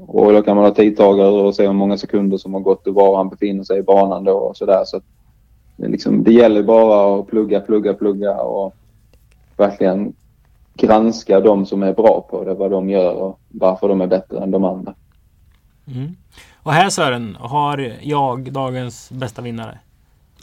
och 0.00 0.32
då 0.32 0.42
kan 0.42 0.56
man 0.56 0.64
ha 0.64 0.74
tidtagare 0.74 1.28
och 1.28 1.54
se 1.54 1.66
hur 1.66 1.72
många 1.72 1.98
sekunder 1.98 2.36
som 2.36 2.54
har 2.54 2.60
gått 2.60 2.86
och 2.86 2.94
var 2.94 3.16
han 3.16 3.28
befinner 3.28 3.64
sig 3.64 3.78
i 3.78 3.82
banan 3.82 4.24
då 4.24 4.32
och 4.32 4.56
sådär. 4.56 4.82
Så 4.84 5.00
det, 5.76 5.88
liksom, 5.88 6.24
det 6.24 6.32
gäller 6.32 6.62
bara 6.62 7.20
att 7.20 7.26
plugga, 7.26 7.60
plugga, 7.60 7.94
plugga 7.94 8.40
och 8.40 8.74
verkligen 9.56 10.14
granska 10.74 11.40
de 11.40 11.66
som 11.66 11.82
är 11.82 11.92
bra 11.92 12.26
på 12.30 12.44
det, 12.44 12.54
vad 12.54 12.70
de 12.70 12.90
gör 12.90 13.14
och 13.14 13.40
varför 13.48 13.88
de 13.88 14.00
är 14.00 14.06
bättre 14.06 14.42
än 14.42 14.50
de 14.50 14.64
andra. 14.64 14.94
Mm. 15.86 16.16
Och 16.62 16.72
här 16.72 16.90
Sören 16.90 17.36
har 17.40 17.92
jag 18.02 18.52
dagens 18.52 19.10
bästa 19.10 19.42
vinnare. 19.42 19.78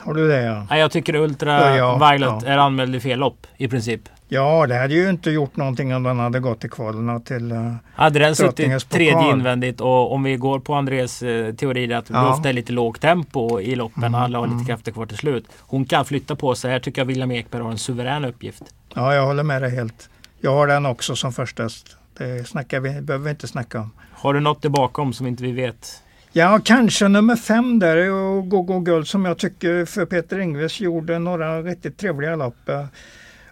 Har 0.03 0.13
du 0.13 0.27
det 0.27 0.41
ja? 0.41 0.77
jag 0.77 0.91
tycker 0.91 1.15
Ultra 1.15 1.77
ja, 1.77 2.11
Violet 2.11 2.43
är 2.43 2.57
anmäld 2.57 2.95
i 2.95 2.99
fel 2.99 3.19
lopp 3.19 3.47
i 3.57 3.67
princip. 3.67 4.01
Ja, 4.27 4.67
det 4.67 4.75
hade 4.75 4.93
ju 4.93 5.09
inte 5.09 5.31
gjort 5.31 5.55
någonting 5.55 5.95
om 5.95 6.03
den 6.03 6.19
hade 6.19 6.39
gått 6.39 6.59
till 6.59 6.69
kvalen 6.69 7.21
till 7.21 7.51
uh, 7.51 7.73
Hade 7.95 8.19
den 8.19 8.35
suttit 8.35 8.89
tredje 8.89 9.29
invändigt 9.29 9.81
och 9.81 10.13
om 10.13 10.23
vi 10.23 10.35
går 10.35 10.59
på 10.59 10.75
Andres 10.75 11.23
uh, 11.23 11.55
teori 11.55 11.93
att 11.93 12.09
ja. 12.09 12.21
det 12.21 12.27
ofta 12.27 12.49
är 12.49 12.53
lite 12.53 12.71
lågt 12.71 13.01
tempo 13.01 13.61
i 13.61 13.75
loppen, 13.75 14.03
mm, 14.03 14.15
alla 14.15 14.37
har 14.37 14.45
lite 14.45 14.55
mm. 14.55 14.65
krafter 14.65 14.91
kvar 14.91 15.05
till 15.05 15.17
slut. 15.17 15.45
Hon 15.59 15.85
kan 15.85 16.05
flytta 16.05 16.35
på 16.35 16.55
sig. 16.55 16.71
Här 16.71 16.79
tycker 16.79 17.01
jag 17.01 17.05
William 17.05 17.31
Ekberg 17.31 17.61
har 17.61 17.71
en 17.71 17.77
suverän 17.77 18.25
uppgift. 18.25 18.63
Ja, 18.93 19.15
jag 19.15 19.25
håller 19.25 19.43
med 19.43 19.61
dig 19.61 19.75
helt. 19.75 20.09
Jag 20.41 20.51
har 20.51 20.67
den 20.67 20.85
också 20.85 21.15
som 21.15 21.33
första. 21.33 21.69
Det 22.17 22.47
snackar 22.47 22.79
vi, 22.79 23.01
behöver 23.01 23.25
vi 23.25 23.29
inte 23.29 23.47
snacka 23.47 23.79
om. 23.79 23.91
Har 24.11 24.33
du 24.33 24.39
något 24.39 24.61
där 24.61 24.69
bakom 24.69 25.13
som 25.13 25.27
inte 25.27 25.43
vi 25.43 25.51
vet? 25.51 26.03
Ja, 26.33 26.59
kanske 26.65 27.07
nummer 27.07 27.35
fem 27.35 27.79
där 27.79 28.11
och 28.11 28.49
Gogo 28.49 28.79
Guld 28.79 29.07
som 29.07 29.25
jag 29.25 29.37
tycker 29.37 29.85
för 29.85 30.05
Peter 30.05 30.39
Ingves 30.39 30.79
gjorde 30.79 31.19
några 31.19 31.61
riktigt 31.61 31.97
trevliga 31.97 32.35
lopp 32.35 32.69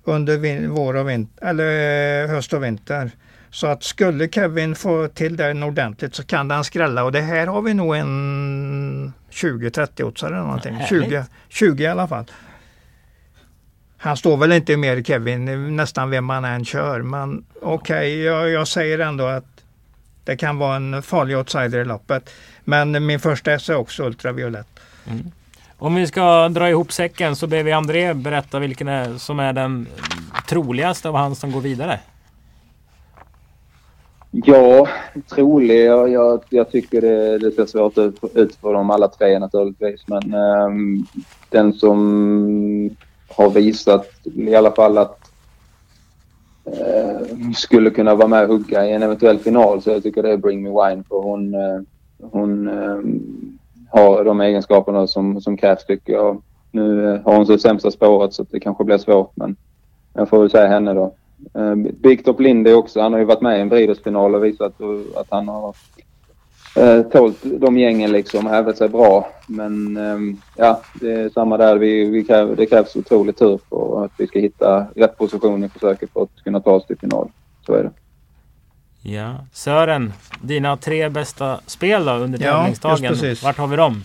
under 0.03 0.67
vår 0.67 0.95
och 0.95 1.09
vinter, 1.09 1.47
eller 1.47 2.23
eh, 2.23 2.30
höst 2.30 2.53
och 2.53 2.63
vinter. 2.63 3.11
Så 3.51 3.67
att 3.67 3.84
skulle 3.84 4.30
Kevin 4.30 4.75
få 4.75 5.07
till 5.07 5.38
den 5.38 5.63
ordentligt 5.63 6.15
så 6.15 6.23
kan 6.23 6.47
den 6.47 6.63
skrälla 6.63 7.03
och 7.03 7.11
det 7.11 7.21
här 7.21 7.47
har 7.47 7.61
vi 7.61 7.73
nog 7.73 7.95
en 7.95 9.13
20-30 9.32 10.03
odds 10.03 10.23
eller 10.23 10.38
någonting. 10.38 10.77
20, 10.89 11.25
20 11.49 11.84
i 11.84 11.88
alla 11.88 12.07
fall. 12.07 12.25
Han 13.97 14.17
står 14.17 14.38
väl 14.38 14.51
inte 14.51 14.77
mer 14.77 15.03
Kevin, 15.03 15.75
nästan 15.75 16.09
vem 16.09 16.25
man 16.25 16.45
än 16.45 16.65
kör. 16.65 17.01
Men 17.01 17.45
okej, 17.61 17.97
okay, 17.97 18.23
jag, 18.23 18.49
jag, 18.49 18.67
säger 18.67 18.99
ändå 18.99 19.25
att 19.25 19.63
det 20.23 20.38
kan 20.38 20.57
vara 20.57 20.75
en 20.75 21.01
farlig 21.01 21.38
outsider 21.38 21.80
i 21.80 21.86
loppet. 21.86 22.30
Men 22.64 23.05
min 23.05 23.20
första 23.20 23.51
S 23.51 23.70
är 23.70 23.76
också 23.76 24.03
ultraviolett. 24.03 24.80
Mm. 25.07 25.32
Om 25.78 25.95
vi 25.95 26.07
ska 26.07 26.49
dra 26.49 26.70
ihop 26.70 26.91
säcken 26.91 27.36
så 27.36 27.47
ber 27.47 27.64
vi 27.64 27.72
André 27.72 28.14
berätta 28.14 28.60
vilken 28.60 28.88
är, 28.88 29.18
som 29.18 29.39
är 29.39 29.53
den 29.53 29.88
troligaste 30.47 31.10
av 31.10 31.16
hans 31.16 31.39
som 31.39 31.51
går 31.51 31.62
vidare. 31.62 31.99
Ja, 34.32 34.88
trolig. 35.30 35.86
Jag, 35.86 36.12
jag, 36.12 36.41
jag 36.49 36.72
tycker 36.72 37.01
det, 37.01 37.38
det 37.38 37.51
ser 37.51 37.66
svårt 37.66 37.97
ut, 37.97 38.20
ut 38.34 38.55
för 38.55 38.74
dem 38.74 38.89
alla 38.89 39.07
tre 39.07 39.39
naturligtvis. 39.39 40.07
Men 40.07 40.34
um, 40.34 41.05
den 41.49 41.74
som 41.74 42.95
har 43.28 43.49
visat 43.49 44.07
i 44.24 44.55
alla 44.55 44.72
fall 44.72 44.97
att 44.97 45.32
uh, 46.68 47.51
skulle 47.55 47.89
kunna 47.89 48.16
vara 48.16 48.28
med 48.28 48.43
och 48.43 48.47
hugga 48.49 48.86
i 48.86 48.91
en 48.91 49.03
eventuell 49.03 49.39
final 49.39 49.82
så 49.82 49.89
jag 49.89 50.03
tycker 50.03 50.24
det 50.24 50.32
är 50.32 50.38
Bring 50.38 50.64
Me 50.64 50.70
Wine 50.70 51.03
för 51.10 51.22
hon, 51.22 51.55
uh, 51.55 51.82
hon 52.22 52.67
eh, 52.67 52.99
har 53.91 54.24
de 54.24 54.41
egenskaperna 54.41 55.07
som, 55.07 55.41
som 55.41 55.57
krävs 55.57 55.86
tycker 55.86 56.13
jag. 56.13 56.41
Nu 56.72 57.13
eh, 57.13 57.22
har 57.22 57.36
hon 57.36 57.45
så 57.45 57.57
sämsta 57.57 57.91
spåret 57.91 58.34
så 58.34 58.45
det 58.49 58.59
kanske 58.59 58.84
blir 58.84 58.97
svårt 58.97 59.32
men 59.36 59.55
jag 60.13 60.30
får 60.30 60.39
väl 60.39 60.49
säga 60.49 60.67
henne 60.67 60.93
då. 60.93 61.13
Uh, 61.57 61.76
Big 61.76 62.26
Top 62.26 62.39
Lindy 62.39 62.74
också. 62.74 63.01
Han 63.01 63.13
har 63.13 63.20
ju 63.20 63.26
varit 63.26 63.41
med 63.41 63.57
i 63.57 63.61
en 63.61 63.70
Breeders-final 63.70 64.36
och 64.36 64.43
visat 64.43 64.74
att 65.15 65.28
han 65.30 65.47
har 65.47 65.76
eh, 66.76 67.01
tålt 67.01 67.38
de 67.43 67.78
gängen 67.78 68.11
liksom 68.11 68.45
och 68.45 68.51
hävdat 68.51 68.78
sig 68.78 68.89
bra. 68.89 69.28
Men 69.47 69.97
eh, 69.97 70.36
ja, 70.55 70.82
det 71.01 71.11
är 71.11 71.30
samma 71.30 71.57
där. 71.57 71.78
Vi, 71.78 72.09
vi 72.09 72.24
kräver, 72.24 72.55
det 72.55 72.65
krävs 72.65 72.95
otroligt 72.95 73.38
tur 73.38 73.59
för 73.70 74.05
att 74.05 74.11
vi 74.17 74.28
ska 74.28 74.39
hitta 74.39 74.86
rätt 74.95 75.17
position 75.17 75.63
i 75.63 75.70
försöket 75.70 76.09
för 76.13 76.24
att 76.24 76.43
kunna 76.43 76.59
ta 76.59 76.72
oss 76.72 76.86
till 76.86 76.97
final. 76.97 77.30
Så 77.65 77.74
är 77.74 77.84
det. 77.84 77.91
Ja. 79.02 79.36
Sören, 79.54 80.14
dina 80.41 80.78
tre 80.78 81.10
bästa 81.10 81.60
spel 81.66 82.06
då 82.06 82.12
under 82.12 82.43
ja, 82.43 82.58
tävlingsdagen. 82.58 83.36
Vart 83.43 83.58
har 83.58 83.68
vi 83.68 83.76
dem? 83.76 84.04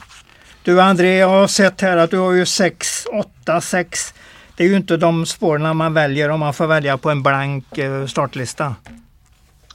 Du 0.63 0.81
André, 0.81 1.17
jag 1.19 1.29
har 1.29 1.47
sett 1.47 1.81
här 1.81 1.97
att 1.97 2.11
du 2.11 2.19
har 2.19 2.33
ju 2.33 2.47
6, 2.47 3.07
8, 3.13 3.61
6. 3.61 4.15
Det 4.57 4.65
är 4.65 4.69
ju 4.69 4.77
inte 4.77 4.97
de 4.97 5.27
spåren 5.27 5.77
man 5.77 5.95
väljer 5.95 6.29
om 6.29 6.41
man 6.41 6.55
får 6.55 6.67
välja 6.67 6.99
på 6.99 7.11
en 7.11 7.23
blank 7.23 7.79
eh, 7.79 8.07
startlista. 8.07 8.75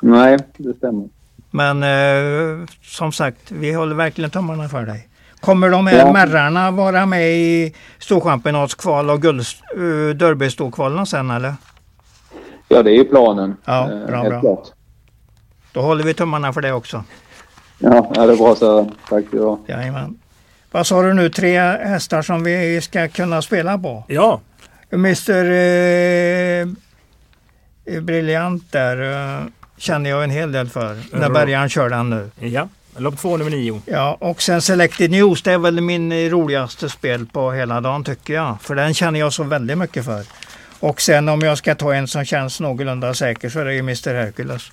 Nej, 0.02 0.38
det 0.58 0.74
stämmer. 0.74 1.10
Men 1.52 1.84
eh, 1.84 2.68
som 2.84 3.12
sagt, 3.12 3.52
vi 3.52 3.74
håller 3.74 3.96
verkligen 3.96 4.30
tummarna 4.30 4.70
för 4.70 4.86
dig. 4.86 5.08
Kommer 5.40 5.70
de 5.70 5.88
här 5.88 5.98
ja. 5.98 6.14
märrarna 6.14 6.72
vara 6.72 7.06
med 7.06 7.32
i 7.32 7.74
Storchampionatskval 8.00 9.10
och 9.10 9.22
guld, 9.22 9.46
uh, 9.78 10.10
Derbystorkvalen 10.10 11.06
sen 11.06 11.32
eller? 11.32 11.54
Ja, 12.68 12.84
det 12.84 12.92
är 12.92 12.96
ju 12.96 13.04
planen. 13.04 13.58
Ja, 13.66 13.92
eh, 13.92 14.08
bra, 14.08 14.24
bra. 14.24 14.42
Klart. 14.42 14.72
Då 15.72 15.82
håller 15.82 16.04
vi 16.04 16.14
tummarna 16.14 16.54
för 16.54 16.62
det 16.62 16.74
också. 16.74 17.04
Ja, 17.78 18.12
det 18.16 18.22
är 18.22 18.36
bra 18.36 18.56
så. 18.56 18.92
Tack 19.10 19.28
ska 19.28 19.38
du 19.38 19.44
ha. 19.44 19.60
Jajamän. 19.68 20.20
Vad 20.72 20.88
sa 20.88 21.02
du 21.02 21.14
nu, 21.14 21.30
tre 21.30 21.60
hästar 21.60 22.22
som 22.22 22.44
vi 22.44 22.82
ska 22.82 23.08
kunna 23.08 23.42
spela 23.42 23.78
på? 23.78 24.04
Ja. 24.08 24.42
Mr 24.92 25.52
eh, 25.52 26.68
Briljant 28.02 28.72
där 28.72 29.12
eh, 29.42 29.46
känner 29.78 30.10
jag 30.10 30.24
en 30.24 30.30
hel 30.30 30.52
del 30.52 30.70
för. 30.70 30.98
När 31.12 31.30
Bergan 31.30 31.70
kör 31.70 31.90
den 31.90 32.10
nu. 32.10 32.30
Ja. 32.40 32.68
Lopp 32.98 33.18
två, 33.18 33.38
nummer 33.38 33.52
nio. 33.52 33.82
Ja, 33.86 34.18
och 34.20 34.42
sen 34.42 34.62
Selected 34.62 35.12
News, 35.12 35.42
det 35.42 35.52
är 35.52 35.58
väl 35.58 35.82
min 35.82 36.30
roligaste 36.30 36.90
spel 36.90 37.26
på 37.26 37.52
hela 37.52 37.82
dagen 37.82 38.04
tycker 38.04 38.34
jag. 38.34 38.58
För 38.62 38.76
den 38.76 38.94
känner 38.94 39.20
jag 39.20 39.34
så 39.34 39.44
väldigt 39.44 39.78
mycket 39.78 40.06
för. 40.06 40.24
Och 40.80 41.02
sen 41.02 41.30
om 41.30 41.42
jag 41.42 41.58
ska 41.58 41.76
ta 41.76 41.94
en 41.94 42.08
som 42.08 42.26
känns 42.26 42.60
någorlunda 42.60 43.14
säker 43.14 43.50
så 43.50 43.60
är 43.60 43.66
det 43.66 43.74
ju 43.74 43.80
Mr 43.80 44.14
Hercules. 44.14 44.72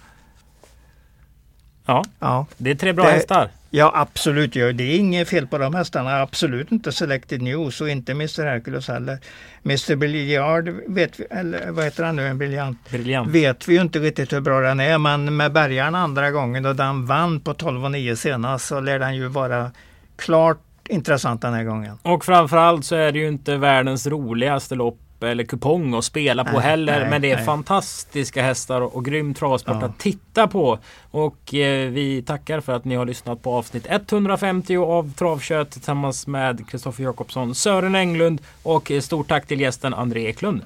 Ja, 1.86 2.04
ja. 2.18 2.46
det 2.56 2.70
är 2.70 2.74
tre 2.74 2.92
bra 2.92 3.04
det, 3.04 3.10
hästar. 3.10 3.50
Ja, 3.70 3.92
absolut. 3.94 4.56
Ja. 4.56 4.72
Det 4.72 4.84
är 4.84 4.96
inget 4.96 5.28
fel 5.28 5.46
på 5.46 5.58
de 5.58 5.74
hästarna. 5.74 6.22
Absolut 6.22 6.72
inte 6.72 6.92
Selected 6.92 7.42
News 7.42 7.80
och 7.80 7.88
inte 7.88 8.12
Mr 8.12 8.44
Hercules 8.44 8.88
heller. 8.88 9.18
Mr 9.64 9.96
Billiard 9.96 10.68
vet 10.86 11.20
vi, 11.20 11.24
eller 11.30 11.70
vad 11.70 11.84
heter 11.84 12.04
han 12.04 12.16
nu, 12.16 12.26
en 12.26 12.38
briljant? 12.38 12.90
briljant. 12.90 13.28
Vet 13.28 13.68
vi 13.68 13.74
ju 13.74 13.80
inte 13.80 13.98
riktigt 13.98 14.32
hur 14.32 14.40
bra 14.40 14.60
den 14.60 14.80
är, 14.80 14.98
men 14.98 15.36
med 15.36 15.52
Bergaren 15.52 15.94
andra 15.94 16.30
gången 16.30 16.62
då 16.62 16.72
den 16.72 17.06
vann 17.06 17.40
på 17.40 17.54
12 17.54 17.84
och 17.84 17.90
9 17.90 18.16
senast 18.16 18.66
så 18.66 18.80
lär 18.80 18.98
den 18.98 19.16
ju 19.16 19.28
vara 19.28 19.70
klart 20.16 20.58
intressant 20.88 21.42
den 21.42 21.54
här 21.54 21.64
gången. 21.64 21.98
Och 22.02 22.24
framförallt 22.24 22.84
så 22.84 22.96
är 22.96 23.12
det 23.12 23.18
ju 23.18 23.28
inte 23.28 23.56
världens 23.56 24.06
roligaste 24.06 24.74
lopp 24.74 24.98
eller 25.22 25.44
kupong 25.44 25.94
att 25.94 26.04
spela 26.04 26.44
på 26.44 26.52
nej, 26.52 26.60
heller. 26.60 27.00
Nej, 27.00 27.10
men 27.10 27.22
det 27.22 27.30
är 27.30 27.36
nej. 27.36 27.44
fantastiska 27.44 28.42
hästar 28.42 28.80
och, 28.80 28.96
och 28.96 29.04
grym 29.04 29.34
travsport 29.34 29.76
ja. 29.80 29.86
att 29.86 29.98
titta 29.98 30.46
på. 30.46 30.78
Och 31.10 31.54
eh, 31.54 31.90
vi 31.90 32.22
tackar 32.22 32.60
för 32.60 32.72
att 32.72 32.84
ni 32.84 32.94
har 32.94 33.06
lyssnat 33.06 33.42
på 33.42 33.54
avsnitt 33.54 33.86
150 33.88 34.76
av 34.76 35.12
Travkött 35.12 35.70
tillsammans 35.70 36.26
med 36.26 36.68
Kristoffer 36.68 37.04
Jakobsson, 37.04 37.54
Sören 37.54 37.94
Englund 37.94 38.40
och 38.62 38.90
eh, 38.90 39.00
stort 39.00 39.28
tack 39.28 39.46
till 39.46 39.60
gästen 39.60 39.94
André 39.94 40.26
Eklund. 40.26 40.60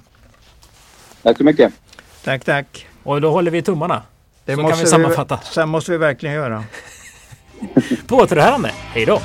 Tack 1.23 1.37
så 1.37 1.45
mycket. 1.45 1.73
Tack, 2.25 2.45
tack. 2.45 2.87
Och 3.03 3.21
då 3.21 3.31
håller 3.31 3.51
vi 3.51 3.63
tummarna. 3.63 4.03
Det 4.45 4.57
så 4.57 4.63
kan 4.69 4.79
vi 4.79 4.87
sammanfatta. 4.87 5.37
Vi, 5.43 5.55
sen 5.55 5.69
måste 5.69 5.93
vi 5.93 5.99
verkligen 5.99 6.35
göra. 6.35 6.65
på 8.07 8.17
återhörande. 8.17 8.71
Hej 8.75 9.07
då! 9.07 9.21